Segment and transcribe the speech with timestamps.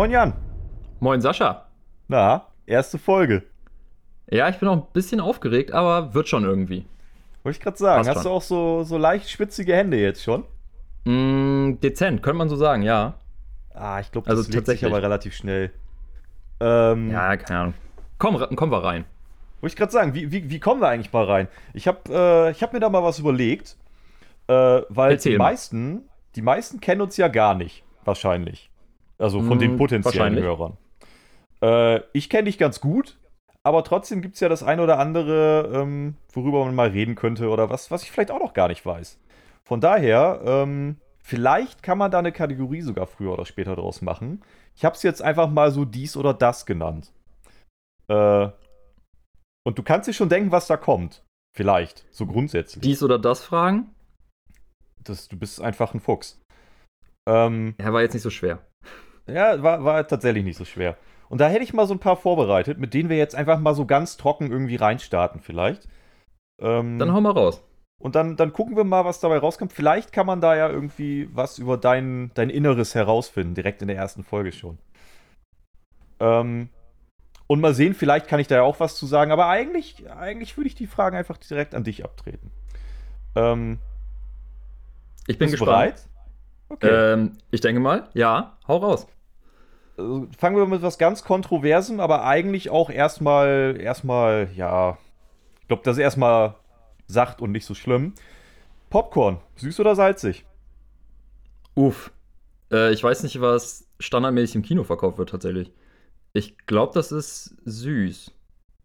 [0.00, 0.32] Moin Jan.
[1.00, 1.66] Moin Sascha.
[2.08, 3.42] Na, erste Folge.
[4.30, 6.86] Ja, ich bin auch ein bisschen aufgeregt, aber wird schon irgendwie.
[7.42, 8.32] Wollte ich gerade sagen, Passt hast schon.
[8.32, 10.44] du auch so, so leicht schwitzige Hände jetzt schon?
[11.04, 13.12] Mm, dezent, könnte man so sagen, ja.
[13.74, 14.90] Ah, ich glaube, das Also tatsächlich.
[14.90, 15.70] aber relativ schnell.
[16.60, 17.74] Ähm, Ja, keine Ahnung.
[18.16, 19.04] Komm, kommen wir rein.
[19.60, 21.46] Wollte ich gerade sagen, wie, wie, wie kommen wir eigentlich mal rein?
[21.74, 23.76] Ich habe äh, ich hab mir da mal was überlegt,
[24.46, 25.50] äh, weil Erzähl die mal.
[25.50, 28.69] meisten, die meisten kennen uns ja gar nicht, wahrscheinlich.
[29.20, 30.38] Also von Mm, den potenziellen.
[30.42, 30.76] Hörern.
[31.62, 33.18] Äh, ich kenne dich ganz gut,
[33.62, 37.48] aber trotzdem gibt es ja das ein oder andere, ähm, worüber man mal reden könnte
[37.50, 39.18] oder was, was ich vielleicht auch noch gar nicht weiß.
[39.64, 44.42] Von daher, ähm, vielleicht kann man da eine Kategorie sogar früher oder später draus machen.
[44.74, 47.12] Ich habe es jetzt einfach mal so dies oder das genannt.
[48.08, 48.48] Äh,
[49.66, 51.22] und du kannst dir schon denken, was da kommt.
[51.54, 52.82] Vielleicht, so grundsätzlich.
[52.82, 53.94] Dies oder das fragen?
[55.04, 56.40] Das, du bist einfach ein Fuchs.
[57.28, 58.64] Ähm, Ja, war jetzt nicht so schwer.
[59.32, 60.96] Ja, war, war tatsächlich nicht so schwer.
[61.28, 63.74] Und da hätte ich mal so ein paar vorbereitet, mit denen wir jetzt einfach mal
[63.74, 65.88] so ganz trocken irgendwie reinstarten, vielleicht.
[66.60, 67.62] Ähm, Dann hau mal raus.
[68.00, 69.72] und dann, dann gucken wir mal, was dabei rauskommt.
[69.72, 73.96] Vielleicht kann man da ja irgendwie was über dein, dein Inneres herausfinden, direkt in der
[73.96, 74.78] ersten Folge schon.
[76.18, 76.68] Ähm,
[77.46, 80.56] und mal sehen, vielleicht kann ich da ja auch was zu sagen, aber eigentlich, eigentlich
[80.56, 82.50] würde ich die Fragen einfach direkt an dich abtreten.
[83.36, 83.78] Ähm,
[85.26, 85.70] Ich bin gespannt.
[85.70, 86.08] bereit?
[86.68, 87.12] Okay.
[87.14, 89.06] Ähm, ich denke mal, ja, hau raus.
[90.00, 94.98] Also fangen wir mit was ganz Kontroversem, aber eigentlich auch erstmal, erstmal, ja,
[95.60, 96.54] ich glaube, das ist erstmal
[97.06, 98.14] sacht und nicht so schlimm.
[98.88, 100.44] Popcorn, süß oder salzig?
[101.74, 102.12] Uff.
[102.72, 105.70] Äh, ich weiß nicht, was standardmäßig im Kino verkauft wird, tatsächlich.
[106.32, 108.32] Ich glaube, das ist süß.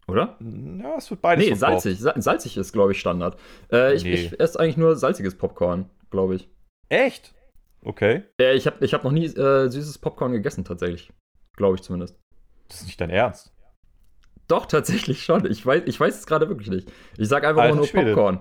[0.08, 0.38] Oder?
[0.40, 1.84] Ja, es wird beides nee, verkauft.
[1.84, 2.00] salzig.
[2.00, 3.40] Sa salzig ist, glaube ich, Standard.
[3.72, 4.14] Äh, ich, Nee.
[4.14, 6.50] ich esse eigentlich nur salziges Popcorn, glaube ich.
[6.90, 7.34] Echt?
[7.86, 8.24] Okay.
[8.42, 11.12] Äh, ich habe ich hab noch nie äh, süßes Popcorn gegessen, tatsächlich.
[11.56, 12.18] Glaube ich zumindest.
[12.68, 13.54] Das ist nicht dein Ernst.
[14.48, 15.50] Doch, tatsächlich schon.
[15.50, 16.92] Ich weiß, ich weiß es gerade wirklich nicht.
[17.18, 18.14] Ich sag einfach Alter nur Schwede.
[18.14, 18.40] Popcorn.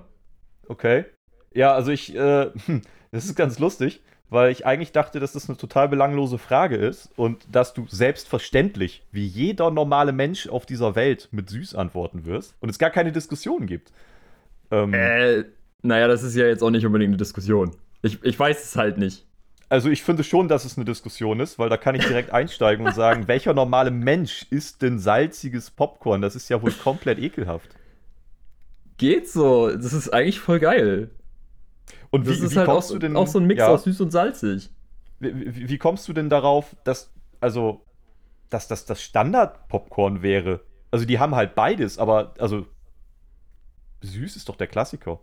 [0.69, 1.05] Okay.
[1.53, 2.51] Ja, also ich, äh,
[3.13, 7.11] das ist ganz lustig, weil ich eigentlich dachte, dass das eine total belanglose Frage ist
[7.17, 12.55] und dass du selbstverständlich, wie jeder normale Mensch auf dieser Welt, mit süß antworten wirst
[12.61, 13.93] und es gar keine Diskussion gibt.
[14.71, 15.45] Ähm, Äh,
[15.83, 17.77] naja, das ist ja jetzt auch nicht unbedingt eine Diskussion.
[18.03, 19.27] Ich, ich weiß es halt nicht.
[19.69, 22.87] Also ich finde schon, dass es eine Diskussion ist, weil da kann ich direkt einsteigen
[22.87, 26.21] und sagen, welcher normale Mensch isst denn salziges Popcorn?
[26.23, 27.77] Das ist ja wohl komplett ekelhaft.
[28.97, 29.71] Geht so.
[29.71, 31.11] Das ist eigentlich voll geil.
[32.11, 33.69] Und Das wie, ist wie halt auch, kommst du denn auch so ein Mix ja,
[33.69, 34.71] aus süß und salzig.
[35.19, 37.85] wie, wie, wie kommst du denn darauf, dass also
[38.51, 40.61] dass das das Standard Popcorn wäre?
[40.91, 42.67] Also die haben halt beides, aber also
[44.03, 45.21] süß ist doch der Klassiker.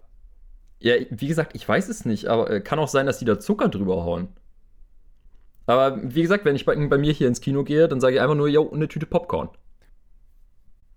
[0.81, 3.39] Ja, wie gesagt, ich weiß es nicht, aber äh, kann auch sein, dass die da
[3.39, 4.29] Zucker drüber hauen.
[5.67, 8.21] Aber wie gesagt, wenn ich bei, bei mir hier ins Kino gehe, dann sage ich
[8.21, 9.49] einfach nur, yo, eine Tüte Popcorn.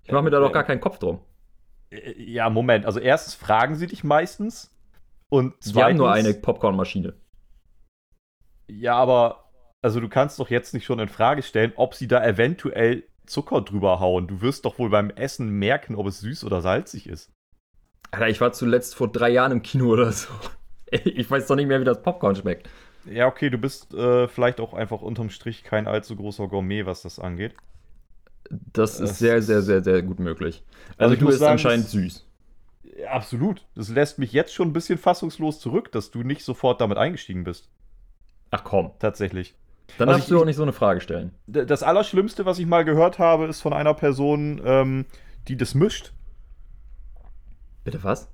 [0.05, 1.21] Ich mache mir da doch gar keinen Kopf drum.
[1.91, 4.75] Äh, Ja, Moment, also erstens fragen sie dich meistens
[5.31, 7.15] und zweitens Die haben nur eine Popcornmaschine.
[8.69, 9.50] Ja, aber
[9.83, 13.61] also du kannst doch jetzt nicht schon in Frage stellen, ob sie da eventuell Zucker
[13.61, 14.27] drüber hauen.
[14.27, 17.31] Du wirst doch wohl beim Essen merken, ob es süß oder salzig ist.
[18.15, 20.29] Alter, ich war zuletzt vor drei Jahren im Kino oder so.
[20.91, 22.69] Ich weiß doch nicht mehr, wie das Popcorn schmeckt.
[23.11, 27.03] Ja, okay, du bist äh, vielleicht auch einfach unterm Strich kein allzu großer Gourmet, was
[27.03, 27.55] das angeht.
[28.49, 30.63] Das Das ist sehr, sehr, sehr, sehr gut möglich.
[30.97, 32.25] Also Also, du bist sagen, anscheinend süß.
[33.11, 33.67] Absolut.
[33.75, 37.43] Das lässt mich jetzt schon ein bisschen fassungslos zurück, dass du nicht sofort damit eingestiegen
[37.45, 37.69] bist.
[38.51, 38.93] Ach komm.
[39.01, 39.55] Tatsächlich.
[39.99, 41.33] Dann Also darfst ich- du auch nicht so eine Frage stellen.
[41.47, 45.07] Das Allerschlimmste, was ich mal gehört habe, ist von einer Person, ähm,
[45.49, 46.13] die das mischt.
[47.84, 48.28] Bitte was?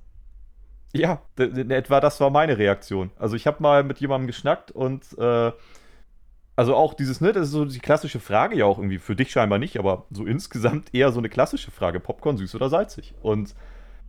[0.93, 3.11] Ja, d- d- etwa das war meine Reaktion.
[3.17, 5.51] Also ich habe mal mit jemandem geschnackt und äh,
[6.55, 9.31] also auch dieses, ne, das ist so die klassische Frage ja auch irgendwie, für dich
[9.31, 13.13] scheinbar nicht, aber so insgesamt eher so eine klassische Frage, Popcorn süß oder salzig.
[13.21, 13.55] Und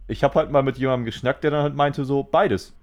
[0.08, 2.75] ich habe halt mal mit jemandem geschnackt, der dann halt meinte so, beides.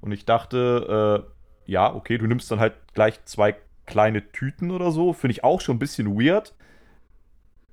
[0.00, 1.26] Und ich dachte,
[1.66, 3.56] äh, ja, okay, du nimmst dann halt gleich zwei
[3.86, 6.54] kleine Tüten oder so, finde ich auch schon ein bisschen weird.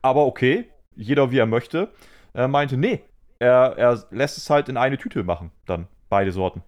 [0.01, 1.89] Aber okay, jeder wie er möchte.
[2.33, 3.03] Er meinte, nee,
[3.43, 6.63] er, er lässt es halt in eine Tüte machen, dann beide Sorten.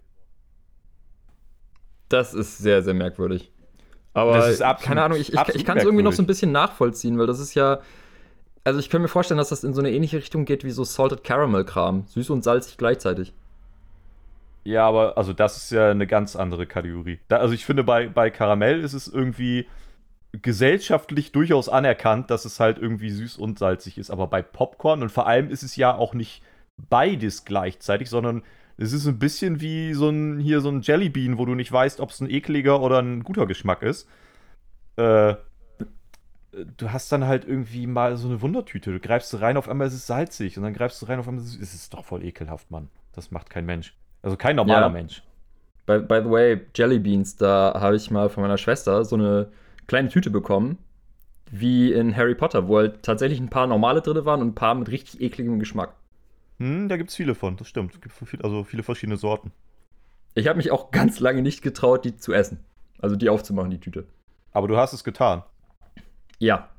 [2.08, 3.50] Das ist sehr, sehr merkwürdig.
[4.14, 6.26] Aber Das ist absolut- keine Ahnung, ich, ich, ich kann es irgendwie noch so ein
[6.26, 7.80] bisschen nachvollziehen, weil das ist ja.
[8.64, 10.82] Also ich kann mir vorstellen, dass das in so eine ähnliche Richtung geht wie so
[10.84, 12.04] Salted Caramel Kram.
[12.08, 13.32] Süß und salzig gleichzeitig.
[14.64, 17.20] Ja, aber also das ist ja eine ganz andere Kategorie.
[17.28, 19.66] Da, also ich finde, bei, bei Karamell ist es irgendwie
[20.32, 24.10] gesellschaftlich durchaus anerkannt, dass es halt irgendwie süß und salzig ist.
[24.10, 26.42] Aber bei Popcorn und vor allem ist es ja auch nicht
[26.76, 28.42] beides gleichzeitig, sondern
[28.76, 32.00] es ist ein bisschen wie so ein hier so ein Jellybean, wo du nicht weißt,
[32.00, 34.08] ob es ein ekliger oder ein guter Geschmack ist.
[34.96, 35.34] Äh,
[36.76, 38.92] du hast dann halt irgendwie mal so eine Wundertüte.
[38.92, 41.42] Du greifst rein, auf einmal ist es salzig und dann greifst du rein, auf einmal
[41.42, 42.88] ist es, ist doch voll ekelhaft, Mann.
[43.12, 43.94] Das macht kein Mensch.
[44.22, 44.88] Also kein normaler ja.
[44.88, 45.22] Mensch.
[45.86, 49.48] By, by the way, Jelly Beans, da habe ich mal von meiner Schwester so eine
[49.86, 50.78] kleine Tüte bekommen,
[51.50, 54.74] wie in Harry Potter, wo halt tatsächlich ein paar normale drin waren und ein paar
[54.74, 55.94] mit richtig ekligem Geschmack.
[56.58, 57.94] Hm, da gibt es viele von, das stimmt.
[57.94, 59.52] Es gibt viel, also viele verschiedene Sorten.
[60.34, 62.58] Ich habe mich auch ganz lange nicht getraut, die zu essen.
[62.98, 64.06] Also die aufzumachen, die Tüte.
[64.52, 65.42] Aber du hast es getan.
[66.38, 66.70] Ja.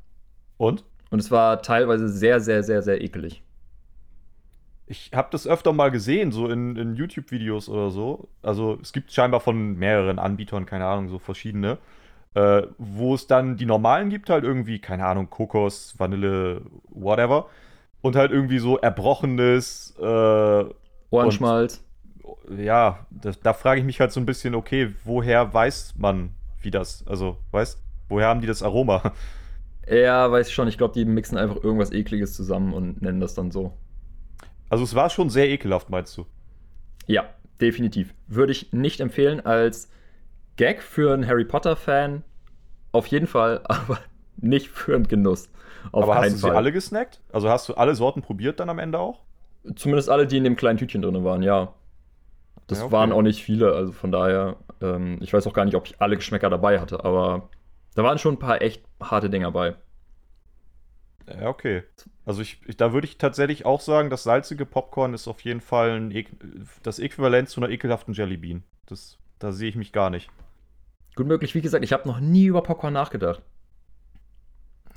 [0.58, 0.84] Und?
[1.10, 3.44] Und es war teilweise sehr, sehr, sehr, sehr ekelig.
[4.88, 8.30] Ich habe das öfter mal gesehen, so in, in YouTube-Videos oder so.
[8.42, 11.78] Also es gibt scheinbar von mehreren Anbietern, keine Ahnung, so verschiedene.
[12.36, 17.50] Äh, wo es dann die normalen gibt, halt irgendwie, keine Ahnung, Kokos, Vanille, whatever.
[18.08, 20.66] Und halt irgendwie so erbrochenes äh,
[21.10, 21.84] Ohrenschmalz.
[22.24, 26.32] Und, ja, das, da frage ich mich halt so ein bisschen, okay, woher weiß man,
[26.62, 29.14] wie das, also, weißt, woher haben die das Aroma?
[29.90, 30.68] Ja, weiß ich schon.
[30.68, 33.72] Ich glaube, die mixen einfach irgendwas Ekliges zusammen und nennen das dann so.
[34.70, 36.26] Also es war schon sehr ekelhaft, meinst du?
[37.06, 37.30] Ja,
[37.62, 38.14] definitiv.
[38.28, 39.90] Würde ich nicht empfehlen als
[40.58, 42.24] Gag für einen Harry Potter-Fan.
[42.92, 44.00] Auf jeden Fall, aber
[44.36, 45.50] nicht für einen Genuss.
[45.92, 46.52] Auf aber hast du Fall.
[46.52, 47.22] sie alle gesnackt?
[47.32, 49.22] Also hast du alle Sorten probiert dann am Ende auch?
[49.76, 51.74] Zumindest alle, die in dem kleinen Tütchen drin waren, ja.
[52.68, 52.94] Das ja, okay.
[52.94, 56.02] waren auch nicht viele, also von daher, ähm, ich weiß auch gar nicht, ob ich
[56.02, 57.50] alle Geschmäcker dabei hatte, aber
[57.96, 59.76] da waren schon ein paar echt harte Dinger bei.
[61.28, 61.84] Ja, okay.
[62.26, 65.62] Also ich, ich da würde ich tatsächlich auch sagen, das salzige Popcorn ist auf jeden
[65.62, 66.26] Fall ein,
[66.84, 68.64] das Äquivalent zu einer ekelhaften Jellybean.
[68.86, 70.30] Das, da sehe ich mich gar nicht.
[71.16, 73.42] Gut möglich, wie gesagt, ich habe noch nie über Popcorn nachgedacht.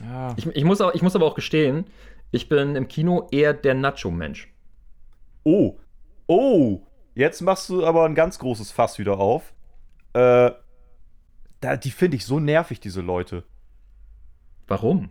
[0.00, 0.34] Ja.
[0.36, 1.86] Ich, ich, muss aber, ich muss aber auch gestehen,
[2.30, 4.52] ich bin im Kino eher der Nacho-Mensch.
[5.44, 5.76] Oh,
[6.26, 6.82] oh,
[7.14, 9.52] jetzt machst du aber ein ganz großes Fass wieder auf.
[10.12, 10.50] Äh,
[11.60, 13.44] da, die finde ich so nervig, diese Leute.
[14.66, 15.10] Warum?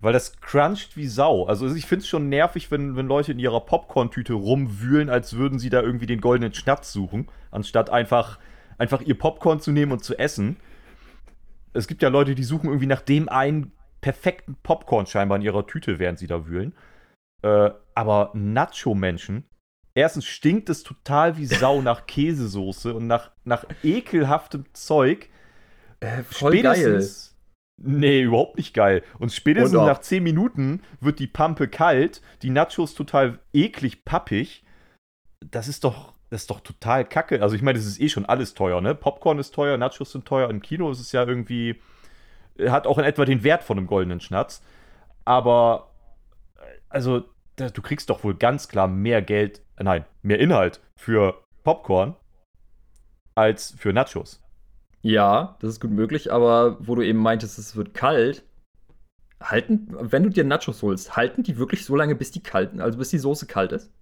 [0.00, 1.44] Weil das cruncht wie Sau.
[1.46, 5.58] Also ich finde es schon nervig, wenn, wenn Leute in ihrer Popcorn-Tüte rumwühlen, als würden
[5.58, 8.38] sie da irgendwie den goldenen Schnaps suchen, anstatt einfach,
[8.76, 10.56] einfach ihr Popcorn zu nehmen und zu essen.
[11.72, 13.72] Es gibt ja Leute, die suchen irgendwie nach dem einen
[14.04, 16.74] perfekten Popcorn scheinbar in ihrer Tüte, während sie da wühlen.
[17.42, 19.44] Äh, aber Nacho-Menschen,
[19.94, 25.30] erstens stinkt es total wie Sau nach Käsesoße und nach, nach ekelhaftem Zeug.
[26.00, 27.34] Äh, voll Spätestens, geil
[27.76, 29.02] Nee, überhaupt nicht geil.
[29.18, 34.64] Und spätestens Und nach 10 Minuten wird die Pampe kalt, die Nachos total eklig pappig.
[35.50, 37.42] Das ist doch, das ist doch total kacke.
[37.42, 38.94] Also ich meine, das ist eh schon alles teuer, ne?
[38.94, 40.50] Popcorn ist teuer, Nachos sind teuer.
[40.50, 41.80] Im Kino ist es ja irgendwie,
[42.58, 44.62] hat auch in etwa den Wert von einem goldenen Schnatz.
[45.24, 45.90] Aber,
[46.88, 47.24] also,
[47.56, 52.14] du kriegst doch wohl ganz klar mehr Geld, nein, mehr Inhalt für Popcorn
[53.34, 54.40] als für Nachos.
[55.02, 58.42] Ja, das ist gut möglich, aber wo du eben meintest, es wird kalt,
[59.42, 62.98] halten, wenn du dir Nachos holst, halten die wirklich so lange, bis die kalten, also
[62.98, 63.92] bis die Soße kalt ist?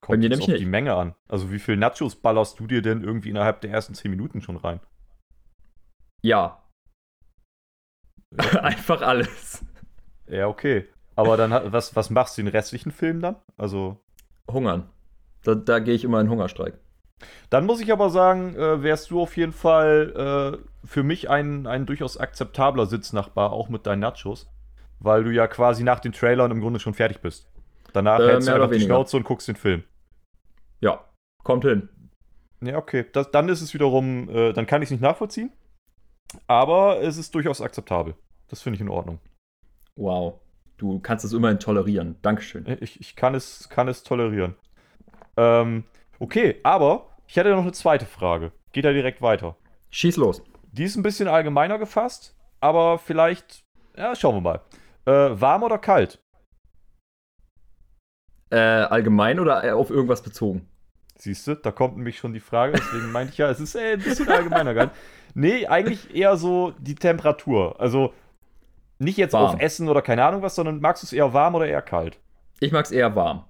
[0.00, 0.60] Kommt Bei mir nämlich auf nicht.
[0.60, 1.14] die Menge an.
[1.28, 4.56] Also wie viel Nachos ballerst du dir denn irgendwie innerhalb der ersten 10 Minuten schon
[4.56, 4.80] rein?
[6.22, 6.62] Ja.
[8.60, 9.64] Einfach alles.
[10.26, 10.86] Ja, okay.
[11.16, 13.36] Aber dann, was, was machst du den restlichen Film dann?
[13.56, 13.96] Also.
[14.50, 14.88] Hungern.
[15.42, 16.78] Da, da gehe ich immer in Hungerstreik.
[17.50, 21.66] Dann muss ich aber sagen, äh, wärst du auf jeden Fall äh, für mich ein,
[21.66, 24.48] ein durchaus akzeptabler Sitznachbar, auch mit deinen Nachos.
[25.00, 27.48] Weil du ja quasi nach den Trailern im Grunde schon fertig bist.
[27.92, 29.84] Danach äh, hältst du einfach die Schnauze und guckst den Film.
[30.80, 31.04] Ja,
[31.42, 31.88] kommt hin.
[32.60, 33.06] Ja, okay.
[33.12, 35.52] Das, dann ist es wiederum, äh, dann kann ich es nicht nachvollziehen.
[36.46, 38.14] Aber es ist durchaus akzeptabel.
[38.48, 39.18] Das finde ich in Ordnung.
[39.96, 40.40] Wow.
[40.76, 42.16] Du kannst es immerhin tolerieren.
[42.22, 42.64] Dankeschön.
[42.80, 44.54] Ich, ich kann, es, kann es tolerieren.
[45.36, 45.84] Ähm,
[46.20, 48.50] Okay, aber ich hätte noch eine zweite Frage.
[48.72, 49.56] Geht da direkt weiter.
[49.90, 50.42] Schieß los.
[50.72, 53.64] Die ist ein bisschen allgemeiner gefasst, aber vielleicht,
[53.96, 54.60] ja, schauen wir mal.
[55.06, 56.18] Äh, warm oder kalt?
[58.50, 60.68] Äh, allgemein oder auf irgendwas bezogen?
[61.16, 63.92] Siehst du, da kommt nämlich schon die Frage, deswegen meinte ich ja, es ist äh,
[63.92, 64.96] ein bisschen allgemeiner gehalten.
[65.34, 67.80] Nee, eigentlich eher so die Temperatur.
[67.80, 68.12] Also
[68.98, 69.54] nicht jetzt warm.
[69.54, 72.18] auf Essen oder keine Ahnung was, sondern magst du es eher warm oder eher kalt?
[72.60, 73.44] Ich mag es eher warm.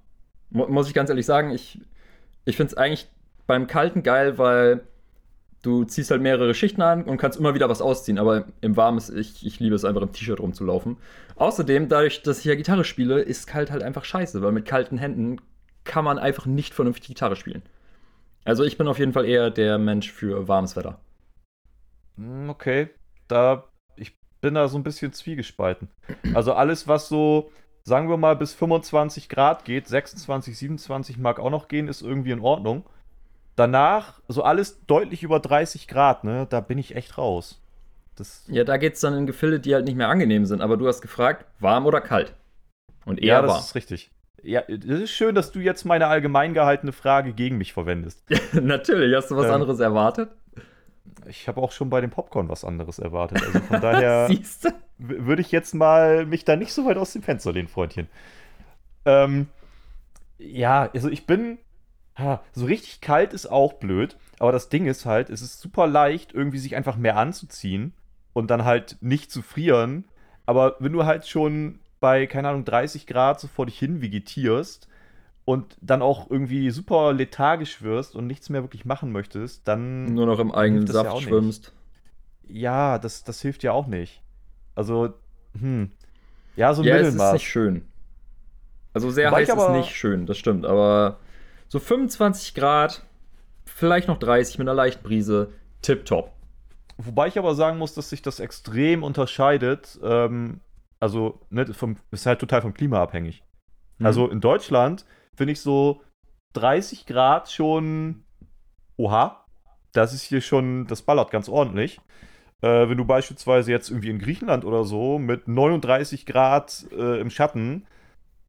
[0.51, 1.81] muss ich ganz ehrlich sagen, ich
[2.49, 3.09] ich finde es eigentlich
[3.47, 4.81] beim Kalten geil, weil
[5.63, 8.19] du ziehst halt mehrere Schichten an und kannst immer wieder was ausziehen.
[8.19, 10.97] Aber im Warmen ist, ich, ich liebe es einfach im T-Shirt rumzulaufen.
[11.37, 14.97] Außerdem, dadurch, dass ich ja Gitarre spiele, ist kalt halt einfach scheiße, weil mit kalten
[14.99, 15.41] Händen
[15.85, 17.63] kann man einfach nicht vernünftig Gitarre spielen.
[18.45, 20.99] Also ich bin auf jeden Fall eher der Mensch für warmes Wetter.
[22.19, 22.91] Hm, okay,
[23.29, 23.65] da
[23.97, 25.89] ich bin da so ein bisschen zwiegespalten.
[26.33, 27.51] Also alles, was so
[27.85, 32.33] sagen wir mal, bis 25 Grad geht, 26, 27 mag auch noch gehen, ist irgendwie
[32.33, 32.85] in Ordnung.
[33.57, 37.63] Danach, so alles deutlich über 30 Grad, ne, da bin ich echt raus.
[38.17, 40.61] Das, Ja, da geht es dann in Gefilde, die halt nicht mehr angenehm sind.
[40.61, 42.35] Aber du hast gefragt, warm oder kalt?
[43.07, 43.61] Und ja, eher das warm.
[43.61, 44.11] ist richtig.
[44.43, 48.25] Ja, es ist schön, dass du jetzt meine allgemein gehaltene Frage gegen mich verwendest.
[48.53, 50.31] Natürlich, hast du was Ähm, anderes erwartet?
[51.27, 53.43] Ich habe auch schon bei dem Popcorn was anderes erwartet.
[53.43, 54.31] Also von daher
[54.99, 58.09] würde ich jetzt mal mich da nicht so weit aus dem Fenster lehnen, Freundchen.
[59.05, 59.49] Ähm,
[60.39, 61.59] ja, also ich bin.
[62.19, 65.87] Ha, so richtig kalt ist auch blöd, aber das Ding ist halt, es ist super
[65.87, 67.93] leicht, irgendwie sich einfach mehr anzuziehen
[68.33, 70.05] und dann halt nicht zu frieren.
[70.45, 74.88] Aber wenn du halt schon bei, keine Ahnung, 30 Grad so vor dich hin vegetierst
[75.49, 80.05] und dann auch irgendwie super lethargisch wirst und nichts mehr wirklich machen möchtest, dann.
[80.05, 81.23] Nur noch im eigenen ja Saft nicht.
[81.29, 81.73] schwimmst.
[82.47, 84.23] Ja, das, das hilft ja auch nicht.
[84.75, 85.15] Also,
[85.59, 85.91] hm.
[86.55, 87.33] Ja, so ein ja, es ist Mittelmaß.
[87.33, 87.87] nicht schön.
[88.93, 90.67] Also sehr Wobei heiß ich ist aber- nicht schön, das stimmt.
[90.67, 91.17] Aber
[91.69, 93.07] so 25 Grad,
[93.65, 95.49] vielleicht noch 30 mit einer leichten Brise,
[95.81, 96.31] tipptopp.
[96.99, 99.99] Wobei ich aber sagen muss, dass sich das extrem unterscheidet.
[100.03, 100.61] Ähm,
[101.01, 103.43] also, ne, vom, ist halt total vom Klima abhängig.
[103.97, 104.05] Mhm.
[104.05, 105.07] Also in Deutschland
[105.39, 106.03] finde ich so
[106.55, 108.25] 30 Grad schon.
[108.97, 109.47] Oha,
[109.93, 112.01] das ist hier schon, das ballert ganz ordentlich.
[112.63, 117.31] Äh, wenn du beispielsweise jetzt irgendwie in Griechenland oder so mit 39 Grad äh, im
[117.31, 117.87] Schatten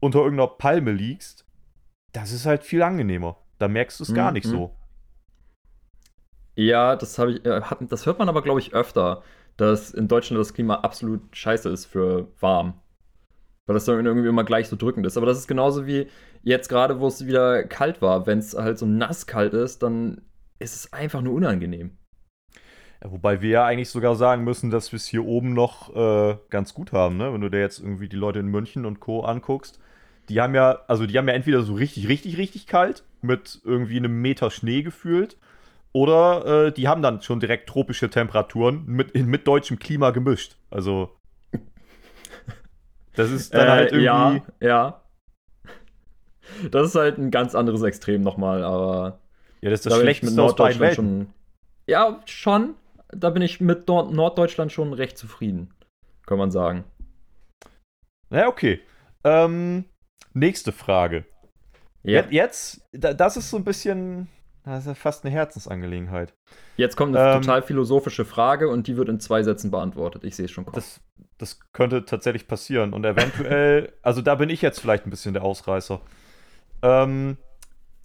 [0.01, 1.45] unter irgendeiner Palme liegst,
[2.13, 3.37] das ist halt viel angenehmer.
[3.59, 4.75] Da merkst du es gar Mhm, nicht so.
[6.55, 9.23] Ja, das habe ich, äh, hat, das hört man aber, glaube ich, öfter,
[9.57, 12.81] dass in Deutschland das Klima absolut scheiße ist für warm.
[13.67, 15.17] Weil das dann irgendwie immer gleich so drückend ist.
[15.17, 16.09] Aber das ist genauso wie
[16.43, 18.25] jetzt gerade, wo es wieder kalt war.
[18.27, 20.21] Wenn es halt so nass kalt ist, dann
[20.59, 21.97] ist es einfach nur unangenehm.
[23.03, 26.37] Ja, wobei wir ja eigentlich sogar sagen müssen, dass wir es hier oben noch äh,
[26.49, 27.31] ganz gut haben, ne?
[27.33, 29.21] Wenn du dir jetzt irgendwie die Leute in München und Co.
[29.23, 29.79] anguckst.
[30.29, 33.97] Die haben ja, also die haben ja entweder so richtig, richtig, richtig kalt mit irgendwie
[33.97, 35.37] einem Meter Schnee gefühlt.
[35.93, 40.57] Oder äh, die haben dann schon direkt tropische Temperaturen mit, mit deutschem Klima gemischt.
[40.71, 41.15] Also.
[43.15, 44.05] Das ist dann Äh, halt irgendwie.
[44.05, 44.98] Ja, ja.
[46.71, 49.19] Das ist halt ein ganz anderes Extrem nochmal, aber
[49.61, 50.95] Ja, das ist da das ich Schlechteste aus beiden Welten.
[50.95, 51.33] schon.
[51.87, 52.75] Ja, schon.
[53.11, 55.73] Da bin ich mit Nord Norddeutschland schon recht zufrieden,
[56.27, 56.83] kann man sagen.
[58.29, 58.81] Na, okay.
[59.23, 59.85] Ähm,
[60.33, 61.25] nächste Frage.
[62.03, 62.23] Ja.
[62.29, 64.27] Jetzt, da- das ist so ein bisschen.
[64.63, 66.33] Das ist ja fast eine Herzensangelegenheit.
[66.77, 70.23] Jetzt kommt eine Ähm, total philosophische Frage und die wird in zwei Sätzen beantwortet.
[70.23, 70.75] Ich sehe es schon kommen.
[70.75, 70.99] Das,
[71.39, 72.93] das könnte tatsächlich passieren.
[72.93, 76.01] Und eventuell, also da bin ich jetzt vielleicht ein bisschen der Ausreißer.
[76.81, 77.37] Ähm,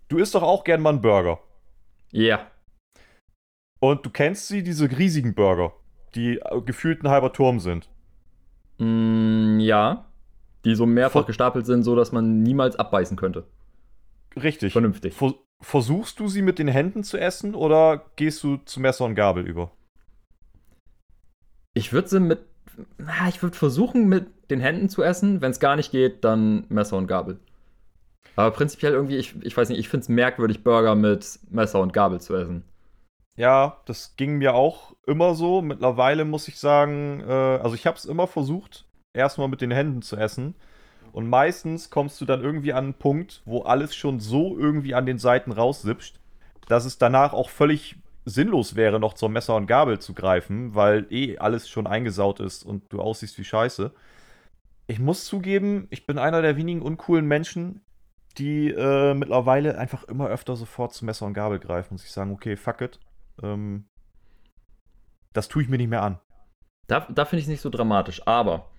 [0.08, 1.40] du isst doch auch gern mal einen Burger.
[2.12, 2.50] Ja.
[3.80, 5.72] Und du kennst sie, diese riesigen Burger,
[6.14, 7.88] die äh, gefühlt ein halber Turm sind.
[8.78, 10.06] Mm, ja.
[10.64, 13.46] Die so mehrfach Ver- gestapelt sind, so dass man niemals abbeißen könnte.
[14.36, 14.72] Richtig.
[14.72, 15.14] Vernünftig.
[15.14, 19.14] Ver versuchst du sie mit den Händen zu essen oder gehst du zu Messer und
[19.14, 19.70] Gabel über?
[21.74, 22.40] Ich würde sie mit.
[22.98, 25.40] Na, ich würde versuchen, mit den Händen zu essen.
[25.40, 27.38] Wenn es gar nicht geht, dann Messer und Gabel.
[28.36, 31.92] Aber prinzipiell irgendwie, ich, ich weiß nicht, ich finde es merkwürdig, Burger mit Messer und
[31.92, 32.64] Gabel zu essen.
[33.36, 35.60] Ja, das ging mir auch immer so.
[35.62, 40.02] Mittlerweile muss ich sagen, äh, also ich habe es immer versucht, erstmal mit den Händen
[40.02, 40.54] zu essen.
[41.12, 45.06] Und meistens kommst du dann irgendwie an einen Punkt, wo alles schon so irgendwie an
[45.06, 46.18] den Seiten raussipscht,
[46.68, 51.06] dass es danach auch völlig sinnlos wäre, noch zur Messer und Gabel zu greifen, weil
[51.10, 53.92] eh alles schon eingesaut ist und du aussiehst wie Scheiße.
[54.86, 57.80] Ich muss zugeben, ich bin einer der wenigen uncoolen Menschen,
[58.38, 62.32] die äh, mittlerweile einfach immer öfter sofort zu Messer und Gabel greifen und sich sagen,
[62.32, 62.98] okay, fuck it.
[63.42, 63.86] Ähm,
[65.32, 66.18] das tue ich mir nicht mehr an.
[66.86, 68.26] Da, da finde ich es nicht so dramatisch.
[68.26, 68.70] Aber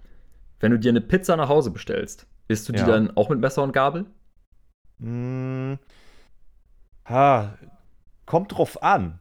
[0.59, 2.85] wenn du dir eine Pizza nach Hause bestellst, isst du die Ja.
[2.85, 4.05] dann auch mit Messer und Gabel?
[4.99, 5.77] Hm,
[7.05, 7.57] ha,
[8.25, 9.19] kommt drauf an.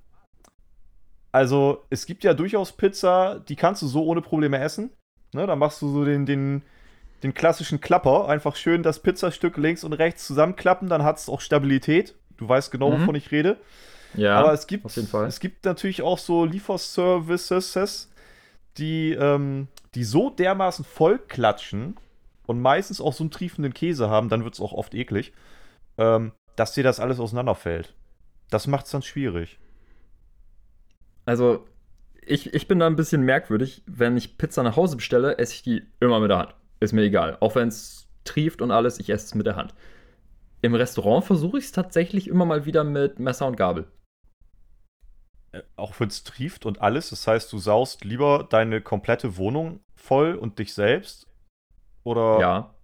[1.32, 4.90] Also, es gibt ja durchaus Pizza, die kannst du so ohne Probleme essen.
[5.32, 6.62] Ne, da machst du so den, den,
[7.24, 8.28] den klassischen Klapper.
[8.28, 12.14] Einfach schön das Pizzastück links und rechts zusammenklappen, dann hat es auch Stabilität.
[12.36, 13.00] Du weißt genau, Mhm.
[13.02, 13.56] wovon ich rede.
[14.14, 14.36] Ja.
[14.38, 15.26] Aber es gibt, auf jeden Fall.
[15.26, 18.10] es gibt natürlich auch so Lieferservices,
[18.78, 21.96] die, ähm, die so dermaßen voll klatschen
[22.46, 25.32] und meistens auch so einen triefenden Käse haben, dann wird es auch oft eklig,
[25.98, 27.94] ähm, dass dir das alles auseinanderfällt.
[28.50, 29.58] Das macht es dann schwierig.
[31.24, 31.66] Also,
[32.26, 33.82] ich, ich bin da ein bisschen merkwürdig.
[33.86, 36.54] Wenn ich Pizza nach Hause bestelle, esse ich die immer mit der Hand.
[36.84, 37.38] Ist mir egal.
[37.40, 39.74] Auch wenn es trieft und alles, ich esse es mit der Hand.
[40.60, 43.86] Im Restaurant versuche ich es tatsächlich immer mal wieder mit Messer und Gabel.
[45.52, 49.80] Äh, auch wenn es trieft und alles, das heißt, du saust lieber deine komplette Wohnung
[49.94, 51.26] voll und dich selbst?
[52.02, 52.40] Oder?
[52.40, 52.74] Ja.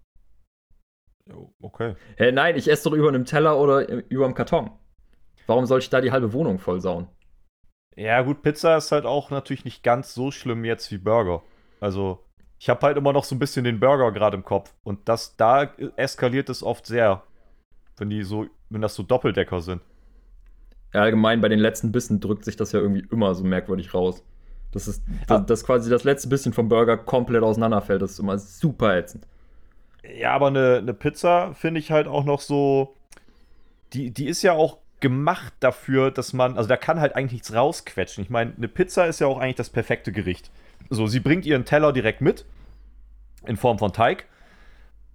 [1.32, 1.94] Oh, Okay.
[2.16, 4.70] Hey, nein, ich esse doch über einem Teller oder über einem Karton.
[5.46, 7.08] Warum soll ich da die halbe Wohnung voll sauen?
[7.96, 11.42] Ja, gut, Pizza ist halt auch natürlich nicht ganz so schlimm jetzt wie Burger.
[11.80, 12.24] Also,
[12.60, 14.74] ich habe halt immer noch so ein bisschen den Burger gerade im Kopf.
[14.84, 15.62] Und das, da
[15.96, 17.22] eskaliert es oft sehr.
[17.96, 19.80] Wenn die so, wenn das so Doppeldecker sind.
[20.92, 24.22] Ja, allgemein bei den letzten Bissen drückt sich das ja irgendwie immer so merkwürdig raus.
[24.72, 28.02] Das ist, dass, dass quasi das letzte bisschen vom Burger komplett auseinanderfällt.
[28.02, 29.26] Das ist immer super ätzend.
[30.18, 32.94] Ja, aber eine, eine Pizza finde ich halt auch noch so.
[33.94, 36.58] Die, die ist ja auch gemacht dafür, dass man.
[36.58, 38.22] Also da kann halt eigentlich nichts rausquetschen.
[38.22, 40.50] Ich meine, eine Pizza ist ja auch eigentlich das perfekte Gericht.
[40.90, 42.44] So, sie bringt ihren Teller direkt mit.
[43.46, 44.26] In Form von Teig.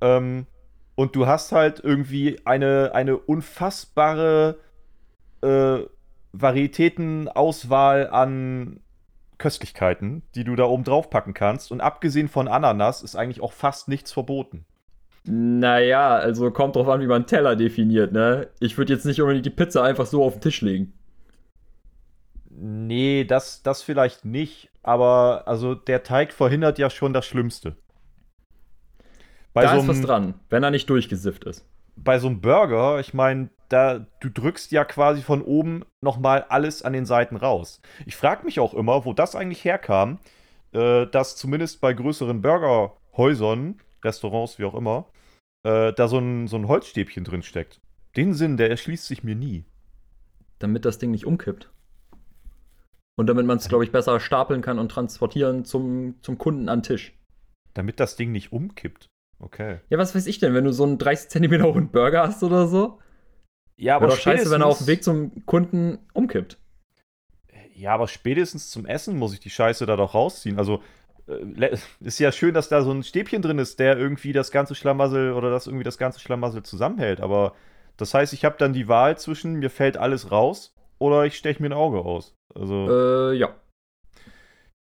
[0.02, 0.48] Ähm,
[0.96, 4.58] und du hast halt irgendwie eine, eine unfassbare
[5.42, 5.80] äh,
[6.32, 8.80] Varietätenauswahl an
[9.38, 11.72] Köstlichkeiten, die du da oben drauf packen kannst.
[11.72, 14.66] Und abgesehen von Ananas ist eigentlich auch fast nichts verboten.
[15.28, 18.48] Naja, also kommt drauf an, wie man Teller definiert, ne?
[18.60, 20.94] Ich würde jetzt nicht unbedingt die Pizza einfach so auf den Tisch legen.
[22.58, 27.76] Nee, das, das vielleicht nicht, aber also der Teig verhindert ja schon das Schlimmste.
[29.54, 31.66] Bei da so ist was dran, wenn er nicht durchgesifft ist.
[31.96, 36.84] bei so einem Burger, ich meine, da du drückst ja quasi von oben nochmal alles
[36.84, 37.82] an den Seiten raus.
[38.06, 40.20] Ich frage mich auch immer, wo das eigentlich herkam,
[40.74, 45.08] äh, dass zumindest bei größeren Burgerhäusern, Restaurants, wie auch immer,
[45.64, 47.82] äh, da so ein, so ein Holzstäbchen drin steckt.
[48.16, 49.66] Den Sinn, der erschließt sich mir nie.
[50.60, 51.70] Damit das Ding nicht umkippt.
[53.18, 56.80] Und damit man es, glaube ich, besser stapeln kann und transportieren zum, zum Kunden an
[56.80, 57.18] den Tisch.
[57.74, 59.08] Damit das Ding nicht umkippt.
[59.40, 59.80] Okay.
[59.90, 62.68] Ja, was weiß ich denn, wenn du so einen 30 cm hohen Burger hast oder
[62.68, 63.00] so?
[63.78, 66.58] Ja, Wäre doch scheiße, wenn er auf dem Weg zum Kunden umkippt.
[67.74, 70.58] Ja, aber spätestens zum Essen muss ich die Scheiße da doch rausziehen.
[70.58, 70.82] Also,
[71.28, 74.76] äh, ist ja schön, dass da so ein Stäbchen drin ist, der irgendwie das ganze
[74.76, 77.20] Schlamassel oder das irgendwie das ganze Schlamassel zusammenhält.
[77.20, 77.54] Aber
[77.98, 81.62] das heißt, ich habe dann die Wahl zwischen, mir fällt alles raus oder ich steche
[81.62, 82.36] mir ein Auge aus.
[82.54, 83.50] Also, Äh, ja.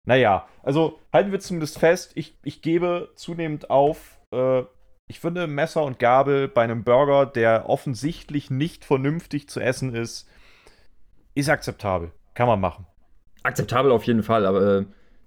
[0.04, 4.20] naja, also halten wir zumindest fest, ich, ich gebe zunehmend auf.
[4.32, 4.62] Äh,
[5.08, 10.28] ich finde Messer und Gabel bei einem Burger, der offensichtlich nicht vernünftig zu essen ist,
[11.34, 12.12] ist akzeptabel.
[12.34, 12.86] Kann man machen.
[13.42, 14.84] Akzeptabel auf jeden Fall, aber äh,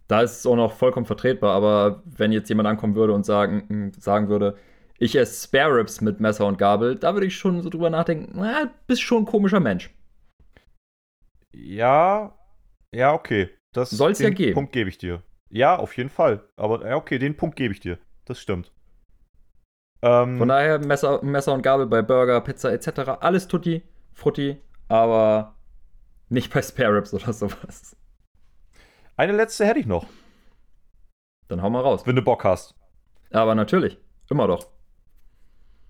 [0.07, 1.53] da ist es auch noch vollkommen vertretbar.
[1.53, 4.55] Aber wenn jetzt jemand ankommen würde und sagen, mh, sagen würde,
[4.97, 8.31] ich esse Spare Ribs mit Messer und Gabel, da würde ich schon so drüber nachdenken,
[8.35, 9.93] na, bist schon ein komischer Mensch.
[11.57, 12.37] Ja,
[12.91, 13.49] ja, okay.
[13.71, 14.53] Das, Soll's ja den geben.
[14.53, 15.23] Punkt gebe ich dir.
[15.49, 16.47] Ja, auf jeden Fall.
[16.57, 17.97] Aber ja, okay, den Punkt gebe ich dir.
[18.25, 18.71] Das stimmt.
[20.01, 23.09] Ähm, Von daher Messer, Messer und Gabel bei Burger, Pizza etc.
[23.21, 25.55] Alles tutti, frutti, aber
[26.29, 27.95] nicht bei Spare Ribs oder sowas.
[29.15, 30.07] eine letzte hätte ich noch,
[31.47, 32.05] Dann hau mal raus.
[32.05, 32.75] wenn du Bock hast.
[33.31, 33.97] Aber natürlich,
[34.29, 34.67] immer doch.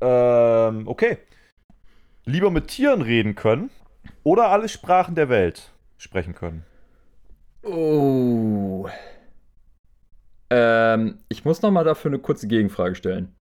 [0.01, 1.17] Ähm, okay.
[2.25, 3.69] Lieber mit Tieren reden können
[4.24, 6.65] oder alle Sprachen der Welt sprechen können.
[7.63, 8.88] Oh.
[10.50, 13.36] Ähm, ich muss noch mal dafür eine kurze Gegenfrage stellen.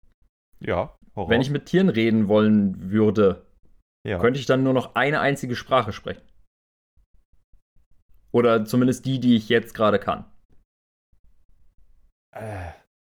[0.61, 3.45] Ja, hau Wenn ich mit Tieren reden wollen würde,
[4.07, 4.19] ja.
[4.19, 6.23] könnte ich dann nur noch eine einzige Sprache sprechen.
[8.31, 10.25] Oder zumindest die, die ich jetzt gerade kann.
[12.35, 12.71] Äh,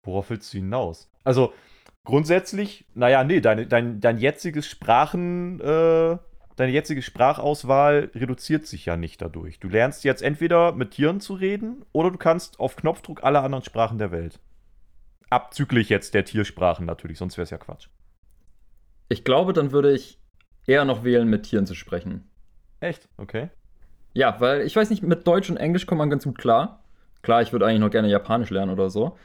[0.03, 1.11] worauf willst du hinaus?
[1.23, 1.53] Also,
[2.03, 6.17] grundsätzlich, naja, nee, deine, dein, dein jetziges Sprachen, äh,
[6.55, 9.59] deine jetzige Sprachauswahl reduziert sich ja nicht dadurch.
[9.59, 13.63] Du lernst jetzt entweder mit Tieren zu reden oder du kannst auf Knopfdruck alle anderen
[13.63, 14.39] Sprachen der Welt.
[15.29, 17.87] Abzüglich jetzt der Tiersprachen natürlich, sonst wäre es ja Quatsch.
[19.09, 20.19] Ich glaube, dann würde ich
[20.65, 22.29] eher noch wählen, mit Tieren zu sprechen.
[22.79, 23.09] Echt?
[23.17, 23.49] Okay.
[24.13, 26.83] Ja, weil ich weiß nicht, mit Deutsch und Englisch kommt man ganz gut klar.
[27.21, 29.17] Klar, ich würde eigentlich noch gerne Japanisch lernen oder so.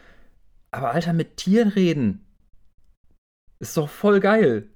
[0.70, 2.24] Aber Alter, mit Tieren reden.
[3.58, 4.68] Ist doch voll geil.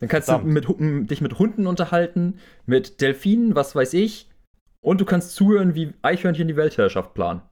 [0.00, 0.64] Dann kannst Verdammt.
[0.66, 4.28] du mit, dich mit Hunden unterhalten, mit Delfinen, was weiß ich.
[4.80, 7.42] Und du kannst zuhören, wie Eichhörnchen die Weltherrschaft planen.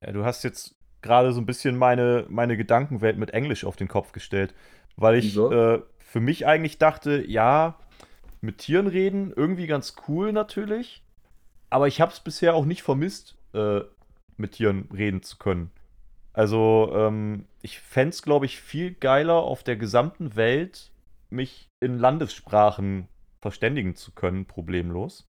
[0.00, 3.88] Ja, du hast jetzt gerade so ein bisschen meine, meine Gedankenwelt mit Englisch auf den
[3.88, 4.54] Kopf gestellt.
[4.96, 5.50] Weil ich Wieso?
[5.52, 7.78] äh, für mich eigentlich dachte, ja,
[8.40, 11.02] mit Tieren reden, irgendwie ganz cool natürlich.
[11.70, 13.80] Aber ich habe es bisher auch nicht vermisst, äh,
[14.36, 15.70] mit Tieren reden zu können.
[16.32, 20.92] Also, ähm, ich fände es, glaube ich, viel geiler, auf der gesamten Welt
[21.30, 23.08] mich in Landessprachen
[23.40, 25.26] verständigen zu können, problemlos.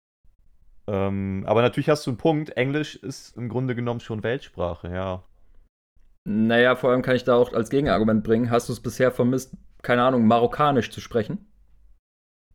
[0.86, 2.50] Ähm, aber natürlich hast du einen Punkt.
[2.56, 5.22] Englisch ist im Grunde genommen schon Weltsprache, ja.
[6.24, 8.50] Naja, vor allem kann ich da auch als Gegenargument bringen.
[8.50, 11.46] Hast du es bisher vermisst, keine Ahnung, Marokkanisch zu sprechen?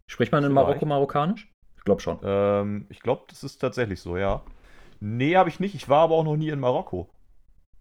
[0.08, 0.68] Spricht man in Vielleicht.
[0.68, 1.52] Marokko Marokkanisch?
[1.78, 2.20] Ich glaube schon.
[2.24, 4.44] Ähm, ich glaube, das ist tatsächlich so, ja.
[5.00, 5.76] Nee, habe ich nicht.
[5.76, 7.10] Ich war aber auch noch nie in Marokko.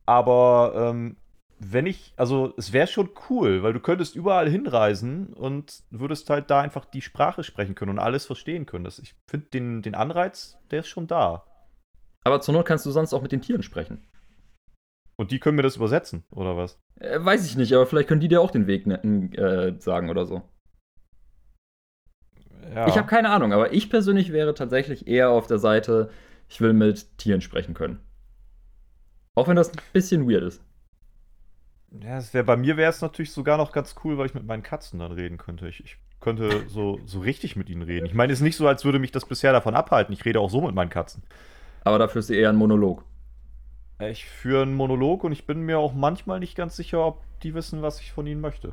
[0.06, 1.16] Aber ähm,
[1.64, 6.50] wenn ich, also es wäre schon cool, weil du könntest überall hinreisen und würdest halt
[6.50, 8.84] da einfach die Sprache sprechen können und alles verstehen können.
[8.84, 11.44] Das, ich finde den, den Anreiz, der ist schon da.
[12.24, 14.06] Aber zur Not kannst du sonst auch mit den Tieren sprechen.
[15.16, 16.80] Und die können mir das übersetzen, oder was?
[16.98, 19.02] Äh, weiß ich nicht, aber vielleicht können die dir auch den Weg ne,
[19.36, 20.42] äh, sagen oder so.
[22.74, 22.88] Ja.
[22.88, 26.10] Ich habe keine Ahnung, aber ich persönlich wäre tatsächlich eher auf der Seite,
[26.48, 28.00] ich will mit Tieren sprechen können.
[29.34, 30.62] Auch wenn das ein bisschen weird ist.
[32.00, 34.46] Ja, es wär, bei mir wäre es natürlich sogar noch ganz cool, weil ich mit
[34.46, 35.68] meinen Katzen dann reden könnte.
[35.68, 38.06] Ich, ich könnte so, so richtig mit ihnen reden.
[38.06, 40.12] Ich meine, es ist nicht so, als würde mich das bisher davon abhalten.
[40.14, 41.22] Ich rede auch so mit meinen Katzen.
[41.84, 43.04] Aber dafür ist sie eher ein Monolog.
[44.00, 47.54] Ich führe einen Monolog und ich bin mir auch manchmal nicht ganz sicher, ob die
[47.54, 48.72] wissen, was ich von ihnen möchte.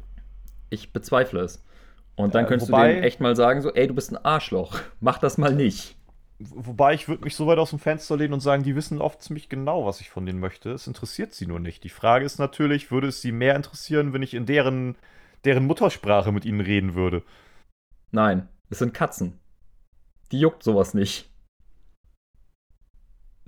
[0.70, 1.64] Ich bezweifle es.
[2.16, 4.18] Und dann äh, könntest wobei, du denen echt mal sagen, so, ey, du bist ein
[4.24, 4.80] Arschloch.
[5.00, 5.98] Mach das mal nicht.
[6.42, 9.22] Wobei ich würde mich so weit aus dem Fenster lehnen und sagen, die wissen oft
[9.22, 10.72] ziemlich genau, was ich von denen möchte.
[10.72, 11.84] Es interessiert sie nur nicht.
[11.84, 14.96] Die Frage ist natürlich, würde es sie mehr interessieren, wenn ich in deren,
[15.44, 17.24] deren Muttersprache mit ihnen reden würde?
[18.12, 19.40] Nein, es sind Katzen.
[20.32, 21.30] Die juckt sowas nicht.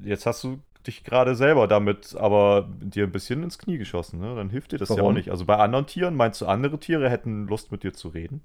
[0.03, 4.35] Jetzt hast du dich gerade selber damit aber dir ein bisschen ins Knie geschossen, ne?
[4.35, 4.97] Dann hilft dir das Warum?
[4.97, 5.29] ja auch nicht.
[5.29, 8.41] Also bei anderen Tieren, meinst du, andere Tiere hätten Lust mit dir zu reden?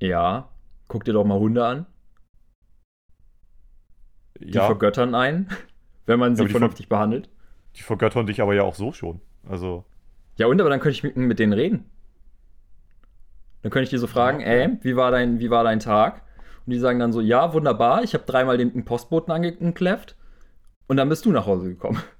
[0.00, 0.48] Ja.
[0.88, 1.86] Guck dir doch mal Hunde an.
[4.40, 4.66] Die ja.
[4.66, 5.48] vergöttern einen,
[6.06, 7.28] wenn man sie ja, vernünftig behandelt.
[7.76, 9.20] Die vergöttern dich aber ja auch so schon.
[9.48, 9.84] Also.
[10.36, 11.84] Ja, und aber dann könnte ich mit, mit denen reden.
[13.62, 14.46] Dann könnte ich dir so fragen, ja.
[14.46, 16.22] ey, wie war, dein, wie war dein Tag?
[16.66, 20.16] Und die sagen dann so, ja, wunderbar, ich habe dreimal den Postboten angekläfft
[20.86, 22.02] und dann bist du nach Hause gekommen.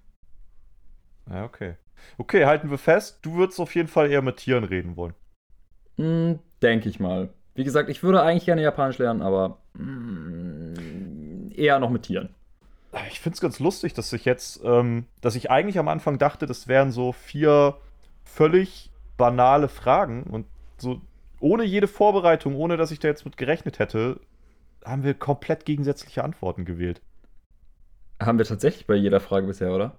[1.31, 1.77] Ja, okay.
[2.19, 5.15] Okay, halten wir fest, du würdest auf jeden Fall eher mit Tieren reden wollen.
[5.97, 7.31] Mm, Denke ich mal.
[7.55, 10.75] Wie gesagt, ich würde eigentlich gerne Japanisch lernen, aber mm,
[11.59, 12.35] eher noch mit Tieren.
[13.09, 16.47] Ich finde es ganz lustig, dass ich jetzt, ähm, dass ich eigentlich am Anfang dachte,
[16.47, 17.77] das wären so vier
[18.25, 20.47] völlig banale Fragen und
[20.79, 21.01] so
[21.41, 24.21] ohne jede Vorbereitung, ohne dass ich da jetzt mit gerechnet hätte,
[24.85, 27.03] haben wir komplett gegensätzliche Antworten gewählt.
[28.23, 29.99] Haben wir tatsächlich bei jeder Frage bisher, oder?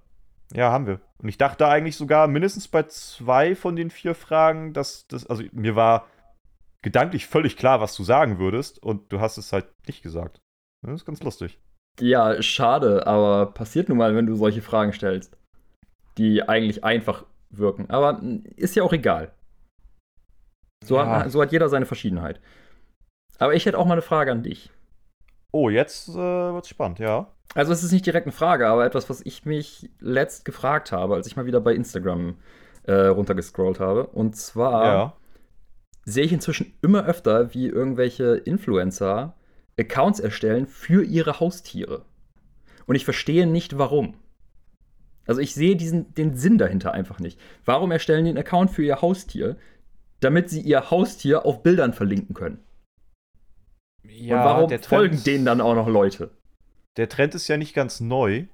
[0.53, 1.01] Ja, haben wir.
[1.17, 5.43] Und ich dachte eigentlich sogar mindestens bei zwei von den vier Fragen, dass das, also
[5.51, 6.07] mir war
[6.81, 10.39] gedanklich völlig klar, was du sagen würdest und du hast es halt nicht gesagt.
[10.85, 11.59] Das ist ganz lustig.
[11.99, 15.37] Ja, schade, aber passiert nun mal, wenn du solche Fragen stellst,
[16.17, 17.89] die eigentlich einfach wirken.
[17.89, 18.21] Aber
[18.55, 19.31] ist ja auch egal.
[20.83, 21.07] So, ja.
[21.07, 22.41] hat, so hat jeder seine Verschiedenheit.
[23.39, 24.71] Aber ich hätte auch mal eine Frage an dich.
[25.51, 27.31] Oh, jetzt äh, wird's spannend, ja.
[27.53, 31.15] Also es ist nicht direkt eine Frage, aber etwas, was ich mich letzt gefragt habe,
[31.15, 32.37] als ich mal wieder bei Instagram
[32.83, 34.07] äh, runtergescrollt habe.
[34.07, 35.13] Und zwar ja.
[36.03, 39.35] sehe ich inzwischen immer öfter, wie irgendwelche Influencer
[39.79, 42.05] Accounts erstellen für ihre Haustiere.
[42.85, 44.15] Und ich verstehe nicht, warum.
[45.27, 47.39] Also ich sehe diesen, den Sinn dahinter einfach nicht.
[47.65, 49.57] Warum erstellen die einen Account für ihr Haustier,
[50.19, 52.63] damit sie ihr Haustier auf Bildern verlinken können?
[54.03, 56.29] Ja, Und warum folgen denen dann auch noch Leute?
[56.97, 58.45] Der Trend ist ja nicht ganz neu.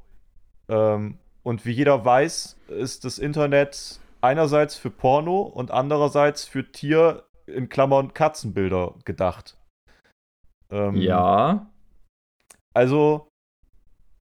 [0.70, 7.24] Ähm, und wie jeder weiß, ist das Internet einerseits für Porno und andererseits für Tier
[7.48, 9.58] in Klammern Katzenbilder gedacht.
[10.72, 11.70] Ähm, ja.
[12.74, 13.28] Also,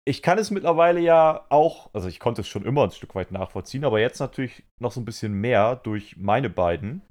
[0.05, 3.33] ich kann es mittlerweile ja auch, also ich konnte es schon immer ein Stück weit
[3.33, 7.03] nachvollziehen, aber jetzt natürlich noch so ein bisschen mehr durch meine beiden.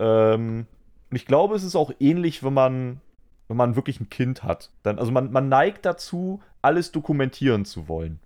[0.00, 0.66] Ähm,
[1.10, 3.00] und ich glaube, es ist auch ähnlich, wenn man
[3.48, 4.70] wenn man wirklich ein Kind hat.
[4.82, 8.20] Dann, also man, man neigt dazu, alles dokumentieren zu wollen.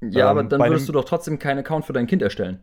[0.00, 2.62] Ja, ähm, aber dann würdest du doch trotzdem keinen Account für dein Kind erstellen.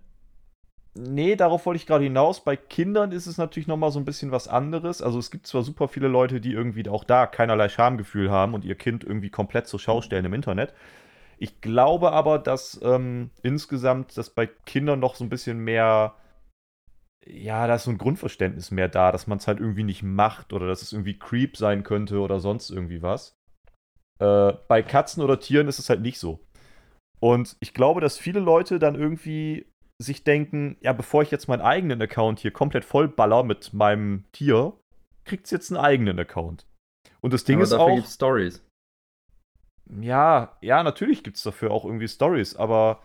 [0.93, 2.43] Nee, darauf wollte ich gerade hinaus.
[2.43, 5.01] Bei Kindern ist es natürlich nochmal so ein bisschen was anderes.
[5.01, 8.65] Also es gibt zwar super viele Leute, die irgendwie auch da keinerlei Schamgefühl haben und
[8.65, 10.73] ihr Kind irgendwie komplett zur Schau stellen im Internet.
[11.37, 16.15] Ich glaube aber, dass ähm, insgesamt das bei Kindern noch so ein bisschen mehr
[17.25, 20.53] ja, da ist so ein Grundverständnis mehr da, dass man es halt irgendwie nicht macht
[20.53, 23.37] oder dass es irgendwie Creep sein könnte oder sonst irgendwie was.
[24.19, 26.39] Äh, bei Katzen oder Tieren ist es halt nicht so.
[27.19, 29.70] Und ich glaube, dass viele Leute dann irgendwie
[30.01, 34.73] sich denken, ja, bevor ich jetzt meinen eigenen Account hier komplett vollballer mit meinem Tier,
[35.25, 36.65] kriegt es jetzt einen eigenen Account.
[37.21, 37.95] Und das Ding aber ist dafür auch.
[37.95, 38.63] Gibt's Stories.
[39.99, 43.01] Ja, ja, natürlich gibt es dafür auch irgendwie Stories, aber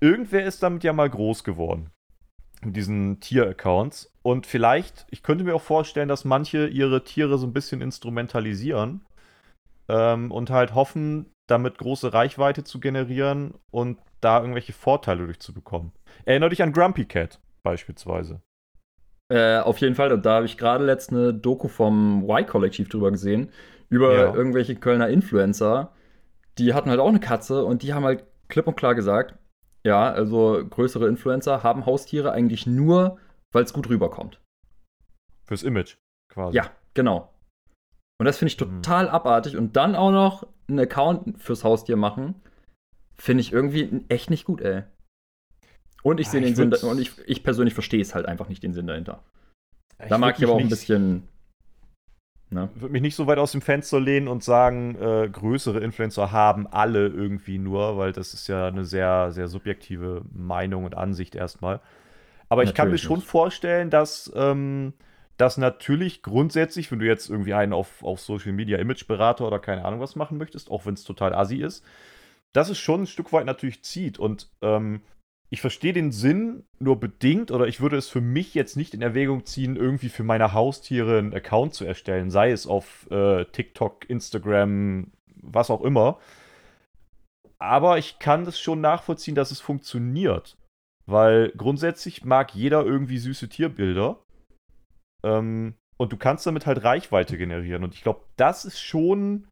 [0.00, 1.90] irgendwer ist damit ja mal groß geworden
[2.64, 4.12] mit diesen Tier-Accounts.
[4.22, 9.04] Und vielleicht, ich könnte mir auch vorstellen, dass manche ihre Tiere so ein bisschen instrumentalisieren
[9.88, 15.92] ähm, und halt hoffen, damit große Reichweite zu generieren und da irgendwelche Vorteile durchzubekommen.
[16.24, 18.40] Erinnere dich an Grumpy Cat beispielsweise.
[19.30, 23.50] Äh, auf jeden Fall, da habe ich gerade letzt eine Doku vom Y-Kollektiv drüber gesehen,
[23.88, 24.34] über ja.
[24.34, 25.92] irgendwelche Kölner Influencer.
[26.58, 29.34] Die hatten halt auch eine Katze und die haben halt klipp und klar gesagt,
[29.86, 33.18] Ja, also größere Influencer haben Haustiere eigentlich nur,
[33.52, 34.40] weil es gut rüberkommt.
[35.44, 35.96] Fürs Image,
[36.32, 36.56] quasi.
[36.56, 37.30] Ja, genau.
[38.18, 38.82] Und das finde ich Mhm.
[38.82, 39.56] total abartig.
[39.58, 42.34] Und dann auch noch einen Account fürs Haustier machen,
[43.18, 44.84] finde ich irgendwie echt nicht gut, ey.
[46.04, 48.62] Und ich Ah, sehe den Sinn, und ich, ich persönlich verstehe es halt einfach nicht
[48.62, 49.22] den Sinn dahinter.
[50.02, 51.28] Ich Da mag ich aber auch ein bisschen.
[52.50, 52.68] Ne?
[52.74, 56.66] würde mich nicht so weit aus dem Fenster lehnen und sagen, äh, größere Influencer haben
[56.68, 61.80] alle irgendwie nur, weil das ist ja eine sehr, sehr subjektive Meinung und Ansicht erstmal.
[62.50, 63.28] Aber ich kann mir schon nicht.
[63.28, 64.92] vorstellen, dass ähm,
[65.38, 69.84] das natürlich grundsätzlich, wenn du jetzt irgendwie einen auf, auf Social Media Imageberater oder keine
[69.84, 71.82] Ahnung was machen möchtest, auch wenn es total assi ist,
[72.52, 74.18] dass es schon ein Stück weit natürlich zieht.
[74.18, 75.00] Und ähm,
[75.54, 79.02] ich verstehe den Sinn nur bedingt oder ich würde es für mich jetzt nicht in
[79.02, 84.10] Erwägung ziehen, irgendwie für meine Haustiere einen Account zu erstellen, sei es auf äh, TikTok,
[84.10, 86.18] Instagram, was auch immer.
[87.60, 90.58] Aber ich kann das schon nachvollziehen, dass es funktioniert.
[91.06, 94.18] Weil grundsätzlich mag jeder irgendwie süße Tierbilder.
[95.22, 97.84] Ähm, und du kannst damit halt Reichweite generieren.
[97.84, 99.46] Und ich glaube, das ist schon.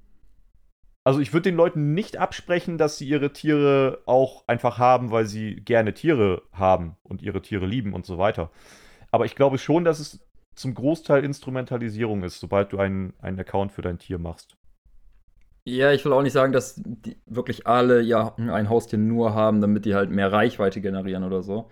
[1.04, 5.26] Also ich würde den Leuten nicht absprechen, dass sie ihre Tiere auch einfach haben, weil
[5.26, 8.50] sie gerne Tiere haben und ihre Tiere lieben und so weiter.
[9.10, 10.20] Aber ich glaube schon, dass es
[10.54, 14.56] zum Großteil Instrumentalisierung ist, sobald du einen, einen Account für dein Tier machst.
[15.64, 19.60] Ja, ich will auch nicht sagen, dass die wirklich alle ja ein Haustier nur haben,
[19.60, 21.70] damit die halt mehr Reichweite generieren oder so.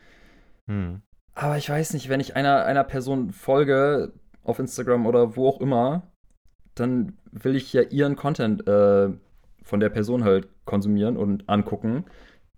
[0.68, 1.02] Hm.
[1.34, 4.12] Aber ich weiß nicht, wenn ich einer, einer Person folge
[4.44, 6.02] auf Instagram oder wo auch immer,
[6.74, 9.10] dann will ich ja ihren Content äh,
[9.62, 12.04] von der Person halt konsumieren und angucken.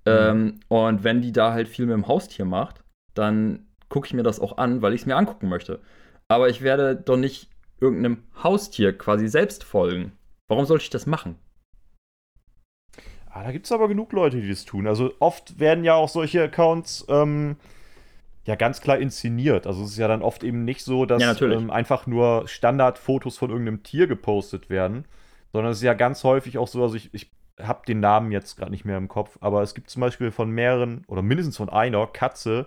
[0.05, 2.83] Ähm, und wenn die da halt viel mit dem Haustier macht,
[3.15, 5.81] dann gucke ich mir das auch an, weil ich es mir angucken möchte.
[6.29, 10.13] Aber ich werde doch nicht irgendeinem Haustier quasi selbst folgen.
[10.49, 11.37] Warum sollte ich das machen?
[13.31, 14.87] Ah, da gibt es aber genug Leute, die das tun.
[14.87, 17.57] Also oft werden ja auch solche Accounts ähm,
[18.47, 19.67] ja ganz klar inszeniert.
[19.67, 23.39] Also es ist ja dann oft eben nicht so, dass Ja, ähm, einfach nur Standardfotos
[23.39, 25.05] von irgendeinem Tier gepostet werden,
[25.53, 28.57] sondern es ist ja ganz häufig auch so, also ich, ich habe den Namen jetzt
[28.57, 31.69] gerade nicht mehr im Kopf, aber es gibt zum Beispiel von mehreren oder mindestens von
[31.69, 32.67] einer Katze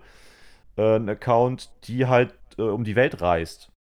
[0.78, 3.72] äh, einen Account, die halt äh, um die Welt reist.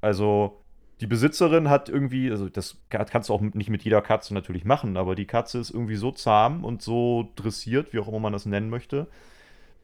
[0.00, 0.64] Also
[1.00, 4.64] die Besitzerin hat irgendwie, also das ka- kannst du auch nicht mit jeder Katze natürlich
[4.64, 8.32] machen, aber die Katze ist irgendwie so zahm und so dressiert, wie auch immer man
[8.32, 9.08] das nennen möchte.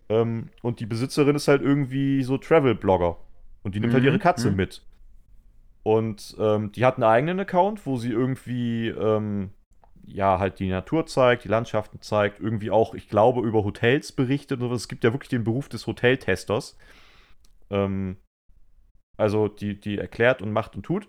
[0.08, 3.16] Ähm, und die Besitzerin ist halt irgendwie so Travel-Blogger.
[3.62, 4.56] Und die nimmt halt Mhm, ihre Katze mhm.
[4.56, 4.82] mit.
[5.82, 9.50] Und ähm, die hat einen eigenen Account, wo sie irgendwie, ähm,
[10.06, 14.60] ja, halt die Natur zeigt, die Landschaften zeigt, irgendwie auch, ich glaube, über Hotels berichtet.
[14.62, 16.76] Und es gibt ja wirklich den Beruf des Hoteltesters.
[17.70, 18.16] Ähm,
[19.16, 21.08] also die, die erklärt und macht und tut.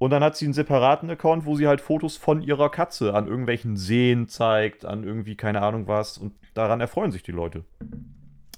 [0.00, 3.28] Und dann hat sie einen separaten Account, wo sie halt Fotos von ihrer Katze an
[3.28, 6.18] irgendwelchen Seen zeigt, an irgendwie keine Ahnung was.
[6.18, 7.64] Und daran erfreuen sich die Leute.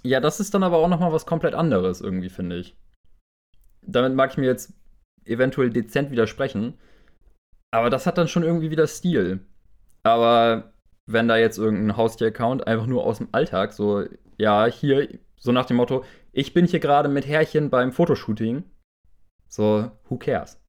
[0.03, 2.77] Ja, das ist dann aber auch noch mal was komplett anderes irgendwie, finde ich.
[3.83, 4.73] Damit mag ich mir jetzt
[5.25, 6.79] eventuell dezent widersprechen,
[7.73, 9.41] aber das hat dann schon irgendwie wieder Stil.
[10.05, 10.73] Aber
[11.07, 14.05] wenn da jetzt irgendein Haustier-Account einfach nur aus dem Alltag so,
[14.39, 18.65] ja, hier, so nach dem Motto, ich bin hier gerade mit Herrchen beim Fotoshooting,
[19.49, 20.61] so, who cares?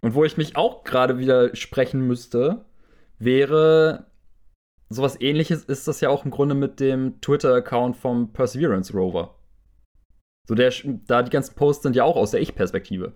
[0.00, 2.64] Und wo ich mich auch gerade widersprechen müsste,
[3.18, 4.06] wäre
[4.88, 9.34] sowas ähnliches ist das ja auch im Grunde mit dem Twitter-Account vom Perseverance Rover.
[10.48, 10.72] So der,
[11.06, 13.12] da die ganzen Posts sind ja auch aus der Ich-Perspektive.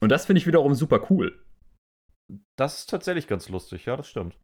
[0.00, 1.42] Und das finde ich wiederum super cool.
[2.56, 4.36] Das ist tatsächlich ganz lustig, ja, das stimmt.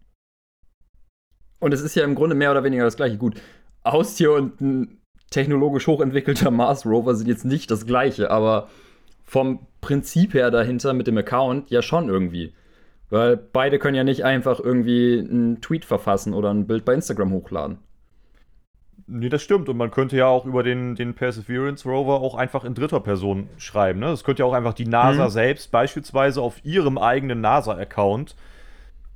[1.59, 3.19] Und es ist ja im Grunde mehr oder weniger das gleiche.
[3.19, 3.41] Gut,
[3.85, 8.71] Haustier und ein technologisch hochentwickelter Mars Rover sind jetzt nicht das gleiche, aber
[9.25, 12.55] vom Prinzip her dahinter mit dem Account ja schon irgendwie.
[13.11, 17.31] Weil beide können ja nicht einfach irgendwie einen Tweet verfassen oder ein Bild bei Instagram
[17.33, 17.77] hochladen.
[19.07, 19.69] Nee, das stimmt.
[19.69, 23.49] Und man könnte ja auch über den, den Perseverance Rover auch einfach in dritter Person
[23.59, 24.01] schreiben.
[24.01, 24.07] Ne?
[24.07, 25.31] Das könnte ja auch einfach die NASA Mhm.
[25.31, 28.35] selbst beispielsweise auf ihrem eigenen NASA-Account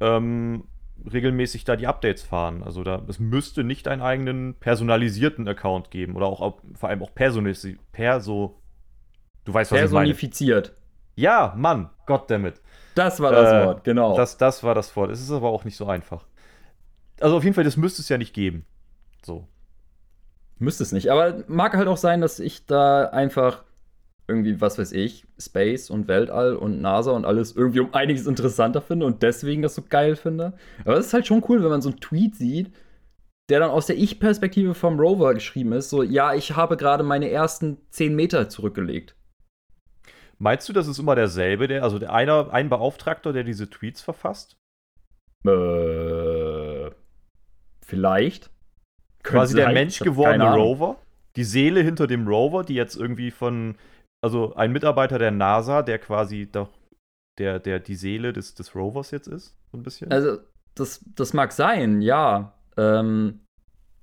[0.01, 0.65] ähm,
[1.11, 2.63] regelmäßig da die Updates fahren.
[2.63, 7.15] Also da, es müsste nicht einen eigenen personalisierten Account geben oder auch, vor allem auch
[7.15, 8.57] personisi perso.
[9.47, 10.09] Du weißt, was ich meine.
[10.09, 10.75] Personifiziert.
[11.15, 12.61] Ja, Mann, goddammit.
[12.95, 14.17] Das war das Äh, Wort, genau.
[14.17, 15.11] Das, das war das Wort.
[15.11, 16.27] Es ist aber auch nicht so einfach.
[17.21, 18.67] Also auf jeden Fall, das müsste es ja nicht geben.
[19.25, 19.47] So.
[20.59, 21.11] Müsste es nicht.
[21.11, 23.63] Aber mag halt auch sein, dass ich da einfach
[24.29, 28.81] irgendwie, was weiß ich, Space und Weltall und NASA und alles irgendwie um einiges interessanter
[28.83, 30.55] finde und deswegen das so geil finde.
[30.85, 32.73] Aber es ist halt schon cool, wenn man so einen Tweet sieht,
[33.49, 35.91] der dann aus der Ich-Perspektive vom Rover geschrieben ist.
[35.91, 39.15] So, ja, ich habe gerade meine ersten 10 Meter zurückgelegt.
[40.39, 44.03] Meinst du, das ist immer derselbe, der, also der einer, ein Beauftragter, der diese Tweets
[44.03, 44.57] verfasst?
[45.47, 46.91] Äh,
[47.85, 48.51] vielleicht.
[49.23, 49.75] Quasi der sein.
[49.75, 50.67] Mensch Ich hab gewordene keine Ahnung.
[50.67, 50.97] Rover.
[51.37, 53.77] Die Seele hinter dem Rover, die jetzt irgendwie von,
[54.23, 56.71] also ein Mitarbeiter der NASA, der quasi doch
[57.39, 60.11] der, der die Seele des, des Rovers jetzt ist, so ein bisschen.
[60.11, 60.39] Also,
[60.75, 62.55] das, das mag sein, ja.
[62.77, 63.41] Ähm,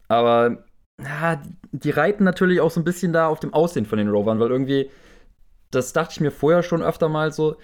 [0.08, 0.64] aber
[1.02, 1.42] ja,
[1.72, 4.50] die reiten natürlich auch so ein bisschen da auf dem Aussehen von den Rovern, weil
[4.50, 4.90] irgendwie,
[5.76, 7.58] das dachte ich mir vorher schon öfter mal so,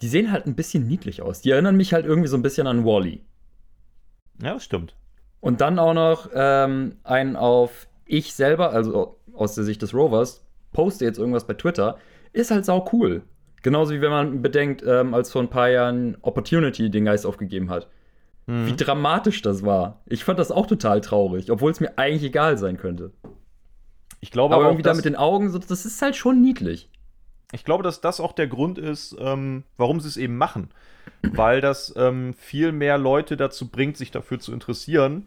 [0.00, 1.40] die sehen halt ein bisschen niedlich aus.
[1.40, 3.22] Die erinnern mich halt irgendwie so ein bisschen an Wally.
[4.42, 4.94] ja, das stimmt.
[5.40, 10.44] Und dann auch noch ähm, einen auf ich selber, also aus der Sicht des Rovers,
[10.72, 11.98] poste jetzt irgendwas bei Twitter,
[12.32, 13.22] ist halt sau cool.
[13.62, 17.70] Genauso wie wenn man bedenkt, ähm, als vor ein paar Jahren Opportunity den Geist aufgegeben
[17.70, 17.88] hat.
[18.46, 18.66] Mhm.
[18.66, 20.02] Wie dramatisch das war.
[20.06, 23.12] Ich fand das auch total traurig, obwohl es mir eigentlich egal sein könnte.
[24.20, 26.90] Ich glaube Aber aber, irgendwie da mit den Augen, so, das ist halt schon niedlich.
[27.54, 30.70] Ich glaube, dass das auch der Grund ist, ähm, warum sie es eben machen.
[31.22, 35.26] Weil das ähm, viel mehr Leute dazu bringt, sich dafür zu interessieren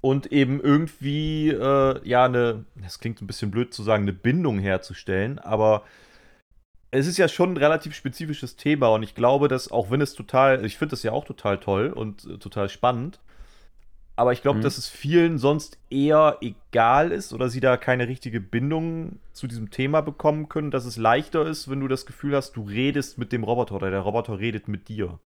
[0.00, 4.58] und eben irgendwie, äh, ja, eine, das klingt ein bisschen blöd zu sagen, eine Bindung
[4.58, 5.84] herzustellen, aber
[6.90, 10.14] es ist ja schon ein relativ spezifisches Thema und ich glaube, dass auch wenn es
[10.14, 13.20] total, ich finde das ja auch total toll und äh, total spannend,
[14.22, 14.62] aber ich glaube, Mhm.
[14.62, 19.70] dass es vielen sonst eher egal ist oder sie da keine richtige Bindung zu diesem
[19.70, 23.32] Thema bekommen können, dass es leichter ist, wenn du das Gefühl hast, du redest mit
[23.32, 25.18] dem Roboter oder der Roboter redet mit dir.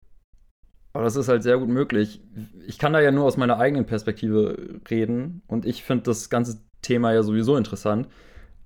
[0.92, 2.20] Aber das ist halt sehr gut möglich.
[2.68, 6.60] Ich kann da ja nur aus meiner eigenen Perspektive reden und ich finde das ganze
[6.82, 8.06] Thema ja sowieso interessant.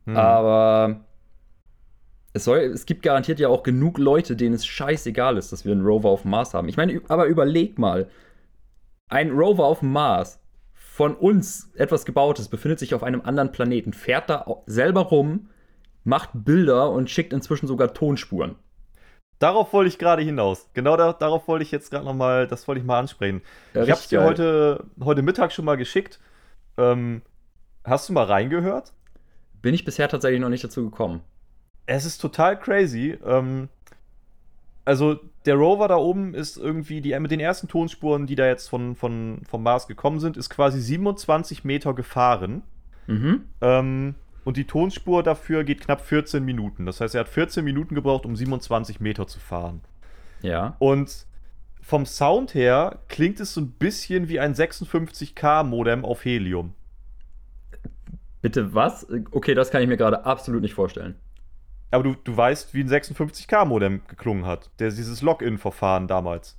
[0.04, 0.14] Hm.
[0.14, 1.00] Aber
[2.34, 5.72] es, soll, es gibt garantiert ja auch genug Leute, denen es scheißegal ist, dass wir
[5.72, 6.68] einen Rover auf dem Mars haben.
[6.68, 8.08] Ich meine, aber überleg mal,
[9.08, 10.40] ein Rover auf dem Mars,
[10.98, 15.48] von uns etwas gebautes, befindet sich auf einem anderen Planeten, fährt da selber rum,
[16.02, 18.56] macht Bilder und schickt inzwischen sogar Tonspuren.
[19.38, 20.68] Darauf wollte ich gerade hinaus.
[20.74, 23.42] Genau da, darauf wollte ich jetzt gerade noch mal, das wollte ich mal ansprechen.
[23.74, 26.18] Ja, ich habe es dir heute, heute Mittag schon mal geschickt.
[26.76, 27.22] Ähm,
[27.84, 28.92] hast du mal reingehört?
[29.62, 31.20] Bin ich bisher tatsächlich noch nicht dazu gekommen.
[31.86, 33.16] Es ist total crazy.
[33.24, 33.68] Ähm,
[34.88, 38.68] also der Rover da oben ist irgendwie die mit den ersten Tonspuren, die da jetzt
[38.68, 42.62] von, von vom Mars gekommen sind, ist quasi 27 Meter gefahren.
[43.06, 43.44] Mhm.
[43.60, 46.86] Ähm, und die Tonspur dafür geht knapp 14 Minuten.
[46.86, 49.82] Das heißt, er hat 14 Minuten gebraucht, um 27 Meter zu fahren.
[50.40, 50.76] Ja.
[50.78, 51.26] Und
[51.82, 56.72] vom Sound her klingt es so ein bisschen wie ein 56K-Modem auf Helium.
[58.40, 59.06] Bitte was?
[59.32, 61.16] Okay, das kann ich mir gerade absolut nicht vorstellen.
[61.90, 64.70] Aber du, du weißt, wie ein 56K-Modem geklungen hat.
[64.78, 66.58] Der, dieses Login-Verfahren damals.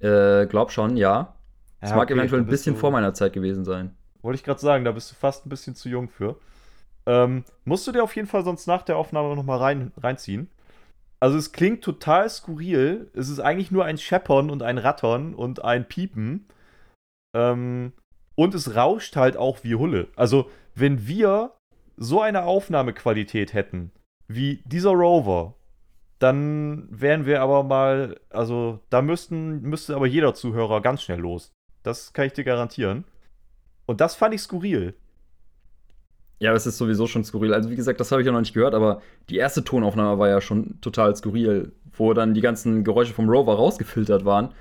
[0.00, 1.34] Äh, glaub schon, ja.
[1.80, 3.94] Das Ja, mag okay, eventuell ein bisschen du- vor meiner Zeit gewesen sein.
[4.22, 6.36] Wollte ich gerade sagen, da bist du fast ein bisschen zu jung für.
[7.06, 10.48] Ähm, musst du dir auf jeden Fall sonst nach der Aufnahme nochmal rein, reinziehen.
[11.20, 13.10] Also es klingt total skurril.
[13.14, 16.46] Es ist eigentlich nur ein Scheppern und ein Rattern und ein Piepen.
[17.34, 17.92] Ähm,
[18.36, 20.08] und es rauscht halt auch wie Hulle.
[20.16, 21.52] Also wenn wir
[21.96, 23.90] so eine Aufnahmequalität hätten
[24.34, 25.54] wie dieser Rover,
[26.18, 31.52] dann wären wir aber mal, also da müssten, müsste aber jeder Zuhörer ganz schnell los.
[31.82, 33.04] Das kann ich dir garantieren.
[33.86, 34.94] Und das fand ich skurril.
[36.38, 37.54] Ja, es ist sowieso schon skurril.
[37.54, 40.28] Also, wie gesagt, das habe ich ja noch nicht gehört, aber die erste Tonaufnahme war
[40.28, 44.52] ja schon total skurril, wo dann die ganzen Geräusche vom Rover rausgefiltert waren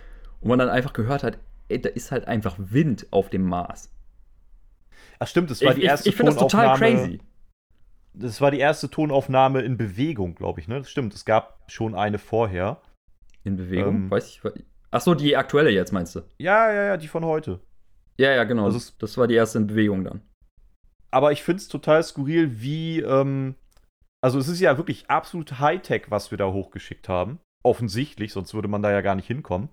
[0.41, 3.89] und man dann einfach gehört hat, ey, da ist halt einfach Wind auf dem Mars.
[5.19, 6.77] Ach stimmt, das war Ich, die ich, erste ich finde das total Tonaufnahme.
[6.77, 7.21] crazy.
[8.13, 10.79] Das war die erste Tonaufnahme in Bewegung, glaube ich, ne?
[10.79, 12.81] Das stimmt, es gab schon eine vorher.
[13.43, 13.95] In Bewegung?
[13.95, 14.11] Ähm.
[14.11, 14.41] Weiß ich.
[14.91, 16.21] Ach so, die aktuelle jetzt meinst du?
[16.37, 17.61] Ja, ja, ja, die von heute.
[18.17, 18.65] Ja, ja, genau.
[18.65, 20.21] Also es- das war die erste in Bewegung dann.
[21.11, 23.55] Aber ich finde es total skurril, wie, ähm,
[24.21, 27.39] also es ist ja wirklich absolut Hightech, was wir da hochgeschickt haben.
[27.63, 29.69] Offensichtlich, sonst würde man da ja gar nicht hinkommen.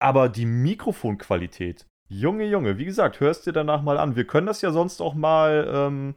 [0.00, 4.16] Aber die Mikrofonqualität, Junge, Junge, wie gesagt, hörst dir danach mal an.
[4.16, 6.14] Wir können das ja sonst auch mal, ähm,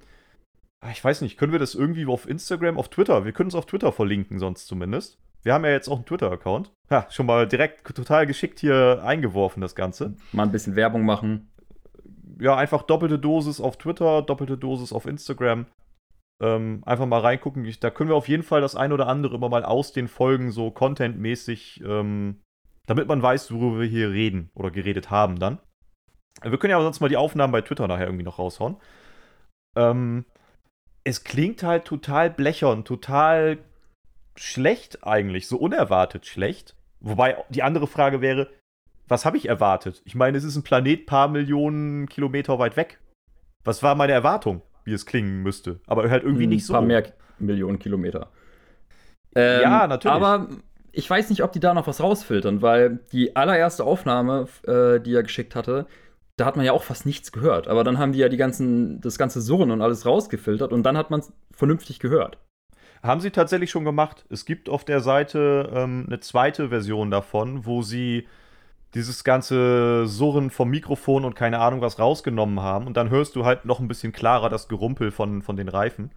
[0.89, 3.67] ich weiß nicht, können wir das irgendwie auf Instagram, auf Twitter, wir können es auf
[3.67, 5.19] Twitter verlinken, sonst zumindest.
[5.43, 6.71] Wir haben ja jetzt auch einen Twitter-Account.
[6.89, 10.15] Ja, schon mal direkt total geschickt hier eingeworfen, das Ganze.
[10.32, 11.51] Mal ein bisschen Werbung machen.
[12.39, 15.65] ja, einfach doppelte Dosis auf Twitter, doppelte Dosis auf Instagram.
[16.41, 17.65] Ähm, einfach mal reingucken.
[17.65, 20.07] Ich, da können wir auf jeden Fall das ein oder andere immer mal aus den
[20.07, 22.41] Folgen so contentmäßig, ähm,
[22.88, 25.59] damit man weiß, worüber wir hier reden oder geredet haben dann.
[26.41, 28.77] Wir können ja aber sonst mal die Aufnahmen bei Twitter nachher irgendwie noch raushauen.
[29.75, 30.25] Ähm,
[31.04, 33.60] es klingt halt total blechern, total
[34.36, 36.76] schlecht eigentlich, so unerwartet schlecht.
[36.99, 38.49] Wobei die andere Frage wäre,
[39.08, 40.02] was habe ich erwartet?
[40.06, 42.99] Ich meine, es ist ein Planet paar Millionen Kilometer weit weg.
[43.64, 45.80] Was war meine Erwartung, wie es klingen müsste?
[45.86, 46.74] Aber halt irgendwie nicht so.
[46.74, 47.04] Ein paar mehr
[47.39, 48.30] Millionen Kilometer.
[49.36, 50.16] Ähm, Ja, natürlich.
[50.16, 50.47] Aber
[50.91, 55.14] ich weiß nicht, ob die da noch was rausfiltern, weil die allererste Aufnahme, äh, die
[55.14, 55.88] er geschickt hatte,
[56.41, 57.67] da hat man ja auch fast nichts gehört.
[57.67, 60.97] Aber dann haben die ja die ganzen, das ganze Surren und alles rausgefiltert und dann
[60.97, 62.39] hat man es vernünftig gehört.
[63.03, 64.25] Haben sie tatsächlich schon gemacht.
[64.29, 68.27] Es gibt auf der Seite ähm, eine zweite Version davon, wo sie
[68.95, 72.87] dieses ganze Surren vom Mikrofon und keine Ahnung was rausgenommen haben.
[72.87, 76.09] Und dann hörst du halt noch ein bisschen klarer das Gerumpel von, von den Reifen.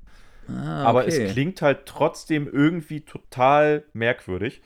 [0.49, 0.89] Ah, okay.
[0.89, 4.63] Aber es klingt halt trotzdem irgendwie total merkwürdig.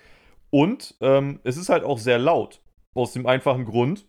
[0.50, 2.60] Und ähm, es ist halt auch sehr laut.
[2.94, 4.06] Aus dem einfachen Grund,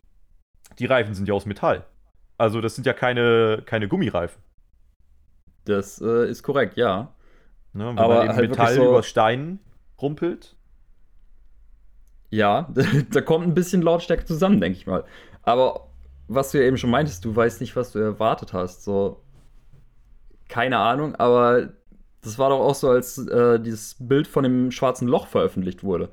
[0.77, 1.85] die Reifen sind ja aus Metall.
[2.37, 4.41] Also das sind ja keine, keine Gummireifen.
[5.65, 7.13] Das äh, ist korrekt, ja.
[7.73, 9.59] Ne, wenn Aber man eben Metall so über Stein
[10.01, 10.55] rumpelt.
[12.29, 12.69] Ja,
[13.11, 15.03] da kommt ein bisschen Lautstärke zusammen, denke ich mal.
[15.43, 15.89] Aber
[16.27, 18.83] was du ja eben schon meintest, du weißt nicht, was du erwartet hast.
[18.83, 19.21] So,
[20.47, 21.69] keine Ahnung, aber
[22.21, 26.09] das war doch auch so, als äh, dieses Bild von dem schwarzen Loch veröffentlicht wurde.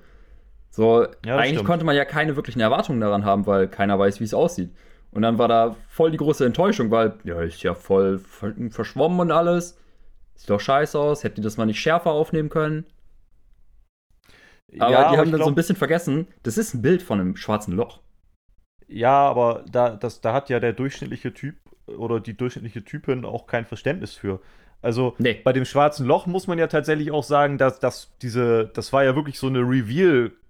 [0.77, 1.65] So, ja, eigentlich stimmt.
[1.65, 4.77] konnte man ja keine wirklichen Erwartungen daran haben, weil keiner weiß, wie es aussieht.
[5.11, 9.31] Und dann war da voll die große Enttäuschung, weil, ja, ist ja voll verschwommen und
[9.31, 9.79] alles.
[10.35, 11.25] Sieht doch scheiße aus.
[11.25, 12.85] Hätten die das mal nicht schärfer aufnehmen können?
[14.79, 17.01] Aber ja, die aber haben dann glaub, so ein bisschen vergessen, das ist ein Bild
[17.01, 18.01] von einem schwarzen Loch.
[18.87, 21.57] Ja, aber da, das, da hat ja der durchschnittliche Typ
[21.87, 24.41] oder die durchschnittliche Typin auch kein Verständnis für.
[24.83, 25.41] Also nee.
[25.43, 29.05] bei dem schwarzen Loch muss man ja tatsächlich auch sagen, dass, dass diese, das war
[29.05, 29.61] ja wirklich so eine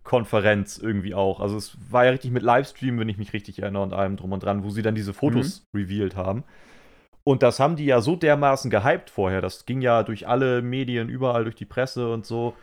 [0.06, 1.40] Reveal-Konferenz irgendwie auch.
[1.40, 4.32] Also es war ja richtig mit Livestream, wenn ich mich richtig erinnere, und allem drum
[4.32, 5.80] und dran, wo sie dann diese Fotos mhm.
[5.80, 6.44] revealed haben.
[7.24, 9.40] Und das haben die ja so dermaßen gehypt vorher.
[9.40, 12.54] Das ging ja durch alle Medien, überall durch die Presse und so.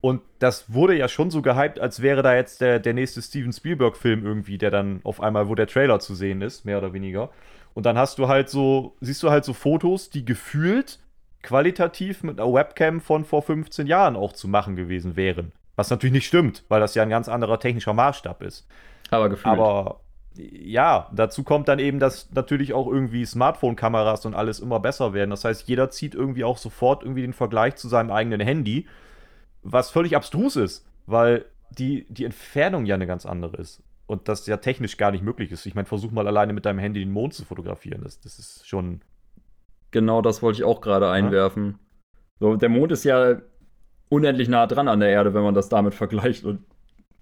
[0.00, 3.52] Und das wurde ja schon so gehypt, als wäre da jetzt der, der nächste Steven
[3.52, 7.28] Spielberg-Film irgendwie, der dann auf einmal, wo der Trailer zu sehen ist, mehr oder weniger.
[7.74, 10.98] Und dann hast du halt so, siehst du halt so Fotos, die gefühlt
[11.42, 15.52] qualitativ mit einer Webcam von vor 15 Jahren auch zu machen gewesen wären.
[15.80, 18.68] Was natürlich nicht stimmt, weil das ja ein ganz anderer technischer Maßstab ist.
[19.10, 19.46] Aber gefühlt.
[19.46, 20.00] Aber
[20.36, 25.30] ja, dazu kommt dann eben, dass natürlich auch irgendwie Smartphone-Kameras und alles immer besser werden.
[25.30, 28.86] Das heißt, jeder zieht irgendwie auch sofort irgendwie den Vergleich zu seinem eigenen Handy
[29.62, 33.82] was völlig abstrus ist, weil die, die Entfernung ja eine ganz andere ist.
[34.06, 35.64] Und das ja technisch gar nicht möglich ist.
[35.64, 38.02] Ich meine, versuch mal alleine mit deinem Handy den Mond zu fotografieren.
[38.04, 39.00] Das, das ist schon.
[39.92, 41.66] Genau das wollte ich auch gerade einwerfen.
[41.68, 41.78] Ja?
[42.40, 43.40] So, der Mond ist ja
[44.10, 46.44] unendlich nah dran an der Erde, wenn man das damit vergleicht.
[46.44, 46.66] Und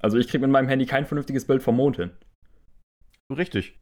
[0.01, 2.11] also ich kriege mit meinem Handy kein vernünftiges Bild vom Mond hin.
[3.31, 3.79] Richtig.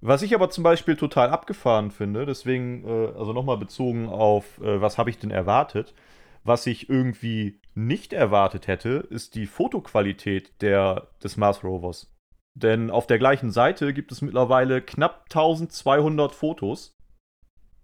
[0.00, 4.80] Was ich aber zum Beispiel total abgefahren finde, deswegen, äh, also nochmal bezogen auf, äh,
[4.80, 5.94] was habe ich denn erwartet,
[6.42, 12.14] was ich irgendwie nicht erwartet hätte, ist die Fotoqualität der, des Mars Rovers.
[12.54, 16.96] Denn auf der gleichen Seite gibt es mittlerweile knapp 1200 Fotos,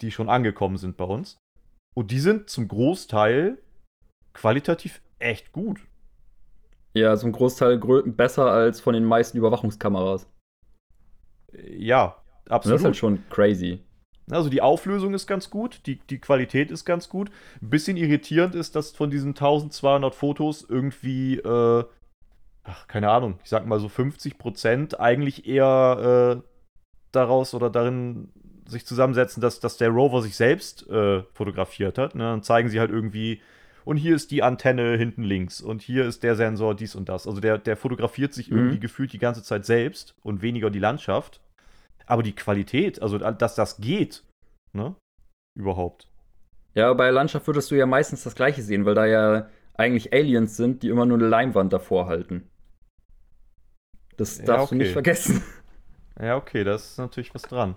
[0.00, 1.36] die schon angekommen sind bei uns.
[1.94, 3.58] Und die sind zum Großteil
[4.36, 5.80] qualitativ echt gut.
[6.94, 10.28] Ja, zum Großteil besser als von den meisten Überwachungskameras.
[11.68, 12.16] Ja,
[12.48, 12.74] absolut.
[12.74, 13.80] Das ist halt schon crazy.
[14.30, 17.30] Also die Auflösung ist ganz gut, die, die Qualität ist ganz gut.
[17.62, 21.84] Ein bisschen irritierend ist, dass von diesen 1200 Fotos irgendwie, äh,
[22.64, 26.48] ach, keine Ahnung, ich sag mal so 50 Prozent eigentlich eher äh,
[27.12, 28.32] daraus oder darin
[28.66, 32.14] sich zusammensetzen, dass, dass der Rover sich selbst äh, fotografiert hat.
[32.14, 32.24] Ne?
[32.24, 33.40] Dann zeigen sie halt irgendwie,
[33.86, 37.28] und hier ist die Antenne hinten links und hier ist der Sensor, dies und das.
[37.28, 38.58] Also der, der fotografiert sich mhm.
[38.58, 41.40] irgendwie gefühlt die ganze Zeit selbst und weniger die Landschaft.
[42.04, 44.24] Aber die Qualität, also dass das geht,
[44.72, 44.96] ne?
[45.54, 46.08] Überhaupt.
[46.74, 50.56] Ja, bei Landschaft würdest du ja meistens das gleiche sehen, weil da ja eigentlich Aliens
[50.56, 52.50] sind, die immer nur eine Leinwand davor halten.
[54.16, 54.68] Das darfst ja, okay.
[54.70, 55.44] du nicht vergessen.
[56.20, 57.76] Ja, okay, da ist natürlich was dran.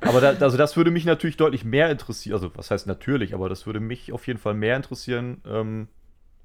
[0.00, 2.34] Aber da, also das würde mich natürlich deutlich mehr interessieren.
[2.34, 5.88] Also, was heißt natürlich, aber das würde mich auf jeden Fall mehr interessieren, ähm,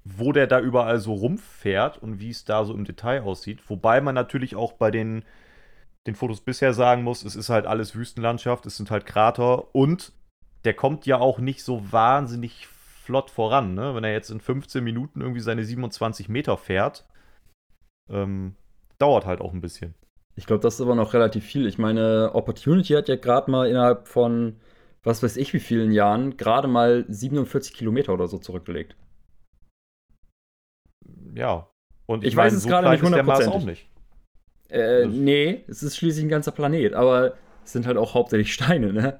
[0.03, 3.59] wo der da überall so rumfährt und wie es da so im Detail aussieht.
[3.69, 5.23] Wobei man natürlich auch bei den
[6.07, 10.11] den Fotos bisher sagen muss, es ist halt alles Wüstenlandschaft, es sind halt Krater und
[10.65, 13.95] der kommt ja auch nicht so wahnsinnig flott voran, ne?
[13.95, 17.05] Wenn er jetzt in 15 Minuten irgendwie seine 27 Meter fährt,
[18.09, 18.55] ähm,
[18.97, 19.93] dauert halt auch ein bisschen.
[20.35, 21.67] Ich glaube, das ist aber noch relativ viel.
[21.67, 24.57] Ich meine, Opportunity hat ja gerade mal innerhalb von
[25.03, 28.95] was weiß ich wie vielen Jahren gerade mal 47 Kilometer oder so zurückgelegt.
[31.35, 31.67] Ja.
[32.05, 33.89] Und ich, ich weiß es so gerade nicht hundertprozentig.
[34.69, 38.93] Äh, nee, es ist schließlich ein ganzer Planet, aber es sind halt auch hauptsächlich Steine,
[38.93, 39.19] ne?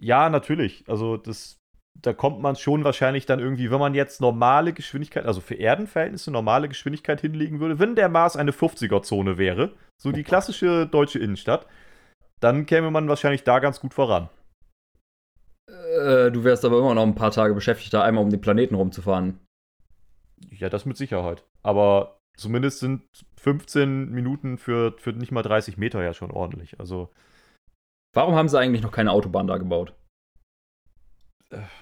[0.00, 0.84] Ja, natürlich.
[0.88, 1.60] Also das,
[2.00, 6.30] da kommt man schon wahrscheinlich dann irgendwie, wenn man jetzt normale Geschwindigkeit, also für Erdenverhältnisse
[6.30, 11.66] normale Geschwindigkeit hinlegen würde, wenn der Mars eine 50er-Zone wäre, so die klassische deutsche Innenstadt,
[12.40, 14.28] dann käme man wahrscheinlich da ganz gut voran.
[15.68, 18.74] Äh, du wärst aber immer noch ein paar Tage beschäftigt, da einmal um den Planeten
[18.74, 19.40] rumzufahren.
[20.50, 21.44] Ja, das mit Sicherheit.
[21.62, 23.02] Aber zumindest sind
[23.40, 26.78] 15 Minuten für, für nicht mal 30 Meter ja schon ordentlich.
[26.80, 27.10] Also.
[28.12, 29.94] Warum haben sie eigentlich noch keine Autobahn da gebaut?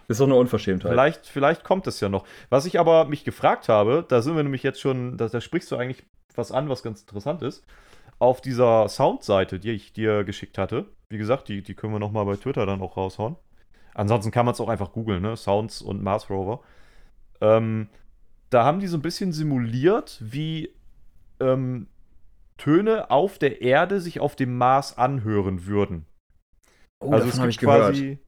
[0.09, 0.93] Ist doch eine Unverschämtheit.
[0.93, 2.25] Vielleicht, vielleicht kommt es ja noch.
[2.51, 5.71] Was ich aber mich gefragt habe, da sind wir nämlich jetzt schon, da, da sprichst
[5.71, 6.05] du eigentlich
[6.35, 7.65] was an, was ganz interessant ist.
[8.19, 12.25] Auf dieser Soundseite, die ich dir geschickt hatte, wie gesagt, die, die können wir nochmal
[12.25, 13.37] bei Twitter dann auch raushauen.
[13.95, 15.37] Ansonsten kann man es auch einfach googeln, ne?
[15.37, 16.61] Sounds und Mars Rover.
[17.41, 17.89] Ähm,
[18.49, 20.75] da haben die so ein bisschen simuliert, wie
[21.41, 21.89] ähm,
[22.57, 26.07] Töne auf der Erde sich auf dem Mars anhören würden.
[27.01, 28.19] Oh, also davon habe ich quasi, gehört.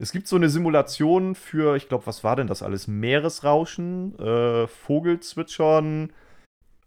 [0.00, 2.86] Es gibt so eine Simulation für, ich glaube, was war denn das alles?
[2.86, 6.12] Meeresrauschen, äh, Vogelzwitschern,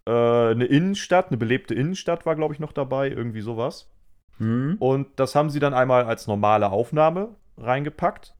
[0.06, 3.90] äh, eine Innenstadt, eine belebte Innenstadt war, glaube ich, noch dabei, irgendwie sowas.
[4.38, 4.76] Hm.
[4.78, 8.34] Und das haben sie dann einmal als normale Aufnahme reingepackt.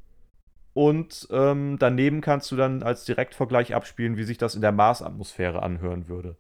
[0.73, 5.63] Und ähm, daneben kannst du dann als Direktvergleich abspielen, wie sich das in der Marsatmosphäre
[5.63, 6.39] anhören würde.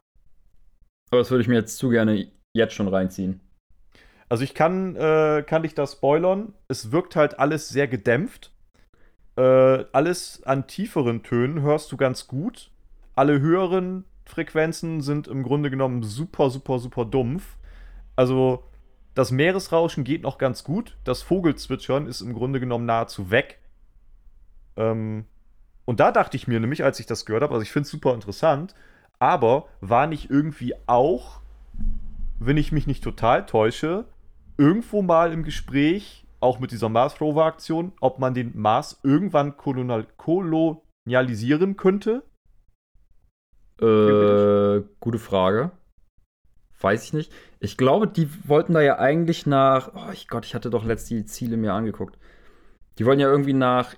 [1.10, 3.42] Aber das würde ich mir jetzt zu gerne jetzt schon reinziehen.
[4.32, 6.54] Also ich kann, äh, kann dich da spoilern.
[6.66, 8.50] Es wirkt halt alles sehr gedämpft.
[9.36, 12.70] Äh, alles an tieferen Tönen hörst du ganz gut.
[13.14, 17.58] Alle höheren Frequenzen sind im Grunde genommen super, super, super dumpf.
[18.16, 18.64] Also
[19.14, 20.96] das Meeresrauschen geht noch ganz gut.
[21.04, 23.58] Das Vogelzwitschern ist im Grunde genommen nahezu weg.
[24.78, 25.26] Ähm,
[25.84, 27.90] und da dachte ich mir nämlich, als ich das gehört habe, also ich finde es
[27.90, 28.74] super interessant,
[29.18, 31.42] aber war nicht irgendwie auch,
[32.38, 34.06] wenn ich mich nicht total täusche,
[34.56, 39.56] irgendwo mal im Gespräch, auch mit dieser Mars Rover Aktion, ob man den Mars irgendwann
[39.56, 42.24] kolonial kolonialisieren könnte?
[43.80, 45.72] Äh, gute Frage.
[46.80, 47.32] Weiß ich nicht.
[47.60, 49.92] Ich glaube, die wollten da ja eigentlich nach.
[49.94, 52.18] Oh ich Gott, ich hatte doch letzt die Ziele mir angeguckt.
[52.98, 53.94] Die wollen ja irgendwie nach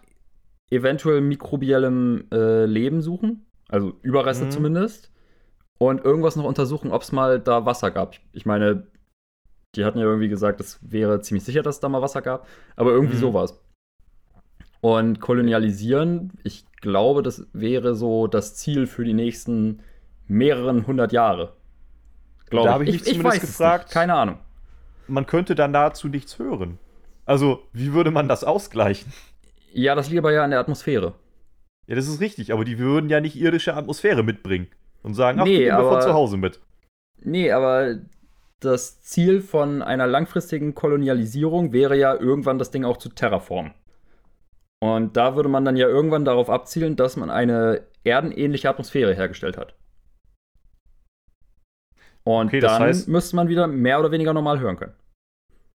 [0.71, 3.47] eventuell mikrobiellem äh, Leben suchen.
[3.69, 4.51] Also Überreste mhm.
[4.51, 5.11] zumindest.
[5.79, 8.17] Und irgendwas noch untersuchen, ob es mal da Wasser gab.
[8.33, 8.87] Ich meine,
[9.77, 12.47] die hatten ja irgendwie gesagt, es wäre ziemlich sicher, dass es da mal Wasser gab.
[12.77, 13.21] Aber irgendwie mhm.
[13.21, 13.61] sowas.
[14.81, 19.83] Und kolonialisieren, ich glaube, das wäre so das Ziel für die nächsten
[20.27, 21.55] mehreren hundert Jahre.
[22.51, 23.91] Glaube da habe ich, ich mich ich, zumindest gefragt.
[23.91, 24.39] Keine Ahnung.
[25.07, 26.79] Man könnte dann nahezu nichts hören.
[27.27, 29.13] Also, wie würde man das ausgleichen?
[29.73, 31.15] Ja, das liegt aber ja an der Atmosphäre.
[31.87, 34.69] Ja, das ist richtig, aber die würden ja nicht irdische Atmosphäre mitbringen
[35.03, 36.61] und sagen, ach, nee, aber, von zu Hause mit.
[37.23, 37.97] Nee, aber
[38.65, 43.75] das Ziel von einer langfristigen Kolonialisierung wäre ja irgendwann das Ding auch zu terraformen.
[44.81, 49.57] Und da würde man dann ja irgendwann darauf abzielen, dass man eine erdenähnliche Atmosphäre hergestellt
[49.57, 49.75] hat.
[52.25, 54.95] Und okay, dann heißt, müsste man wieder mehr oder weniger normal hören können.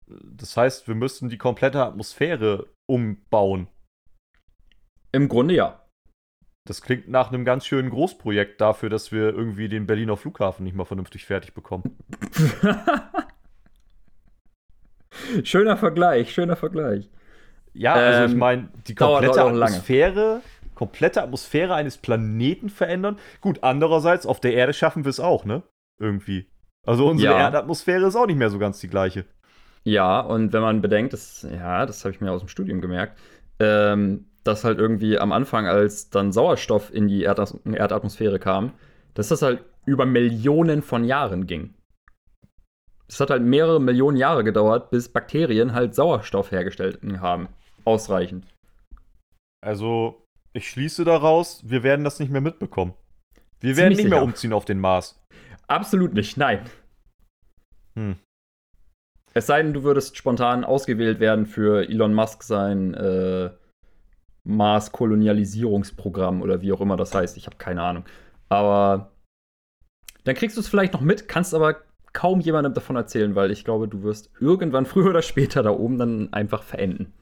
[0.07, 3.69] Das heißt, wir müssten die komplette Atmosphäre umbauen.
[5.13, 5.85] Im Grunde ja.
[6.69, 10.77] Das klingt nach einem ganz schönen Großprojekt dafür, dass wir irgendwie den Berliner Flughafen nicht
[10.77, 11.97] mal vernünftig fertig bekommen.
[15.45, 17.09] schöner Vergleich, schöner Vergleich.
[17.73, 20.43] Ja, also ähm, ich meine, die komplette Atmosphäre,
[20.75, 23.19] komplette Atmosphäre eines Planeten verändern.
[23.41, 25.63] Gut, andererseits auf der Erde schaffen wir es auch, ne?
[25.99, 26.51] Irgendwie.
[26.85, 27.39] Also unsere ja.
[27.39, 29.25] Erdatmosphäre ist auch nicht mehr so ganz die gleiche.
[29.85, 33.19] Ja, und wenn man bedenkt, das, ja, das habe ich mir aus dem Studium gemerkt,
[33.59, 38.73] ähm, dass halt irgendwie am Anfang, als dann Sauerstoff in die Erdas Erdatmosphäre kam,
[39.15, 41.75] dass das halt über Millionen von Jahren ging.
[43.09, 47.49] Es hat halt mehrere Millionen Jahre gedauert, bis Bakterien halt Sauerstoff hergestellt haben.
[47.85, 48.47] Ausreichend.
[49.61, 52.95] Also, ich schließe daraus, wir werden das nicht mehr mitbekommen.
[53.61, 55.19] Wir werden nicht mehr umziehen auf den Mars.
[55.67, 56.61] Absolut nicht, nein.
[57.95, 58.17] Hm.
[59.35, 63.51] Es sei denn, du würdest spontan ausgewählt werden für Elon Musk sein äh,
[64.49, 67.37] Mars-Kolonialisierungsprogramm oder wie auch immer das heißt.
[67.37, 68.05] Ich habe keine Ahnung.
[68.49, 69.13] Aber
[70.25, 71.77] dann kriegst du es vielleicht noch mit, kannst aber
[72.13, 75.99] kaum jemandem davon erzählen, weil ich glaube, du wirst irgendwann früher oder später da oben
[75.99, 77.13] dann einfach verenden.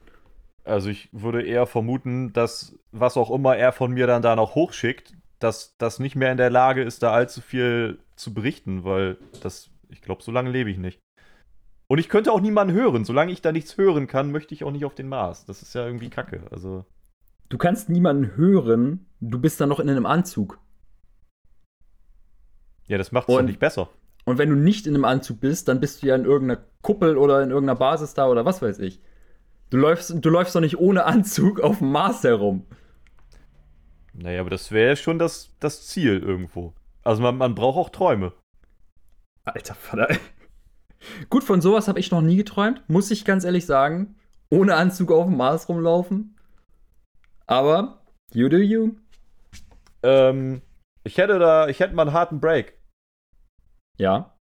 [0.63, 4.55] Also ich würde eher vermuten, dass was auch immer er von mir dann da noch
[4.55, 9.17] hochschickt, dass das nicht mehr in der Lage ist, da allzu viel zu berichten, weil
[9.43, 10.99] das, ich glaube, so lange lebe ich nicht.
[11.87, 13.05] Und ich könnte auch niemanden hören.
[13.05, 15.45] Solange ich da nichts hören kann, möchte ich auch nicht auf den Mars.
[15.45, 16.41] Das ist ja irgendwie Kacke.
[16.51, 16.85] Also.
[17.49, 20.59] Du kannst niemanden hören, du bist dann noch in einem Anzug.
[22.87, 23.89] Ja, das macht es nicht besser.
[24.25, 27.17] Und wenn du nicht in einem Anzug bist, dann bist du ja in irgendeiner Kuppel
[27.17, 29.01] oder in irgendeiner Basis da oder was weiß ich.
[29.69, 32.65] Du läufst, du läufst doch nicht ohne Anzug auf dem Mars herum.
[34.13, 36.73] Naja, aber das wäre schon das, das Ziel irgendwo.
[37.03, 38.33] Also man, man braucht auch Träume.
[39.45, 40.07] Alter Vater.
[41.29, 44.15] Gut, von sowas habe ich noch nie geträumt, muss ich ganz ehrlich sagen.
[44.49, 46.36] Ohne Anzug auf dem Mars rumlaufen.
[47.47, 48.95] Aber, you do you.
[50.03, 50.61] Ähm,
[51.03, 52.77] ich hätte da, ich hätte mal einen harten Break.
[53.97, 54.37] Ja.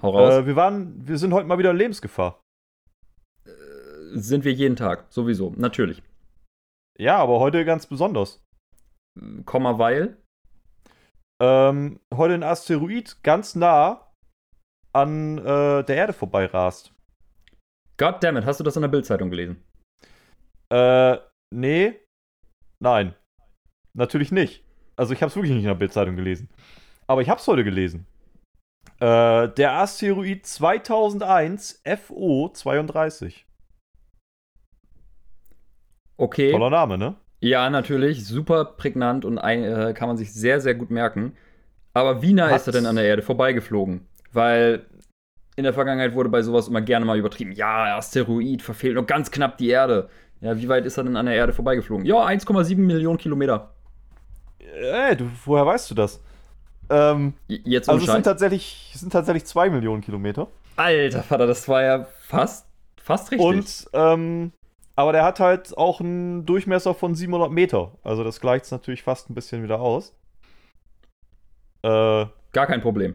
[0.00, 0.34] Hau raus.
[0.34, 2.40] Äh, wir waren, wir sind heute mal wieder in Lebensgefahr.
[4.12, 6.02] Sind wir jeden Tag, sowieso, natürlich.
[6.98, 8.42] Ja, aber heute ganz besonders.
[9.44, 10.16] Komma, weil.
[11.40, 14.12] Ähm, heute ein Asteroid ganz nah
[14.92, 16.92] an äh, der Erde vorbeirast.
[17.98, 19.62] Goddammit, hast du das in der Bildzeitung gelesen?
[20.70, 21.18] Äh,
[21.54, 21.99] nee.
[22.80, 23.14] Nein.
[23.94, 24.64] Natürlich nicht.
[24.96, 26.48] Also ich habe es wirklich nicht in der Bildzeitung gelesen.
[27.06, 28.06] Aber ich habe es heute gelesen.
[29.00, 33.46] Äh, der Asteroid 2001 FO 32.
[36.16, 36.52] Okay.
[36.52, 37.16] Toller Name, ne?
[37.40, 38.26] Ja, natürlich.
[38.26, 41.34] Super prägnant und ein, äh, kann man sich sehr, sehr gut merken.
[41.94, 44.06] Aber wie nah Hat- ist er denn an der Erde vorbeigeflogen?
[44.32, 44.86] Weil
[45.56, 47.52] in der Vergangenheit wurde bei sowas immer gerne mal übertrieben.
[47.52, 50.08] Ja, Asteroid verfehlt nur ganz knapp die Erde.
[50.40, 52.06] Ja, wie weit ist er denn an der Erde vorbeigeflogen?
[52.06, 53.70] Ja, 1,7 Millionen Kilometer.
[54.58, 56.20] Ey, du, woher weißt du das?
[56.88, 60.48] Ähm, Jetzt also es sind tatsächlich, es sind tatsächlich zwei Millionen Kilometer.
[60.76, 62.66] Alter Vater, das war ja fast,
[62.96, 63.46] fast richtig.
[63.46, 64.52] Und, ähm,
[64.96, 67.92] aber der hat halt auch einen Durchmesser von 700 Meter.
[68.02, 70.14] Also das gleicht es natürlich fast ein bisschen wieder aus.
[71.82, 73.14] Äh, Gar kein Problem.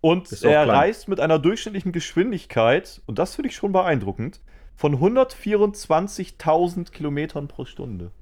[0.00, 0.70] und er klein.
[0.70, 4.40] reist mit einer durchschnittlichen Geschwindigkeit, und das finde ich schon beeindruckend,
[4.76, 8.12] von 124.000 Kilometern pro Stunde.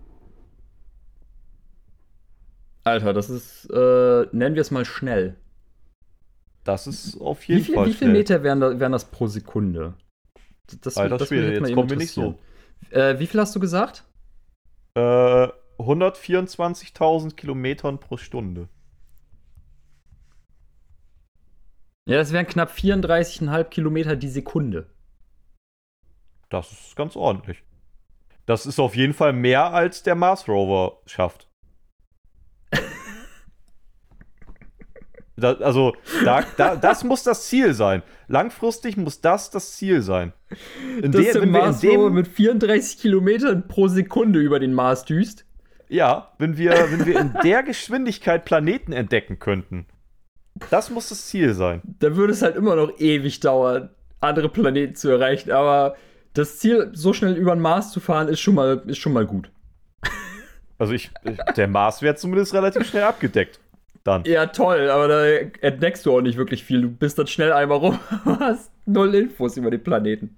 [2.85, 5.37] Alter, das ist, äh, nennen wir es mal schnell.
[6.63, 8.13] Das ist auf Wie jeden viel, Fall wie viel schnell.
[8.13, 9.95] Meter wären, da, wären das pro Sekunde?
[10.81, 12.39] Das, Alter das Schwede, jetzt mal eben kommen wir nicht so.
[12.91, 14.05] Äh, wie viel hast du gesagt?
[14.95, 15.01] Äh,
[15.79, 18.69] 124.000 Kilometern pro Stunde.
[22.07, 24.94] Ja, das wären knapp 34,5 Kilometer die Sekunde.
[26.51, 27.63] Das ist ganz ordentlich.
[28.47, 31.49] Das ist auf jeden Fall mehr, als der Mars Rover schafft.
[35.37, 38.03] Da, also, da, da, das muss das Ziel sein.
[38.29, 40.33] Langfristig muss das das Ziel sein.
[41.03, 45.05] In Dass der- der Mars Rover dem, mit 34 Kilometern pro Sekunde über den Mars
[45.05, 45.45] düst.
[45.89, 49.87] ja, wenn wir, wenn wir in der Geschwindigkeit Planeten entdecken könnten,
[50.71, 51.83] das muss das Ziel sein.
[51.99, 53.91] Da würde es halt immer noch ewig dauern,
[54.21, 55.51] andere Planeten zu erreichen.
[55.51, 55.97] Aber
[56.35, 59.27] das Ziel, so schnell über den Mars zu fahren, ist schon mal, ist schon mal
[59.27, 59.51] gut.
[60.77, 61.11] Also ich,
[61.57, 63.61] der Mars wäre zumindest relativ schnell abgedeckt.
[64.03, 64.25] Dann.
[64.25, 65.25] Ja, toll, aber da
[65.67, 66.83] entdeckst du auch nicht wirklich viel.
[66.83, 70.37] Du bist dann schnell einmal rum, hast null Infos über den Planeten.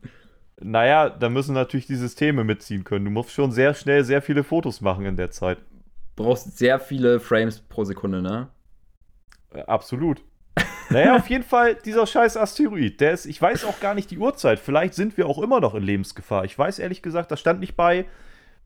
[0.60, 3.06] Naja, da müssen natürlich die Systeme mitziehen können.
[3.06, 5.58] Du musst schon sehr schnell sehr viele Fotos machen in der Zeit.
[6.14, 8.48] Brauchst sehr viele Frames pro Sekunde, ne?
[9.52, 10.22] Äh, Absolut.
[10.90, 13.00] Naja, auf jeden Fall dieser scheiß Asteroid.
[13.00, 14.58] Der ist, ich weiß auch gar nicht die Uhrzeit.
[14.58, 16.44] Vielleicht sind wir auch immer noch in Lebensgefahr.
[16.44, 18.06] Ich weiß ehrlich gesagt, da stand nicht bei,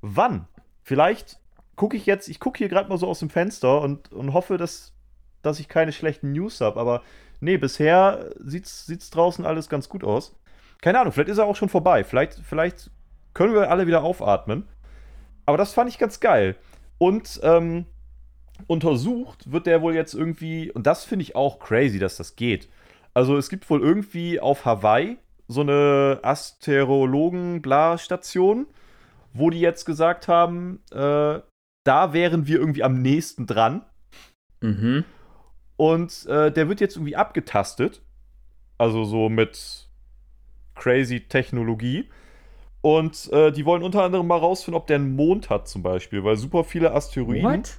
[0.00, 0.46] wann.
[0.82, 1.38] Vielleicht
[1.76, 4.58] gucke ich jetzt, ich gucke hier gerade mal so aus dem Fenster und, und hoffe,
[4.58, 4.92] dass,
[5.42, 6.78] dass ich keine schlechten News habe.
[6.78, 7.02] Aber
[7.40, 10.36] nee, bisher sieht's, sieht's draußen alles ganz gut aus.
[10.82, 12.04] Keine Ahnung, vielleicht ist er auch schon vorbei.
[12.04, 12.90] Vielleicht, vielleicht
[13.34, 14.68] können wir alle wieder aufatmen.
[15.46, 16.56] Aber das fand ich ganz geil.
[16.98, 17.86] Und ähm,
[18.66, 22.70] untersucht wird der wohl jetzt irgendwie, und das finde ich auch crazy, dass das geht.
[23.14, 28.66] Also es gibt wohl irgendwie auf Hawaii so eine Asterologen-Bla-Station,
[29.32, 31.40] wo die jetzt gesagt haben, äh,
[31.84, 33.84] da wären wir irgendwie am nächsten dran.
[34.60, 35.04] Mhm.
[35.76, 38.02] Und äh, der wird jetzt irgendwie abgetastet.
[38.78, 39.88] Also so mit
[40.74, 42.08] crazy Technologie.
[42.82, 46.24] Und äh, die wollen unter anderem mal rausfinden, ob der einen Mond hat zum Beispiel,
[46.24, 47.78] weil super viele Asteroiden What?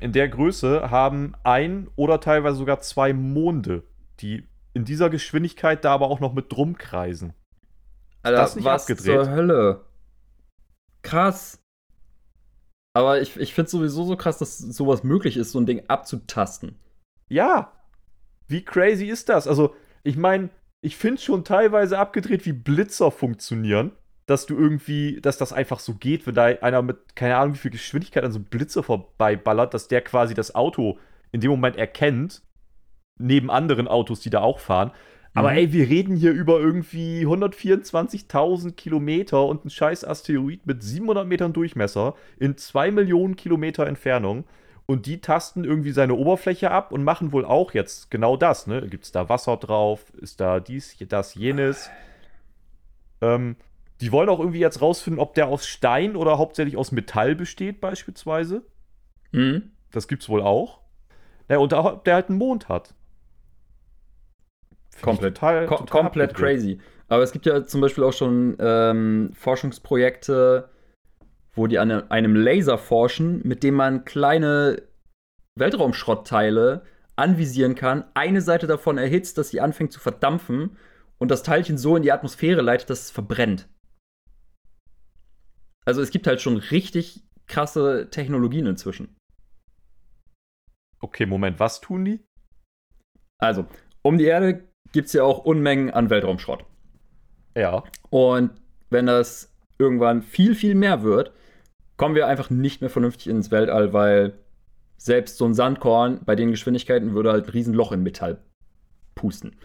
[0.00, 3.84] In der Größe haben ein oder teilweise sogar zwei Monde,
[4.20, 7.34] die in dieser Geschwindigkeit da aber auch noch mit drum kreisen.
[8.22, 9.24] Alter, das nicht was abgedreht?
[9.24, 9.84] zur Hölle?
[11.02, 11.62] Krass.
[12.94, 16.76] Aber ich, ich finde sowieso so krass, dass sowas möglich ist, so ein Ding abzutasten.
[17.28, 17.72] Ja,
[18.48, 19.46] wie crazy ist das?
[19.46, 23.92] Also, ich meine, ich finde schon teilweise abgedreht, wie Blitzer funktionieren.
[24.30, 27.58] Dass du irgendwie, dass das einfach so geht, wenn da einer mit, keine Ahnung, wie
[27.58, 30.98] viel Geschwindigkeit an so einem Blitzer vorbeiballert, dass der quasi das Auto
[31.32, 32.42] in dem Moment erkennt,
[33.18, 34.92] neben anderen Autos, die da auch fahren.
[35.34, 35.56] Aber Mhm.
[35.56, 41.52] ey, wir reden hier über irgendwie 124.000 Kilometer und ein scheiß Asteroid mit 700 Metern
[41.52, 44.44] Durchmesser in 2 Millionen Kilometer Entfernung.
[44.86, 48.66] Und die tasten irgendwie seine Oberfläche ab und machen wohl auch jetzt genau das.
[48.68, 48.86] Ne?
[48.88, 50.12] Gibt es da Wasser drauf?
[50.20, 51.90] Ist da dies, das, jenes?
[53.20, 53.56] Ähm,
[54.00, 57.80] die wollen auch irgendwie jetzt rausfinden, ob der aus Stein oder hauptsächlich aus Metall besteht,
[57.80, 58.62] beispielsweise.
[59.32, 59.72] Mhm.
[59.90, 60.80] Das gibt's wohl auch.
[61.48, 62.94] Naja, und auch, ob der halt einen Mond hat.
[64.90, 65.36] Find Komplett.
[65.36, 66.80] Total, total komplett crazy.
[67.08, 70.68] Aber es gibt ja zum Beispiel auch schon ähm, Forschungsprojekte,
[71.54, 74.82] wo die an einem Laser forschen, mit dem man kleine
[75.56, 76.82] Weltraumschrottteile
[77.16, 80.76] anvisieren kann, eine Seite davon erhitzt, dass sie anfängt zu verdampfen
[81.18, 83.68] und das Teilchen so in die Atmosphäre leitet, dass es verbrennt.
[85.84, 89.16] Also es gibt halt schon richtig krasse Technologien inzwischen.
[91.00, 92.20] Okay, Moment, was tun die?
[93.38, 93.66] Also,
[94.02, 96.64] um die Erde gibt es ja auch Unmengen an Weltraumschrott.
[97.56, 97.84] Ja.
[98.10, 98.50] Und
[98.90, 101.32] wenn das irgendwann viel, viel mehr wird,
[101.96, 104.38] kommen wir einfach nicht mehr vernünftig ins Weltall, weil
[104.98, 108.38] selbst so ein Sandkorn bei den Geschwindigkeiten würde halt ein Riesenloch in Metall
[109.14, 109.56] pusten.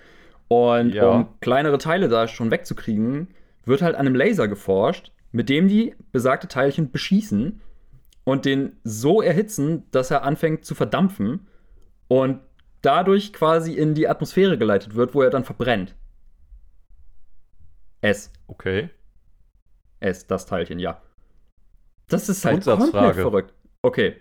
[0.47, 1.09] Und Ja.
[1.09, 3.27] um kleinere Teile da schon wegzukriegen,
[3.65, 7.59] wird halt an einem Laser geforscht, mit dem die besagte Teilchen beschießen
[8.23, 11.49] und den so erhitzen, dass er anfängt zu verdampfen
[12.07, 12.39] und
[12.81, 15.93] dadurch quasi in die Atmosphäre geleitet wird, wo er dann verbrennt.
[17.99, 18.31] Es.
[18.47, 18.89] Okay.
[19.99, 21.01] Es, das Teilchen, ja.
[22.07, 23.53] Das ist halt komplett verrückt.
[23.81, 24.15] Okay.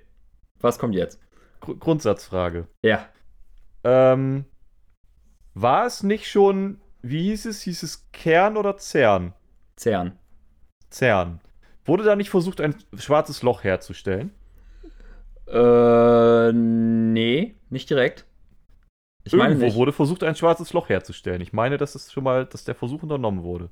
[0.58, 1.20] Was kommt jetzt?
[1.60, 2.66] Gr Grundsatzfrage.
[2.82, 3.08] Ja.
[3.84, 4.46] Ähm,
[5.52, 7.62] war es nicht schon, wie hieß es?
[7.62, 9.32] Hieß es Kern oder CERN?
[9.76, 10.18] CERN.
[10.90, 11.40] CERN.
[11.84, 14.30] Wurde da nicht versucht, ein schwarzes Loch herzustellen?
[15.46, 18.24] Äh, nee, nicht direkt.
[19.24, 19.76] Ich meine Irgendwo nicht.
[19.76, 21.40] wurde versucht, ein schwarzes Loch herzustellen.
[21.40, 23.70] Ich meine, dass es schon mal, dass der Versuch unternommen wurde.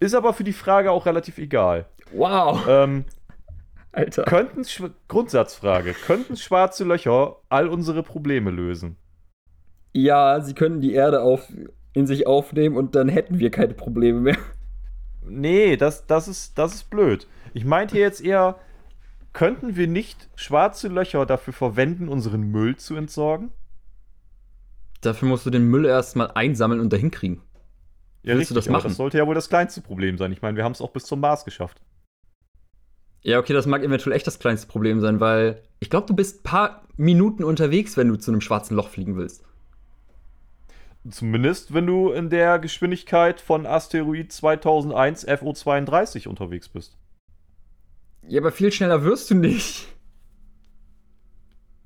[0.00, 1.86] Ist aber für die Frage auch relativ egal.
[2.12, 3.04] Wow, Ähm,
[3.92, 4.24] Alter.
[4.24, 4.64] könnten
[5.08, 8.96] Grundsatzfrage, könnten schwarze Löcher all unsere Probleme lösen?
[9.94, 11.46] Ja, sie können die Erde auf,
[11.92, 14.36] in sich aufnehmen und dann hätten wir keine Probleme mehr.
[15.26, 17.26] Nee, das, das, ist, das ist blöd.
[17.54, 18.58] Ich meinte jetzt eher,
[19.32, 23.50] könnten wir nicht schwarze Löcher dafür verwenden, unseren Müll zu entsorgen?
[25.00, 27.42] Dafür musst du den Müll erstmal einsammeln und dahin kriegen.
[28.22, 28.88] Ja, Willst du das machen?
[28.88, 30.32] Das sollte ja wohl das kleinste Problem sein.
[30.32, 31.80] Ich meine, wir haben es auch bis zum Mars geschafft.
[33.22, 36.40] Ja, okay, das mag eventuell echt das kleinste Problem sein, weil ich glaube, du bist
[36.40, 39.44] ein paar Minuten unterwegs, wenn du zu einem schwarzen Loch fliegen willst.
[41.08, 46.96] Zumindest, wenn du in der Geschwindigkeit von Asteroid 2001 FO32 unterwegs bist.
[48.28, 49.88] Ja, aber viel schneller wirst du nicht.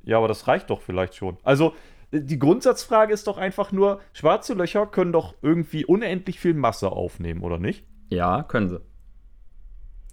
[0.02, 1.38] Ja, aber das reicht doch vielleicht schon.
[1.42, 1.74] Also,
[2.12, 7.42] die Grundsatzfrage ist doch einfach nur, schwarze Löcher können doch irgendwie unendlich viel Masse aufnehmen,
[7.42, 7.84] oder nicht?
[8.10, 8.80] Ja, können sie.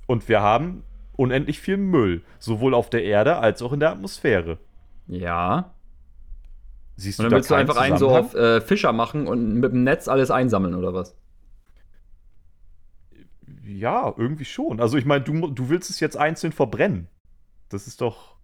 [0.08, 0.84] Und wir haben
[1.16, 4.58] unendlich viel Müll, sowohl auf der Erde als auch in der Atmosphäre.
[5.08, 5.74] Ja.
[6.96, 9.28] Siehst Und du dann da willst du keinen einfach einen so auf äh, Fischer machen
[9.28, 11.16] und mit dem Netz alles einsammeln, oder was?
[13.66, 14.80] Ja, irgendwie schon.
[14.80, 17.08] Also ich meine, du, du willst es jetzt einzeln verbrennen.
[17.70, 18.36] Das ist doch.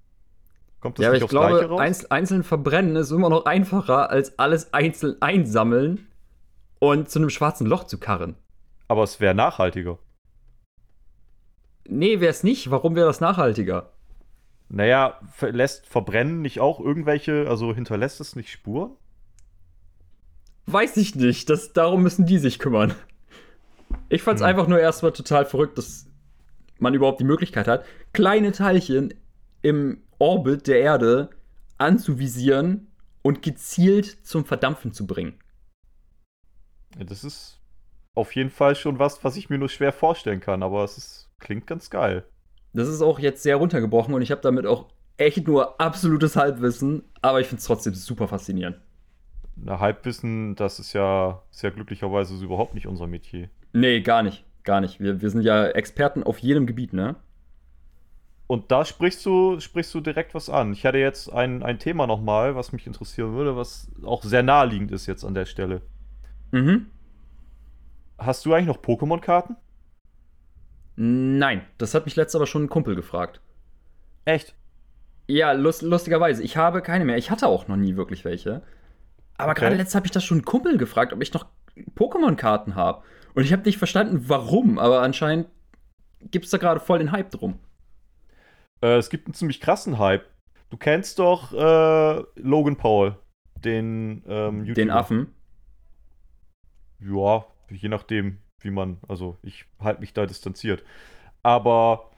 [0.80, 1.82] Kommt das ja, aber nicht ich aufs Gleiche glaube, raus?
[1.82, 6.08] einz einzeln verbrennen ist immer noch einfacher, als alles einzeln einsammeln
[6.80, 8.36] und zu einem schwarzen Loch zu karren.
[8.88, 10.00] Aber es wäre nachhaltiger.
[11.88, 12.72] Nee, wäre es nicht.
[12.72, 13.92] Warum wäre das nachhaltiger?
[14.70, 18.92] Naja, lässt Verbrennen nicht auch irgendwelche, also hinterlässt es nicht Spuren?
[20.68, 21.50] Weiß ich nicht.
[21.50, 22.94] Das, darum müssen die sich kümmern.
[24.10, 24.48] Ich fand's Hm.
[24.50, 26.06] einfach nur erstmal total verrückt, dass
[26.78, 29.14] man überhaupt die Möglichkeit hat, kleine Teilchen
[29.64, 31.30] im Orbit der Erde
[31.80, 32.88] anzuvisieren
[33.24, 35.40] und gezielt zum Verdampfen zu bringen.
[36.98, 37.60] Das ist
[38.16, 41.30] auf jeden Fall schon was, was ich mir nur schwer vorstellen kann, aber es ist,
[41.40, 42.26] klingt ganz geil.
[42.74, 44.86] Das ist auch jetzt sehr runtergebrochen und ich habe damit auch
[45.18, 48.80] echt nur absolutes Halbwissen, aber ich find's trotzdem super faszinierend.
[49.56, 53.50] Na, Halbwissen, das ist ja, ja glücklicherweise so überhaupt nicht unser Metier.
[53.74, 54.46] Nee, gar nicht.
[54.64, 55.00] Gar nicht.
[55.00, 57.16] Wir, wir sind ja Experten auf jedem Gebiet, ne?
[58.48, 60.74] Und da sprichst du, sprichst du direkt was an.
[60.74, 64.92] Ich hatte jetzt ein, ein Thema nochmal, was mich interessieren würde, was auch sehr naheliegend
[64.92, 65.82] ist jetzt an der Stelle.
[66.52, 66.88] Mhm.
[68.18, 69.56] Hast du eigentlich noch Pokémon-Karten?
[71.02, 73.40] Nein, das hat mich letztes aber schon ein Kumpel gefragt.
[74.26, 74.54] Echt?
[75.28, 76.44] Ja, lust, lustigerweise.
[76.44, 77.18] Ich habe keine mehr.
[77.18, 78.64] Ich hatte auch noch nie wirklich welche.
[79.38, 79.62] Aber Okay.
[79.62, 81.46] gerade letztes habe ich das schon einen Kumpel gefragt, ob ich noch
[81.96, 83.04] Pokémon-Karten habe.
[83.34, 85.48] Und ich habe nicht verstanden, warum, aber anscheinend
[86.32, 87.60] gibt es da gerade voll den Hype drum.
[88.82, 90.26] Äh, es gibt einen ziemlich krassen Hype.
[90.70, 93.16] Du kennst doch äh, Logan Paul,
[93.64, 94.94] den ähm, Den YouTuber.
[94.96, 95.34] Affen.
[97.00, 100.84] Ja, je nachdem, wie man, also ich halte mich da distanziert.
[101.44, 102.10] Aber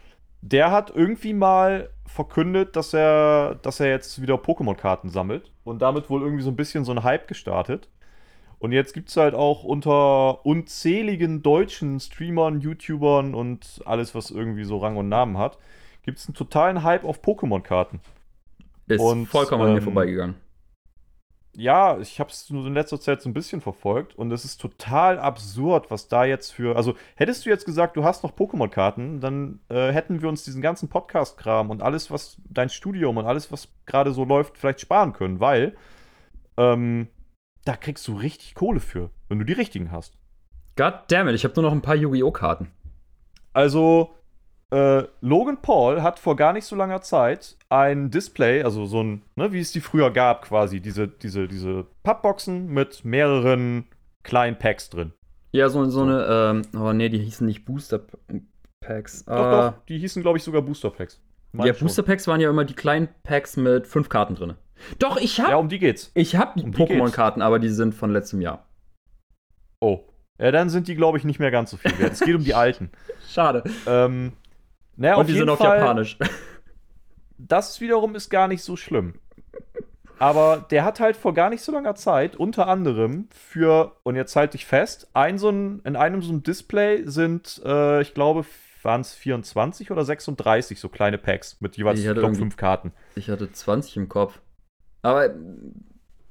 [0.41, 6.09] der hat irgendwie mal verkündet, dass er, dass er jetzt wieder Pokémon-Karten sammelt und damit
[6.09, 7.87] wohl irgendwie so ein bisschen so ein Hype gestartet.
[8.59, 14.65] Und jetzt gibt es halt auch unter unzähligen deutschen Streamern, YouTubern und alles, was irgendwie
[14.65, 15.57] so Rang und Namen hat,
[16.03, 18.01] gibt es einen totalen Hype auf Pokémon-Karten.
[18.87, 20.35] Ist Und, vollkommen an mir ähm, vorbeigegangen.
[21.53, 24.61] Ja, ich habe es nur in letzter Zeit so ein bisschen verfolgt und es ist
[24.61, 26.77] total absurd, was da jetzt für.
[26.77, 30.61] Also, hättest du jetzt gesagt, du hast noch Pokémon-Karten, dann äh, hätten wir uns diesen
[30.61, 35.11] ganzen Podcast-Kram und alles, was dein Studium und alles, was gerade so läuft, vielleicht sparen
[35.11, 35.75] können, weil
[36.55, 37.07] ähm,
[37.65, 40.17] da kriegst du richtig Kohle für, wenn du die richtigen hast.
[40.77, 42.31] God damn it, ich habe nur noch ein paar Yu-Gi-Oh!
[42.31, 42.71] Karten.
[43.51, 44.15] Also,
[44.71, 49.21] äh, Logan Paul hat vor gar nicht so langer Zeit ein Display, also so ein,
[49.35, 53.85] ne, wie es die früher gab, quasi, diese, diese, diese Pappboxen mit mehreren
[54.23, 55.13] kleinen Packs drin.
[55.51, 58.01] Ja, so, so eine, ähm, oh nee, die hießen nicht Booster
[58.79, 59.25] Packs.
[59.25, 61.21] Doch, äh, doch, die hießen, glaube ich, sogar Booster Packs.
[61.51, 61.87] Mein ja, schon.
[61.87, 64.55] Booster Packs waren ja immer die kleinen Packs mit fünf Karten drin.
[64.99, 65.49] Doch, ich hab.
[65.49, 66.11] Ja, um die geht's.
[66.13, 68.65] Ich hab um Pokémon-Karten, aber die sind von letztem Jahr.
[69.81, 69.99] Oh.
[70.39, 72.13] Ja, dann sind die, glaube ich, nicht mehr ganz so viel wert.
[72.13, 72.89] es geht um die alten.
[73.29, 73.63] Schade.
[73.85, 74.33] Ähm,
[75.01, 76.17] naja, Und die sind Fall, japanisch.
[77.37, 79.15] Das wiederum ist gar nicht so schlimm.
[80.19, 84.35] Aber der hat halt vor gar nicht so langer Zeit unter anderem für, und jetzt
[84.35, 88.45] halte ich fest, ein so ein, in einem so ein Display sind, äh, ich glaube,
[88.83, 92.93] waren es 24 oder 36 so kleine Packs mit jeweils, ich glaube, fünf Karten.
[93.15, 94.39] Ich hatte 20 im Kopf.
[95.01, 95.33] Aber.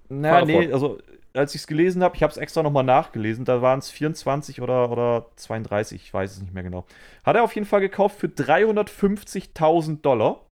[0.08, 0.98] Naja, nee, also
[1.34, 4.60] als ich es gelesen habe, ich habe es extra nochmal nachgelesen, da waren es 24
[4.60, 6.86] oder, oder 32, ich weiß es nicht mehr genau.
[7.24, 10.46] Hat er auf jeden Fall gekauft für 350.000 Dollar.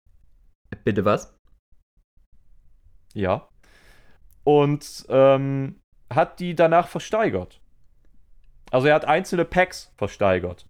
[0.84, 1.34] Bitte was?
[3.14, 3.48] Ja.
[4.44, 5.80] Und ähm,
[6.12, 7.60] hat die danach versteigert.
[8.70, 10.66] Also er hat einzelne Packs versteigert.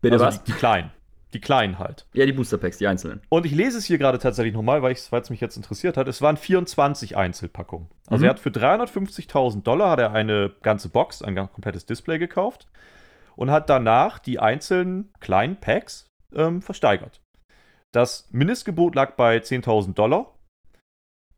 [0.00, 0.42] Bitte also was?
[0.42, 0.90] Die, die kleinen.
[1.34, 2.06] Die kleinen halt.
[2.14, 3.20] Ja, die Booster Packs, die einzelnen.
[3.28, 6.08] Und ich lese es hier gerade tatsächlich nochmal, weil es mich jetzt interessiert hat.
[6.08, 7.88] Es waren 24 Einzelpackungen.
[8.06, 8.24] Also Mhm.
[8.24, 12.66] er hat für 350.000 Dollar hat er eine ganze Box, ein ganz komplettes Display gekauft
[13.36, 17.20] und hat danach die einzelnen kleinen Packs ähm, versteigert.
[17.92, 20.34] Das Mindestgebot lag bei 10.000 Dollar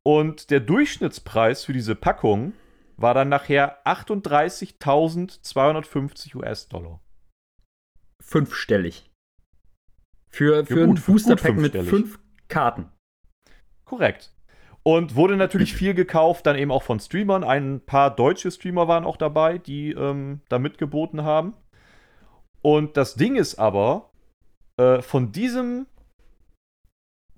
[0.05, 2.53] und der Durchschnittspreis für diese Packung
[2.97, 7.01] war dann nachher 38.250 US-Dollar.
[8.23, 9.10] Fünfstellig.
[10.31, 12.19] Für, für Ja, gut, ein Booster gut Pack mit fünf
[12.49, 12.89] Karten.
[13.85, 14.33] Korrekt.
[14.83, 17.45] Und wurde natürlich viel gekauft, dann eben auch von Streamern.
[17.45, 21.55] Ein paar deutsche Streamer waren auch dabei, die ähm, da mitgeboten haben.
[22.63, 24.11] Und das Ding ist aber,
[24.79, 25.87] äh, von diesem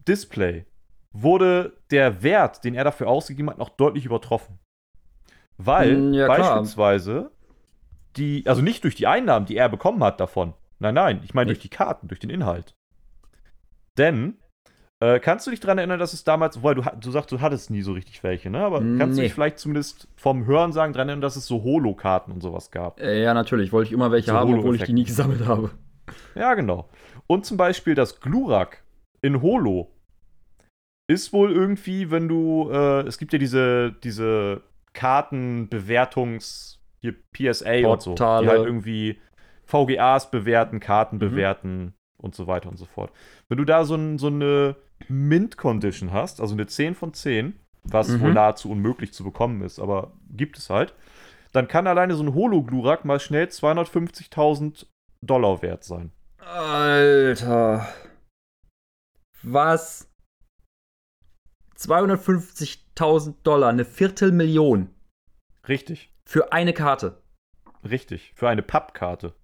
[0.07, 0.67] Display
[1.13, 4.59] wurde der Wert, den er dafür ausgegeben hat, noch deutlich übertroffen.
[5.57, 7.31] Weil Mm, ja, beispielsweise
[8.17, 10.55] die, also nicht durch die Einnahmen, die er bekommen hat davon.
[10.79, 12.75] Nein, nein, ich meine durch die Karten, durch den Inhalt.
[13.99, 14.39] Denn,
[15.01, 17.71] äh, kannst du dich daran erinnern, dass es damals, weil du, du sagst, du hattest
[17.71, 18.61] nie so richtig welche, ne?
[18.65, 22.31] Aber kannst du dich vielleicht zumindest vom Hören sagen daran erinnern, dass es so Holo-Karten
[22.33, 23.01] und sowas gab?
[23.01, 23.73] Äh, ja, natürlich.
[23.73, 25.71] Wollte ich immer welche So haben, obwohl ich die nie gesammelt habe.
[26.35, 26.89] Ja, genau.
[27.27, 28.83] Und zum Beispiel das Glurak
[29.23, 29.91] in Holo
[31.11, 34.63] ist wohl irgendwie, wenn du, äh, es gibt ja diese, diese
[34.93, 38.49] Kartenbewertungs, hier PSA und so, die Portale.
[38.49, 39.21] halt irgendwie
[39.67, 41.21] VGAs bewerten, Karten Mhm.
[41.21, 43.13] bewerten und so weiter und so fort.
[43.49, 44.77] Wenn du da so, ein, so eine
[45.09, 48.21] Mint-Condition hast, also eine 10 von 10, was Mhm.
[48.21, 50.95] wohl nahezu unmöglich zu bekommen ist, aber gibt es halt,
[51.53, 54.87] dann kann alleine so ein Holo-Glurak mal schnell 250.000
[55.21, 56.13] Dollar wert sein.
[56.39, 57.87] Alter.
[59.43, 60.09] Was?
[61.77, 64.89] 250.000 Dollar, eine Viertelmillion
[65.69, 67.23] Richtig, für eine Karte.
[67.85, 68.33] richtig.
[68.35, 69.35] Für eine Pappkarte.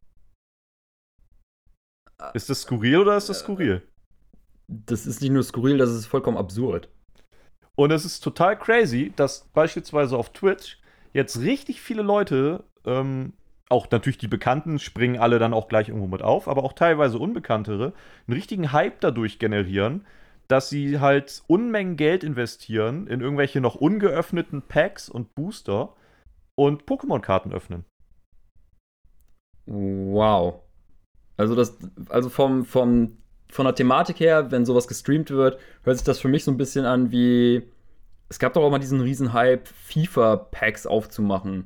[2.34, 3.82] Ist das skurril oder ist das skurril?
[4.66, 6.88] Das ist nicht nur skurril, das ist vollkommen absurd.
[7.74, 10.78] Und es ist total crazy, dass beispielsweise auf Twitch
[11.12, 13.32] jetzt richtig viele Leute, ähm,
[13.68, 17.18] auch natürlich die Bekannten springen alle dann auch gleich irgendwo mit auf, aber auch teilweise
[17.18, 17.92] Unbekanntere,
[18.26, 20.04] einen richtigen Hype dadurch generieren,
[20.48, 25.94] dass sie halt Unmengen Geld investieren in irgendwelche noch ungeöffneten Packs und Booster
[26.56, 27.84] und Pokémon-Karten öffnen.
[29.66, 30.62] Wow.
[31.39, 31.78] Also das,
[32.11, 33.16] also vom, vom,
[33.49, 36.59] von der Thematik her, wenn sowas gestreamt wird, hört sich das für mich so ein
[36.59, 37.62] bisschen an wie.
[38.28, 41.64] Es gab doch auch mal diesen riesen Hype, FIFA-Packs aufzumachen.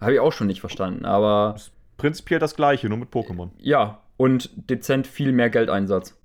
[0.00, 1.56] Habe ich auch schon nicht verstanden, aber
[1.96, 3.50] Prinzipiell das gleiche, nur mit Pokémon.
[3.58, 6.16] ja, und dezent viel mehr Geldeinsatz.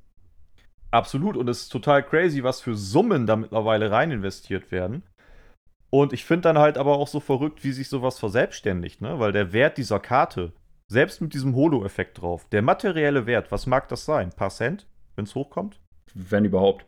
[0.91, 1.37] Absolut.
[1.37, 5.03] Und es ist total crazy, was für Summen da mittlerweile rein investiert werden.
[5.89, 9.19] Und ich finde dann halt aber auch so verrückt, wie sich sowas verselbstständigt, ne?
[9.19, 10.53] Weil der Wert dieser Karte,
[10.91, 14.27] selbst mit diesem Holo-Effekt drauf, der materielle Wert, was mag das sein?
[14.27, 15.79] Ein paar Cent, wenn es hochkommt?
[16.13, 16.85] Wenn überhaupt.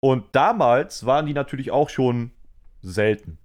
[0.00, 2.32] Und damals waren die natürlich auch schon
[2.82, 3.38] selten.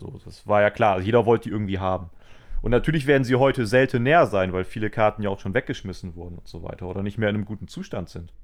[0.00, 1.00] So, das war ja klar.
[1.00, 2.10] Jeder wollte die irgendwie haben.
[2.60, 6.38] Und natürlich werden sie heute seltener sein, weil viele Karten ja auch schon weggeschmissen wurden
[6.38, 8.34] und so weiter oder nicht mehr in einem guten Zustand sind.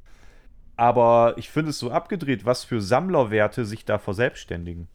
[0.76, 4.86] Aber ich finde es so abgedreht, was für Sammlerwerte sich da verselbstständigen.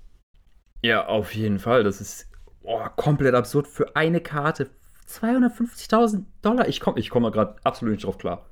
[0.82, 1.84] Ja, auf jeden Fall.
[1.84, 2.32] Das ist
[2.62, 4.70] oh, komplett absurd für eine Karte.
[5.10, 6.68] 250.000 Dollar.
[6.68, 8.46] Ich komme ich komm mal gerade absolut nicht drauf klar.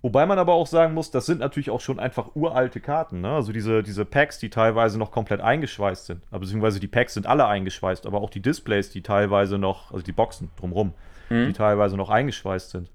[0.00, 3.20] Wobei man aber auch sagen muss, das sind natürlich auch schon einfach uralte Karten.
[3.20, 3.30] Ne?
[3.30, 6.22] Also diese, diese Packs, die teilweise noch komplett eingeschweißt sind.
[6.30, 10.04] Aber beziehungsweise die Packs sind alle eingeschweißt, aber auch die Displays, die teilweise noch, also
[10.04, 10.94] die Boxen drumrum,
[11.30, 11.48] mhm.
[11.48, 12.92] die teilweise noch eingeschweißt sind.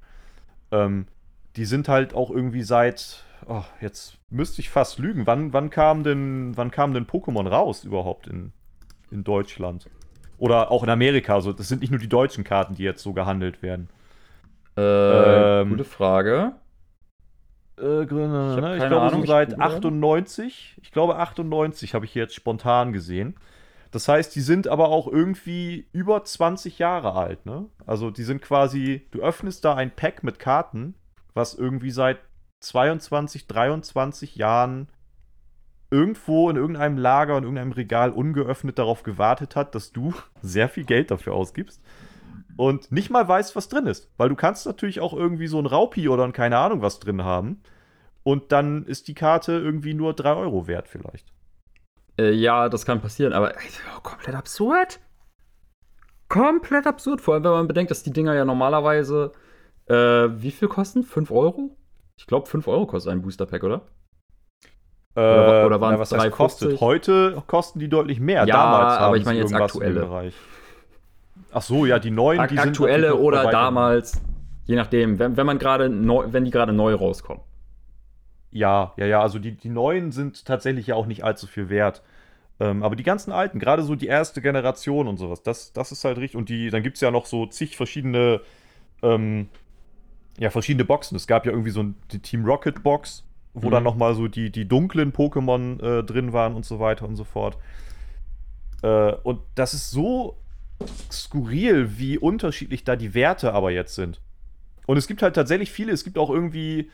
[0.71, 1.07] Ähm,
[1.57, 6.03] die sind halt auch irgendwie seit, oh, jetzt müsste ich fast lügen, wann, wann kam
[6.03, 8.53] denn, wann kam denn Pokémon raus überhaupt in,
[9.11, 9.89] in Deutschland?
[10.43, 11.35] Oder auch in Amerika.
[11.35, 13.87] Also das sind nicht nur die deutschen Karten, die jetzt so gehandelt werden.
[14.75, 16.51] Äh, ähm, gute Frage.
[17.79, 18.75] Äh, ich, ne?
[18.77, 23.35] ich glaube, Ahnung, so seit 98, ich glaube 98 habe ich jetzt spontan gesehen.
[23.91, 27.67] Das heißt, die sind aber auch irgendwie über 20 Jahre alt, ne?
[27.85, 30.95] Also die sind quasi, du öffnest da ein Pack mit Karten,
[31.33, 32.17] was irgendwie seit
[32.59, 34.89] 22, 23 Jahren
[35.93, 40.83] irgendwo in irgendeinem Lager, in irgendeinem Regal ungeöffnet darauf gewartet hat, dass du sehr viel
[40.83, 41.81] Geld dafür ausgibst
[42.57, 44.09] und nicht mal weißt, was drin ist.
[44.17, 47.23] Weil du kannst natürlich auch irgendwie so ein Raupi oder ein keine Ahnung was drin
[47.23, 47.61] haben.
[48.23, 51.33] Und dann ist die Karte irgendwie nur 3 Euro wert vielleicht.
[52.17, 53.53] Äh, ja, das kann passieren, aber
[53.95, 54.99] oh, komplett absurd.
[56.29, 57.21] Komplett absurd.
[57.21, 59.33] Vor allem, wenn man bedenkt, dass die Dinger ja normalerweise
[59.87, 61.03] äh, wie viel kosten?
[61.03, 61.75] 5 Euro?
[62.17, 63.81] Ich glaube, 5 Euro kostet ein Booster Pack, oder?
[65.15, 66.29] Oder, oder waren es 3,50?
[66.31, 66.81] kostet?
[66.81, 68.45] Heute kosten die deutlich mehr.
[68.45, 70.31] Ja, Damals aber ich meine jetzt aktuelle.
[71.51, 74.19] Ach so, ja, die neuen, Ak die aktuelle sind oder damals,
[74.65, 77.43] je nachdem, wenn, wenn man gerade wenn die gerade neu rauskommen.
[78.49, 82.01] Ja, ja, ja, also die, die neuen sind tatsächlich ja auch nicht allzu viel wert.
[82.59, 86.05] Ähm, aber die ganzen alten, gerade so die erste Generation und sowas, das, das ist
[86.05, 86.37] halt richtig.
[86.37, 88.41] Und die, dann gibt es ja noch so zig verschiedene,
[89.01, 89.49] ähm,
[90.37, 91.15] ja, verschiedene Boxen.
[91.15, 93.71] Es gab ja irgendwie so die Team Rocket Box, wo mhm.
[93.71, 97.23] dann nochmal so die, die dunklen Pokémon äh, drin waren und so weiter und so
[97.23, 97.57] fort.
[98.81, 100.37] Äh, und das ist so
[101.11, 104.19] skurril, wie unterschiedlich da die Werte aber jetzt sind.
[104.85, 106.89] Und es gibt halt tatsächlich viele, es gibt auch irgendwie,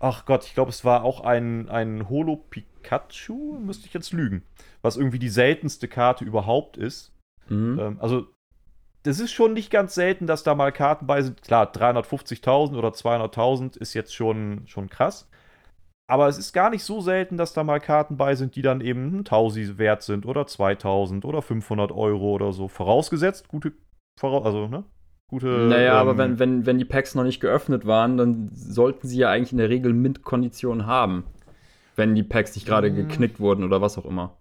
[0.00, 4.42] ach Gott, ich glaube, es war auch ein, ein Holo Pikachu, müsste ich jetzt lügen,
[4.82, 7.12] was irgendwie die seltenste Karte überhaupt ist.
[7.48, 7.78] Mhm.
[7.78, 8.26] Ähm, also,
[9.04, 11.40] das ist schon nicht ganz selten, dass da mal Karten bei sind.
[11.40, 15.29] Klar, 350.000 oder 200.000 ist jetzt schon, schon krass.
[16.10, 18.80] Aber es ist gar nicht so selten, dass da mal Karten bei sind, die dann
[18.80, 22.66] eben 1000 wert sind oder 2000 oder 500 Euro oder so.
[22.66, 23.74] Vorausgesetzt, gute,
[24.20, 24.82] also, ne?
[25.28, 25.46] Gute.
[25.46, 29.18] Naja, ähm, aber wenn, wenn, wenn die Packs noch nicht geöffnet waren, dann sollten sie
[29.18, 31.26] ja eigentlich in der Regel MINT-Konditionen haben.
[31.94, 32.96] Wenn die Packs nicht gerade mhm.
[32.96, 34.36] geknickt wurden oder was auch immer.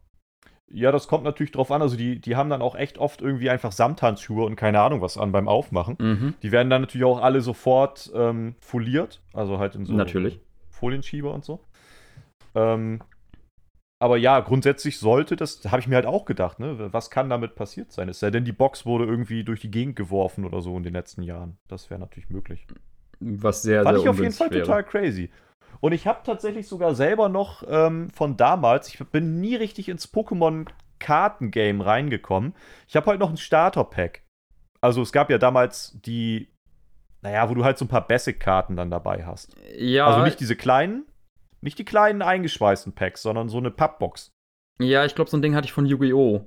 [0.72, 1.84] Ja, das kommt natürlich drauf an.
[1.84, 5.20] Also, die, die haben dann auch echt oft irgendwie einfach Samthandschuhe und keine Ahnung was
[5.20, 5.98] an beim Aufmachen.
[6.00, 6.34] Mhm.
[6.42, 9.22] Die werden dann natürlich auch alle sofort ähm, foliert.
[9.34, 9.94] Also halt in so.
[9.94, 10.40] Natürlich
[10.80, 11.60] Folienschieber und so.
[12.56, 13.02] Ähm,
[14.02, 16.94] aber ja, grundsätzlich sollte das, habe ich mir halt auch gedacht, ne?
[16.94, 18.08] Was kann damit passiert sein?
[18.08, 20.94] Es sei denn, die Box wurde irgendwie durch die Gegend geworfen oder so in den
[20.94, 21.58] letzten Jahren.
[21.68, 22.66] Das wäre natürlich möglich.
[23.20, 24.64] Was sehr, Fand sehr ich auf jeden Fall wäre.
[24.64, 25.30] total crazy.
[25.82, 30.14] Und ich habe tatsächlich sogar selber noch ähm, von damals, ich bin nie richtig ins
[30.14, 32.54] Pokémon-Kartengame reingekommen.
[32.88, 34.24] Ich habe halt noch ein Starter-Pack.
[34.82, 36.48] Also es gab ja damals die
[37.22, 39.56] naja, wo du halt so ein paar Basic-Karten dann dabei hast.
[39.78, 40.08] Ja.
[40.08, 41.06] Also nicht diese kleinen,
[41.62, 44.32] nicht die kleinen eingeschweißten Packs, sondern so eine Pappbox.
[44.82, 46.46] Ja, ich glaube, so ein Ding hatte ich von Yu-Gi-Oh!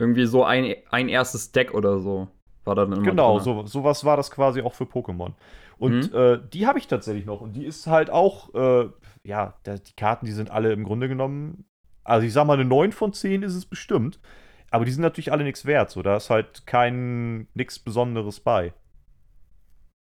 [0.00, 2.28] Irgendwie so ein, ein erstes Deck oder so
[2.68, 5.32] war da dann immer Genau, so, sowas war das quasi auch für Pokémon.
[5.78, 6.18] Und mhm.
[6.18, 7.40] äh, die habe ich tatsächlich noch.
[7.40, 8.88] Und die ist halt auch, äh,
[9.24, 11.64] ja, der, die Karten, die sind alle im Grunde genommen,
[12.04, 14.20] also ich sag mal, eine 9 von 10 ist es bestimmt.
[14.70, 15.90] Aber die sind natürlich alle nichts wert.
[15.90, 18.74] So, da ist halt kein nichts Besonderes bei.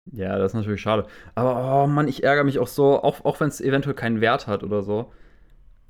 [0.07, 1.07] Ja, das ist natürlich schade.
[1.35, 4.47] Aber oh Mann, ich ärgere mich auch so, auch, auch wenn es eventuell keinen Wert
[4.47, 5.13] hat oder so.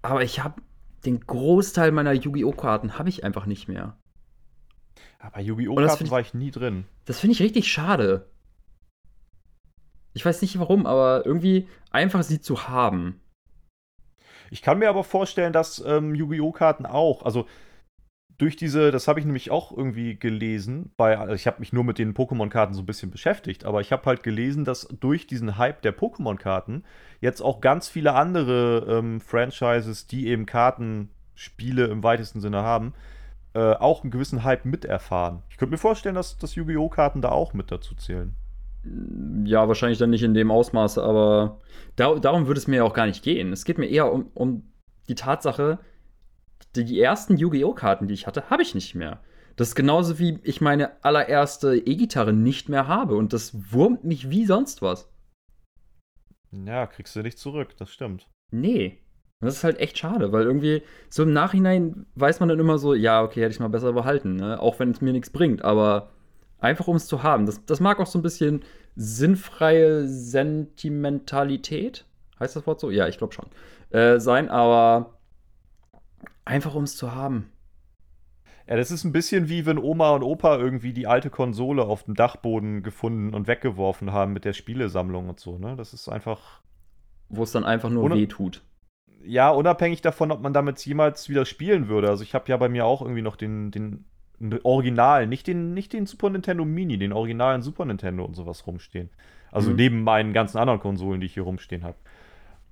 [0.02, 0.60] Aber ich habe
[1.04, 2.52] den Großteil meiner Yu-Gi-Oh!
[2.52, 3.96] Karten habe ich einfach nicht mehr.
[5.18, 5.74] Aber Yu-Gi-Oh!
[5.74, 6.84] Karten war ich nie drin.
[7.06, 8.28] Das finde ich richtig schade.
[10.12, 13.20] Ich weiß nicht warum, aber irgendwie einfach sie zu haben.
[14.50, 16.52] Ich kann mir aber vorstellen, dass ähm, Yu-Gi-Oh!
[16.52, 17.46] Karten auch, also
[18.40, 21.84] durch diese, das habe ich nämlich auch irgendwie gelesen, bei, also ich habe mich nur
[21.84, 25.58] mit den Pokémon-Karten so ein bisschen beschäftigt, aber ich habe halt gelesen, dass durch diesen
[25.58, 26.84] Hype der Pokémon-Karten
[27.20, 32.94] jetzt auch ganz viele andere ähm, Franchises, die eben Kartenspiele im weitesten Sinne haben,
[33.52, 35.42] äh, auch einen gewissen Hype miterfahren.
[35.50, 36.88] Ich könnte mir vorstellen, dass, dass Yu-Gi-Oh!
[36.88, 38.34] Karten da auch mit dazu zählen.
[39.44, 41.58] Ja, wahrscheinlich dann nicht in dem Ausmaß, aber
[41.96, 43.52] da, darum würde es mir auch gar nicht gehen.
[43.52, 44.62] Es geht mir eher um, um
[45.08, 45.78] die Tatsache,
[46.76, 47.74] die, die ersten Yu-Gi-Oh!
[47.74, 49.20] Karten, die ich hatte, habe ich nicht mehr.
[49.56, 54.30] Das ist genauso wie ich meine allererste E-Gitarre nicht mehr habe und das wurmt mich
[54.30, 55.08] wie sonst was.
[56.52, 58.28] Ja, kriegst du nicht zurück, das stimmt.
[58.50, 59.02] Nee.
[59.40, 62.94] Das ist halt echt schade, weil irgendwie so im Nachhinein weiß man dann immer so,
[62.94, 64.60] ja, okay, hätte ich mal besser behalten, ne?
[64.60, 66.10] auch wenn es mir nichts bringt, aber
[66.60, 67.46] Einfach um es zu haben.
[67.46, 68.62] Das, das mag auch so ein bisschen
[68.96, 72.04] sinnfreie Sentimentalität.
[72.38, 72.90] Heißt das Wort so?
[72.90, 73.46] Ja, ich glaube schon.
[73.90, 75.19] Äh, sein, aber
[76.50, 77.50] einfach um es zu haben.
[78.68, 82.04] Ja, das ist ein bisschen wie wenn Oma und Opa irgendwie die alte Konsole auf
[82.04, 85.74] dem Dachboden gefunden und weggeworfen haben mit der Spielesammlung und so, ne?
[85.76, 86.60] Das ist einfach.
[87.28, 88.62] Wo es dann einfach nur weh tut.
[89.24, 92.08] Ja, unabhängig davon, ob man damit jemals wieder spielen würde.
[92.08, 94.04] Also ich habe ja bei mir auch irgendwie noch den, den,
[94.38, 98.66] den Original, nicht den, nicht den Super Nintendo Mini, den originalen Super Nintendo und sowas
[98.66, 99.10] rumstehen.
[99.52, 99.76] Also Mhm.
[99.76, 101.96] neben meinen ganzen anderen Konsolen, die ich hier rumstehen habe.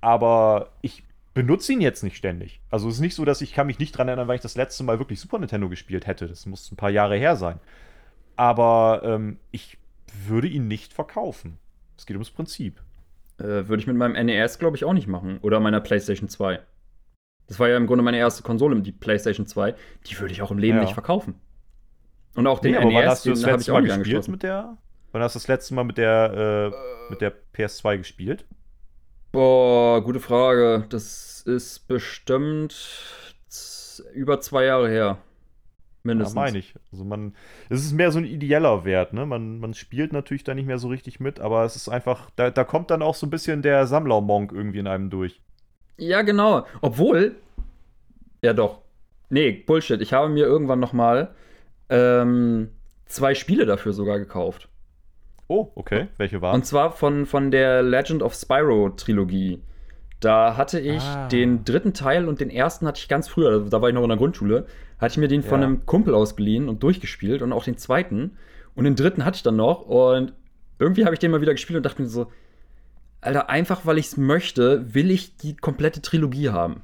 [0.01, 1.03] Aber ich
[1.39, 2.59] benutze ihn jetzt nicht ständig.
[2.69, 4.57] Also es ist nicht so, dass ich kann mich nicht dran erinnern, weil ich das
[4.57, 6.27] letzte Mal wirklich Super Nintendo gespielt hätte.
[6.27, 7.61] Das muss ein paar Jahre her sein.
[8.35, 9.77] Aber ähm, ich
[10.27, 11.57] würde ihn nicht verkaufen.
[11.97, 12.81] Es geht ums Prinzip.
[13.37, 15.37] Äh, Würde ich mit meinem NES, glaube ich, auch nicht machen.
[15.41, 16.59] Oder meiner PlayStation 2.
[17.47, 19.75] Das war ja im Grunde meine erste Konsole, die PlayStation 2.
[20.07, 20.83] Die würde ich auch im Leben Ja.
[20.83, 21.35] nicht verkaufen.
[22.35, 24.43] Und auch den Nee, NES, hast du das habe letzte ich auch Mal gespielt mit
[24.43, 24.77] der?
[25.13, 28.45] Wann hast du das letzte Mal mit der, äh, mit der PS2 gespielt?
[29.31, 30.85] Boah, gute Frage.
[30.89, 32.75] Das ist bestimmt
[34.13, 35.17] über zwei Jahre her.
[36.03, 36.35] Mindestens.
[36.35, 36.73] Ja, meine ich.
[36.91, 37.35] Also man,
[37.69, 39.25] es ist mehr so ein ideeller Wert, ne?
[39.25, 42.49] Man, man spielt natürlich da nicht mehr so richtig mit, aber es ist einfach, da,
[42.49, 45.41] da kommt dann auch so ein bisschen der Sammlermonk irgendwie in einem durch.
[45.97, 46.65] Ja, genau.
[46.81, 47.35] Obwohl.
[48.41, 48.81] Ja, doch.
[49.29, 50.01] Nee, Bullshit.
[50.01, 51.35] Ich habe mir irgendwann noch mal
[51.89, 52.69] ähm,
[53.05, 54.69] zwei Spiele dafür sogar gekauft.
[55.49, 56.07] Oh, okay.
[56.17, 56.55] Welche waren?
[56.55, 59.61] Und zwar von, von der Legend of Spyro Trilogie.
[60.19, 61.27] Da hatte ich Ah.
[61.27, 64.03] den dritten Teil und den ersten hatte ich ganz früher, also da war ich noch
[64.03, 64.65] in der Grundschule,
[64.99, 65.67] hatte ich mir den von Ja.
[65.67, 68.37] einem Kumpel ausgeliehen und durchgespielt und auch den zweiten.
[68.75, 70.33] Und den dritten hatte ich dann noch und
[70.77, 72.31] irgendwie habe ich den mal wieder gespielt und dachte mir so,
[73.21, 76.83] Alter, einfach weil ich es möchte, will ich die komplette Trilogie haben.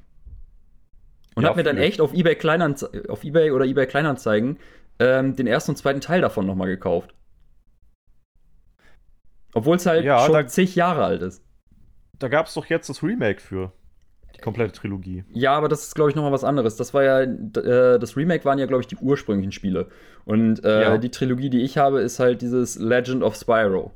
[1.35, 4.57] Und Ja, habe mir dann echt auf eBay, Kleinanze auf eBay oder eBay Kleinanzeigen
[4.99, 7.13] ähm, den ersten und zweiten Teil davon nochmal gekauft.
[9.55, 11.43] Obwohl es halt Ja, schon da- zig Jahre alt ist.
[12.19, 13.71] Da gab es doch jetzt das Remake für.
[14.35, 15.23] Die komplette Trilogie.
[15.31, 16.75] Ja, aber das ist, glaube ich, nochmal was anderes.
[16.75, 19.87] Das war ja, äh, das Remake waren ja, glaube ich, die ursprünglichen Spiele.
[20.25, 20.97] Und äh, Ja.
[20.97, 23.91] die Trilogie, die ich habe, ist halt dieses Legend of Spyro.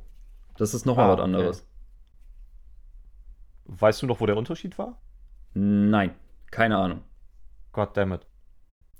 [0.56, 1.24] Das ist nochmal Ah, was okay.
[1.24, 1.66] anderes.
[3.66, 5.00] Weißt du noch, wo der Unterschied war?
[5.54, 6.12] Nein,
[6.50, 7.02] keine Ahnung.
[7.72, 8.26] Goddammit.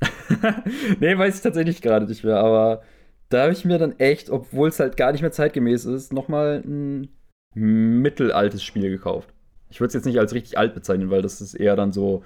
[1.01, 2.83] nee, weiß ich tatsächlich gerade nicht mehr, aber
[3.31, 6.63] da habe ich mir dann echt, obwohl es halt gar nicht mehr zeitgemäß ist, nochmal
[6.65, 7.09] ein
[7.55, 9.33] mittelaltes Spiel gekauft.
[9.71, 12.25] Ich würde es jetzt nicht als richtig alt bezeichnen, weil das ist eher dann so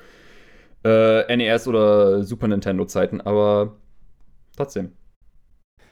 [0.84, 3.76] äh, NES oder Super Nintendo Zeiten, aber
[4.56, 4.92] trotzdem.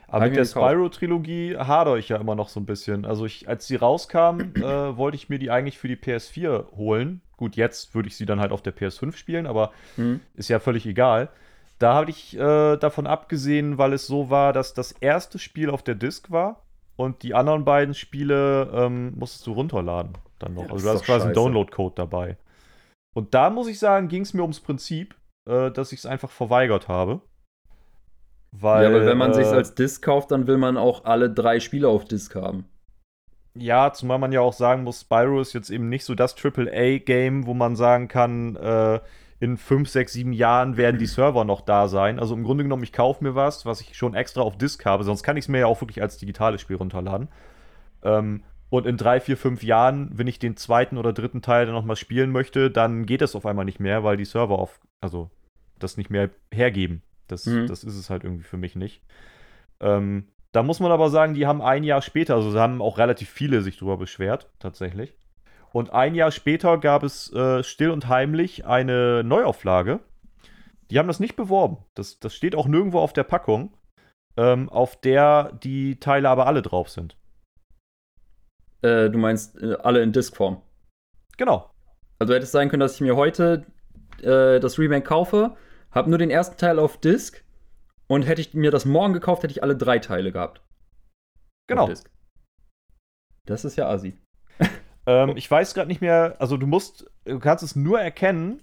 [0.07, 0.45] Aber mit der.
[0.45, 3.05] Spyro-Trilogie hadere ich ja immer noch so ein bisschen.
[3.05, 4.61] Also ich, als die rauskam, äh,
[4.97, 7.21] wollte ich mir die eigentlich für die PS4 holen.
[7.37, 10.19] Gut, jetzt würde ich sie dann halt auf der PS5 spielen, aber Hm.
[10.35, 11.29] ist ja völlig egal.
[11.83, 15.83] Da habe ich äh, davon abgesehen, weil es so war, dass das erste Spiel auf
[15.83, 16.63] der Disc war
[16.95, 20.67] und die anderen beiden Spiele ähm, musstest du runterladen dann noch.
[20.67, 21.33] Ja, also du hast quasi einen.
[21.33, 22.37] Download-Code dabei.
[23.13, 25.13] Und da muss ich sagen, ging es mir ums Prinzip,
[25.45, 27.19] äh, dass ich es einfach verweigert habe.
[28.53, 31.29] Weil, ja, aber wenn man äh, sich als Disc kauft, dann will man auch alle
[31.29, 32.63] drei Spiele auf Disc haben.
[33.55, 37.45] Ja, zumal man ja auch sagen muss, Spyro ist jetzt eben nicht so das AAA-Game,
[37.45, 39.01] wo man sagen kann, äh,
[39.43, 42.17] in 5, 6, 7 Jahren werden die Server noch da sein.
[42.17, 45.03] Also im Grunde genommen, ich kaufe mir was, was ich schon extra auf Disk habe,
[45.03, 47.27] sonst kann ich es mir ja auch wirklich als digitales Spiel runterladen.
[48.03, 51.75] Ähm, und in 3, 4, 5 Jahren, wenn ich den zweiten oder dritten Teil dann
[51.75, 55.29] nochmal spielen möchte, dann geht das auf einmal nicht mehr, weil die Server auf, also
[55.77, 57.01] das nicht mehr hergeben.
[57.27, 57.67] Das, Mhm.
[57.67, 59.01] das ist es halt irgendwie für mich nicht.
[59.81, 62.97] Ähm, da muss man aber sagen, die haben ein Jahr später, also da haben auch
[62.97, 65.17] relativ viele sich drüber beschwert, tatsächlich.
[65.73, 70.01] Und ein Jahr später gab es äh, still und heimlich eine Neuauflage.
[70.91, 71.83] Die haben das nicht beworben.
[71.95, 73.75] Das, das steht auch nirgendwo auf der Packung,
[74.37, 77.17] ähm, auf der die Teile aber alle drauf sind.
[78.83, 80.61] Äh, du meinst äh, alle in Disc-Form.
[81.37, 81.71] Genau.
[82.19, 83.65] Also hätte es sein können, dass ich mir heute
[84.21, 85.57] äh, das Remake kaufe,
[85.89, 87.43] habe nur den ersten Teil auf Disc
[88.05, 90.61] und hätte ich mir das morgen gekauft, hätte ich alle drei Teile gehabt.
[91.67, 91.91] Genau.
[93.45, 94.22] Das ist ja assi.
[95.05, 98.61] Ähm, ich weiß gerade nicht mehr, also du musst, du kannst es nur erkennen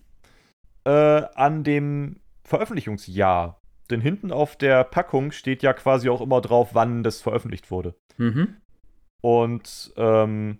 [0.85, 3.61] äh, an dem Veröffentlichungsjahr.
[3.91, 7.95] Denn hinten auf der Packung steht ja quasi auch immer drauf, wann das veröffentlicht wurde.
[8.19, 8.57] Mhm.
[9.21, 10.59] Und ähm,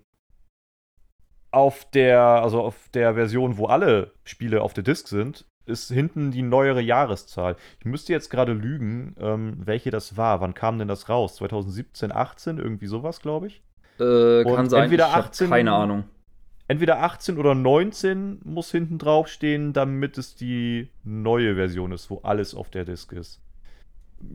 [1.51, 6.31] auf der, also auf der Version, wo alle Spiele auf der Disk sind, ist hinten
[6.31, 7.55] die neuere Jahreszahl.
[7.79, 10.41] Ich müsste jetzt gerade lügen, ähm, welche das war.
[10.41, 11.35] Wann kam denn das raus?
[11.35, 13.61] 2017, 18, irgendwie sowas, glaube ich.
[14.01, 16.03] Äh, kann sein, entweder ich hab 18 keine Ahnung.
[16.67, 22.19] Entweder 18 oder 19 muss hinten drauf stehen, damit es die neue Version ist, wo
[22.23, 23.41] alles auf der Disk ist.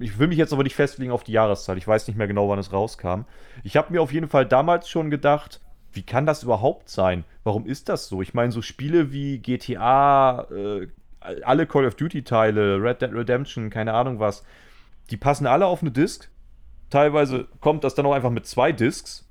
[0.00, 1.78] ich will mich jetzt aber nicht festlegen auf die Jahreszeit.
[1.78, 3.22] Ich weiß nicht mehr genau, wann es rauskam.
[3.64, 5.60] Ich habe mir auf jeden Fall damals schon gedacht,
[5.92, 7.24] wie kann das überhaupt sein?
[7.42, 8.20] Warum ist das so?
[8.20, 10.88] Ich meine, so Spiele wie GTA, äh,
[11.42, 14.44] alle Call of Duty-Teile, Red Dead Redemption, keine Ahnung was,
[15.10, 16.30] die passen alle auf eine Disk.
[16.90, 19.25] Teilweise kommt das dann auch einfach mit zwei Disks.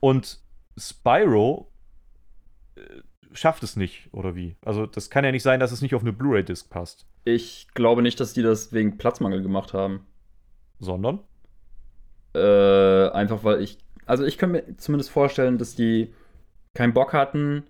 [0.00, 0.40] Und
[0.76, 1.72] Spyro
[2.76, 2.80] äh,
[3.32, 4.56] schafft es nicht, oder wie?
[4.64, 7.06] Also, das kann ja nicht sein, dass es nicht auf eine Blu-ray-Disc passt.
[7.24, 10.06] Ich glaube nicht, dass die das wegen Platzmangel gemacht haben.
[10.78, 11.20] Sondern?
[12.34, 13.78] Äh, einfach weil ich.
[14.06, 16.14] Also, ich kann mir zumindest vorstellen, dass die
[16.74, 17.64] keinen Bock hatten,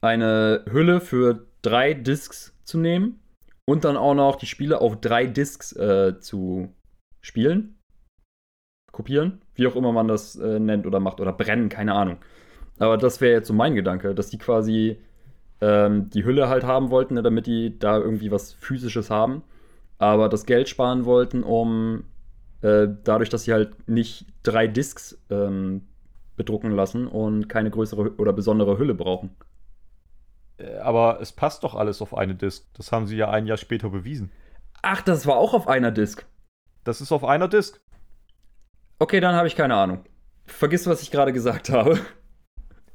[0.00, 3.20] eine Hülle für drei Discs zu nehmen
[3.66, 6.72] und dann auch noch die Spiele auf drei Discs äh, zu
[7.20, 7.78] spielen.
[8.92, 12.18] Kopieren, wie auch immer man das äh, nennt oder macht, oder brennen, keine Ahnung.
[12.78, 14.98] Aber das wäre jetzt so mein Gedanke, dass die quasi
[15.60, 19.42] ähm, die Hülle halt haben wollten, ne, damit die da irgendwie was Physisches haben,
[19.98, 22.04] aber das Geld sparen wollten, um
[22.62, 25.82] äh, dadurch, dass sie halt nicht drei Discs ähm,
[26.36, 29.30] bedrucken lassen und keine größere oder besondere Hülle brauchen.
[30.58, 32.66] Äh, aber es passt doch alles auf eine Disk.
[32.74, 34.30] Das haben sie ja ein Jahr später bewiesen.
[34.82, 36.26] Ach, das war auch auf einer Disk.
[36.84, 37.80] Das ist auf einer Disk.
[38.98, 40.04] Okay, dann habe ich keine Ahnung.
[40.46, 41.98] Vergiss, was ich gerade gesagt habe.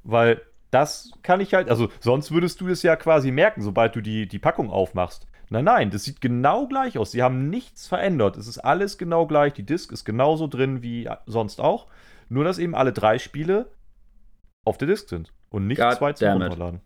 [0.03, 0.41] Weil
[0.71, 4.27] das kann ich halt, also sonst würdest du es ja quasi merken, sobald du die,
[4.27, 5.27] die Packung aufmachst.
[5.49, 7.11] Nein, nein, das sieht genau gleich aus.
[7.11, 8.37] Sie haben nichts verändert.
[8.37, 9.51] Es ist alles genau gleich.
[9.53, 11.87] Die Disk ist genauso drin wie sonst auch.
[12.29, 13.69] Nur, dass eben alle drei Spiele
[14.63, 16.29] auf der Disk sind und nicht God zwei zum.
[16.29, 16.79] Runterladen.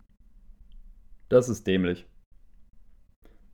[1.28, 2.06] Das ist dämlich.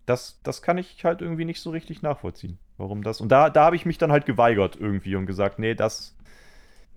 [0.06, 2.58] Das, das kann ich halt irgendwie nicht so richtig nachvollziehen.
[2.82, 3.20] Warum das?
[3.20, 6.16] Und da, da habe ich mich dann halt geweigert irgendwie und gesagt, nee, das,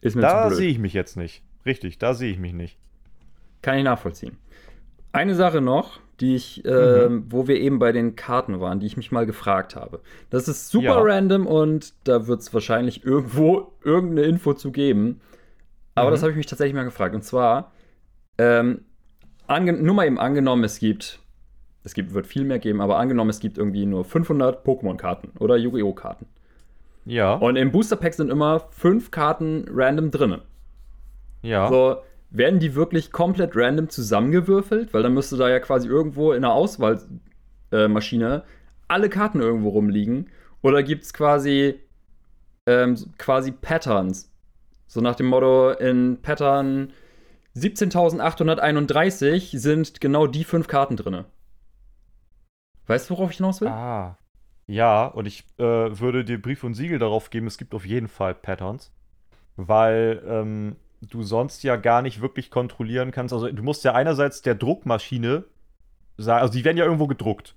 [0.01, 1.43] Ist mir da sehe ich mich jetzt nicht.
[1.63, 2.79] Richtig, da sehe ich mich nicht.
[3.61, 4.37] Kann ich nachvollziehen.
[5.11, 7.25] Eine Sache noch, die ich, ähm, Mhm.
[7.29, 10.01] wo wir eben bei den Karten waren, die ich mich mal gefragt habe.
[10.31, 11.01] Das ist super Ja.
[11.01, 15.21] random und da wird es wahrscheinlich irgendwo irgendeine Info zu geben.
[15.93, 16.13] Aber Mhm.
[16.13, 17.13] das habe ich mich tatsächlich mal gefragt.
[17.13, 17.71] Und zwar,
[18.39, 18.85] ähm,
[19.47, 21.19] nur mal eben angenommen, es gibt,
[21.85, 25.55] es gibt, wird viel mehr geben, aber angenommen, es gibt irgendwie nur 500 Pokémon-Karten oder
[25.55, 25.93] Yu-Gi-Oh!
[25.93, 26.25] Karten.
[27.05, 30.41] Ja, Und im Booster Pack sind immer fünf Karten random drinne.
[31.43, 31.69] ja.
[31.69, 31.97] So,
[32.31, 34.93] werden die wirklich komplett random zusammengewürfelt?
[34.93, 38.41] Weil dann müsste da ja quasi irgendwo in der Auswahlmaschine äh,
[38.87, 40.29] alle Karten irgendwo rumliegen.
[40.61, 41.79] Oder gibt es quasi,
[42.65, 44.31] ähm, quasi Patterns?
[44.87, 46.91] So nach dem Motto, in Pattern
[47.55, 51.25] 17.831 sind genau die fünf Karten drinne.
[52.87, 53.67] Weißt du, worauf ich hinaus will?
[53.67, 54.17] Ah.
[54.67, 58.07] Ja, und ich äh, würde dir Brief und Siegel darauf geben, es gibt auf jeden
[58.07, 58.91] Fall Patterns.
[59.57, 63.33] Weil ähm, du sonst ja gar nicht wirklich kontrollieren kannst.
[63.33, 65.45] Also du musst ja einerseits der Druckmaschine
[66.17, 67.55] sagen, also die werden ja irgendwo gedruckt.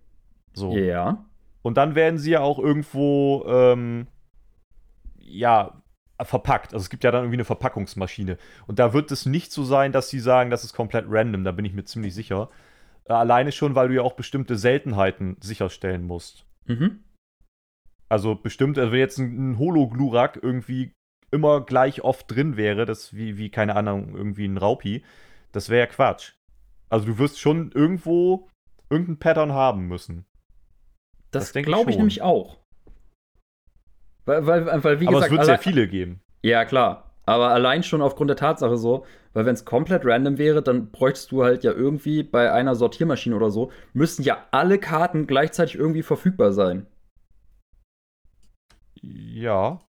[0.53, 0.77] So.
[0.77, 1.25] Ja.
[1.63, 4.07] Und dann werden sie ja auch irgendwo, ähm,
[5.19, 5.83] ja,
[6.21, 6.73] verpackt.
[6.73, 8.39] Also es gibt ja dann irgendwie eine Verpackungsmaschine.
[8.67, 11.45] Und da wird es nicht so sein, dass sie sagen, das ist komplett random.
[11.45, 12.49] Da bin ich mir ziemlich sicher.
[13.09, 16.45] Äh, Alleine schon, weil du ja auch bestimmte Seltenheiten sicherstellen musst.
[16.67, 17.03] Mhm.
[18.09, 20.93] Also bestimmt, also wenn jetzt ein, ein Holo-Glurak irgendwie
[21.31, 25.05] immer gleich oft drin wäre, das wie, wie, keine Ahnung, irgendwie ein Raupi,
[25.53, 26.33] das wäre ja Quatsch.
[26.89, 28.49] Also du wirst schon irgendwo
[28.89, 30.25] irgendein Pattern haben müssen.
[31.31, 32.01] Das, Das ich glaube ich schon.
[32.01, 32.57] nämlich auch.
[34.25, 36.21] Weil, weil, weil wie Aber gesagt, es wird sehr viele geben.
[36.43, 37.11] Ja, klar.
[37.27, 39.05] Aber allein schon aufgrund der Tatsache so,
[39.39, 43.37] weil wenn es komplett random wäre, dann bräuchtest du halt ja irgendwie bei einer Sortiermaschine
[43.37, 46.89] oder so, müssten ja alle Karten gleichzeitig irgendwie verfügbar sein.
[49.01, 49.81] Ja.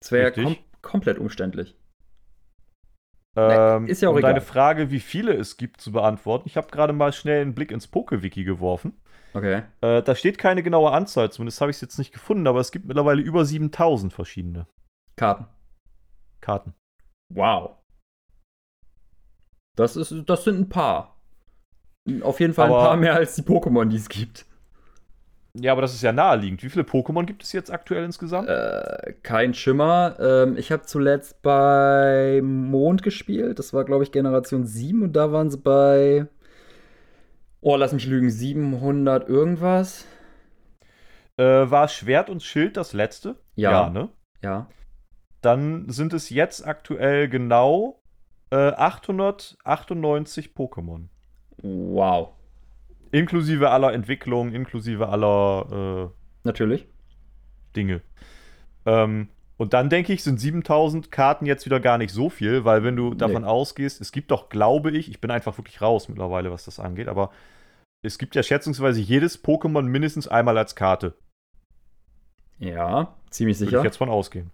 [0.00, 1.76] Das wäre ja kom komplett umständlich.
[3.36, 4.30] Ähm, ist ja auch um egal.
[4.30, 6.48] deine Frage, wie viele es gibt, zu beantworten.
[6.48, 8.98] Ich habe gerade mal schnell einen Blick ins Poke-Wiki geworfen.
[9.34, 9.64] Okay.
[9.82, 12.72] Äh, da steht keine genaue Anzahl, zumindest habe ich es jetzt nicht gefunden, aber es
[12.72, 14.66] gibt mittlerweile über 7000 verschiedene
[15.16, 15.48] Karten.
[16.40, 16.72] Karten.
[17.28, 17.77] Wow.
[19.78, 21.16] Das, ist, das sind ein paar.
[22.22, 24.44] Auf jeden Fall Aber- ein paar mehr als die Pokémon, die es gibt.
[25.54, 26.62] Ja, aber das ist ja naheliegend.
[26.62, 28.48] Wie viele Pokémon gibt es jetzt aktuell insgesamt?
[28.48, 30.16] Äh, kein Schimmer.
[30.20, 33.58] Ähm, ich habe zuletzt bei Mond gespielt.
[33.58, 36.26] Das war, glaube ich, Generation 7 und da waren sie bei.
[37.60, 40.04] Oh, lass mich lügen, 700 irgendwas.
[41.36, 43.36] Äh, war Schwert und Schild das letzte?
[43.56, 43.90] Ja.
[43.90, 44.10] ne?
[44.42, 44.68] Ja.
[45.40, 47.97] Dann sind es jetzt aktuell genau
[48.50, 51.08] äh, 898 Pokémon.
[51.62, 52.30] Wow.
[53.10, 56.12] Inklusive aller Entwicklungen, inklusive aller
[56.44, 56.82] Natürlich.
[56.82, 56.86] äh,
[57.76, 58.02] Dinge.
[58.86, 62.84] Ähm, und dann denke ich, sind 7000 Karten jetzt wieder gar nicht so viel, weil
[62.84, 66.52] wenn du davon ausgehst, es gibt doch, glaube ich, ich bin einfach wirklich raus mittlerweile,
[66.52, 67.30] was das angeht, aber
[68.02, 71.14] es gibt ja schätzungsweise jedes Pokémon mindestens einmal als Karte.
[72.60, 73.78] Ja, ziemlich Würde sicher.
[73.78, 74.52] ich jetzt von ausgehen.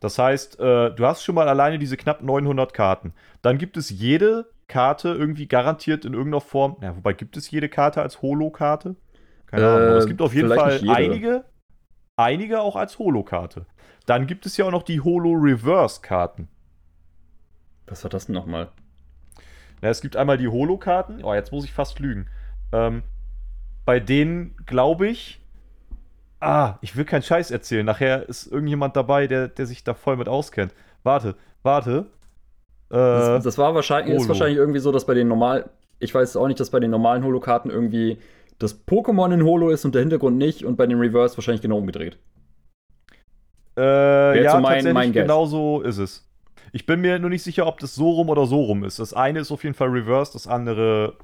[0.00, 3.12] Das heißt, äh, du hast schon mal alleine diese knapp 900 Karten.
[3.42, 6.76] Dann gibt es jede Karte irgendwie garantiert in irgendeiner Form.
[6.80, 8.96] Ja, wobei gibt es jede Karte als Holo-Karte?
[9.46, 9.88] Keine Ahnung.
[9.88, 11.44] Aber Äh, es gibt auf jeden Fall einige,
[12.16, 13.66] einige auch als Holo-Karte.
[14.06, 16.48] Dann gibt es ja auch noch die Holo-Reverse-Karten.
[17.86, 18.70] Was war das denn nochmal?
[19.82, 21.24] Ja, es gibt einmal die Holo-Karten.
[21.24, 22.28] Oh, jetzt muss ich fast lügen.
[22.72, 23.02] Ähm,
[23.84, 25.39] bei denen glaube ich.
[26.40, 27.84] Ah, ich will keinen Scheiß erzählen.
[27.84, 30.72] Nachher ist irgendjemand dabei, der, der sich da voll mit auskennt.
[31.02, 32.06] Warte, warte.
[32.90, 35.64] Äh, Das, das war wahrscheinlich, ist wahrscheinlich irgendwie so, dass bei den normalen,
[35.98, 38.18] ich weiß auch nicht, dass bei den normalen Holo-Karten irgendwie
[38.58, 41.78] das Pokémon in Holo ist und der Hintergrund nicht und bei den Reverse wahrscheinlich genau
[41.78, 42.18] umgedreht.
[43.78, 46.26] äh, jetzt ja, so mein- tatsächlich, mein genau so ist es.
[46.72, 48.98] Ich bin mir nur nicht sicher, ob das so rum oder so rum ist.
[48.98, 51.16] Das eine ist auf jeden Fall Reverse, das andere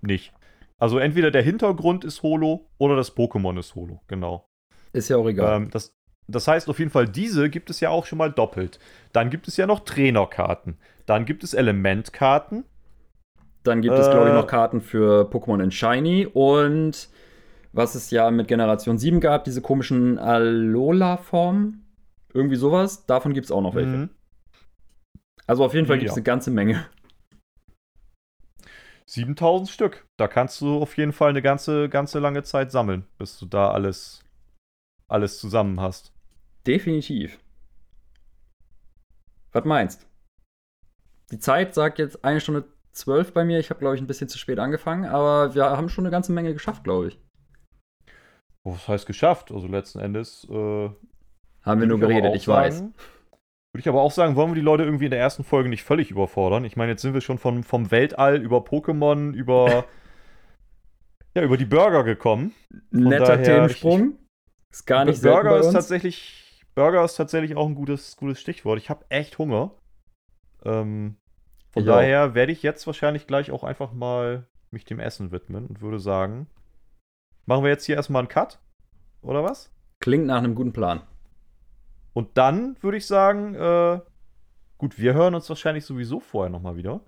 [0.00, 0.32] nicht.
[0.78, 4.48] Also entweder der Hintergrund ist Holo oder das Pokémon ist Holo, genau.
[4.92, 5.62] Ist ja auch egal.
[5.62, 5.94] Ähm, das,
[6.28, 8.78] das heißt auf jeden Fall, diese gibt es ja auch schon mal doppelt.
[9.12, 10.76] Dann gibt es ja noch Trainerkarten.
[11.06, 12.64] Dann gibt es Elementkarten.
[13.64, 17.08] Dann gibt es, glaube ich, äh, noch Karten für Pokémon in Shiny und
[17.72, 21.86] was es ja mit Generation 7 gab, diese komischen Alola-Formen.
[22.34, 23.06] Irgendwie sowas.
[23.06, 23.96] Davon gibt es auch noch welche.
[23.96, 24.10] Mhm.
[25.46, 26.20] Also auf jeden Fall gibt es Ja.
[26.20, 26.86] eine ganze Menge.
[29.06, 30.06] 7000 Stück.
[30.16, 33.70] Da kannst du auf jeden Fall eine ganze, ganze lange Zeit sammeln, bis du da
[33.70, 34.22] alles,
[35.12, 36.12] alles zusammen hast.
[36.66, 37.38] Definitiv.
[39.52, 40.06] Was meinst?
[41.30, 43.58] Die Zeit sagt jetzt eine Stunde zwölf bei mir.
[43.58, 46.32] Ich habe, glaube ich, ein bisschen zu spät angefangen, aber wir haben schon eine ganze
[46.32, 47.18] Menge geschafft, glaube ich.
[48.64, 49.50] Oh, Was heißt geschafft?
[49.50, 50.46] Also letzten Endes.
[50.48, 50.90] Äh,
[51.62, 52.78] Haben wir nur geredet, ich weiß.
[52.78, 52.94] sagen-
[53.72, 55.82] Würde ich aber auch sagen, wollen wir die Leute irgendwie in der ersten Folge nicht
[55.82, 56.64] völlig überfordern?
[56.64, 59.84] Ich meine, jetzt sind wir schon von, vom Weltall über Pokémon, über.
[61.34, 62.54] ja, über die Burger gekommen.
[62.90, 64.18] Netter daher, Themensprung.
[64.72, 66.64] Ist gar nicht Burger ist tatsächlich.
[66.74, 68.78] Burger ist tatsächlich auch ein gutes, gutes Stichwort.
[68.78, 69.72] Ich habe echt Hunger.
[70.64, 71.16] Ähm,
[71.70, 71.86] von auch.
[71.86, 75.98] daher werde ich jetzt wahrscheinlich gleich auch einfach mal mich dem Essen widmen und würde
[75.98, 76.46] sagen,
[77.44, 78.58] machen wir jetzt hier erstmal einen Cut?
[79.20, 79.70] Oder was?
[80.00, 81.02] Klingt nach einem guten Plan.
[82.14, 84.00] Und dann würde ich sagen, äh,
[84.78, 87.00] gut, wir hören uns wahrscheinlich sowieso vorher nochmal wieder.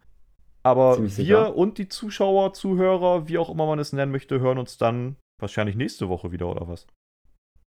[0.62, 1.56] Aber Ziemlich wir sicher.
[1.56, 5.76] und die Zuschauer, Zuhörer, wie auch immer man es nennen möchte, hören uns dann wahrscheinlich
[5.76, 6.86] nächste Woche wieder, oder was?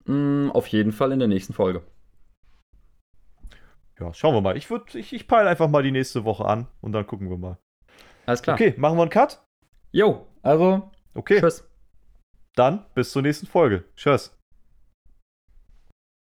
[0.10, 1.84] Mm, auf jeden Fall in der nächsten Folge.
[4.00, 4.58] Ja, schauen wir mal.
[4.58, 7.38] Ich, würd, ich, ich peile einfach mal die nächste Woche an und dann gucken wir
[7.38, 7.60] mal.
[8.26, 8.56] Alles klar.
[8.56, 9.44] Okay, machen wir einen Cut?
[9.92, 11.64] Jo, also, Okay, tschüss.
[12.56, 13.84] dann bis zur nächsten Folge.
[13.96, 14.36] Tschüss.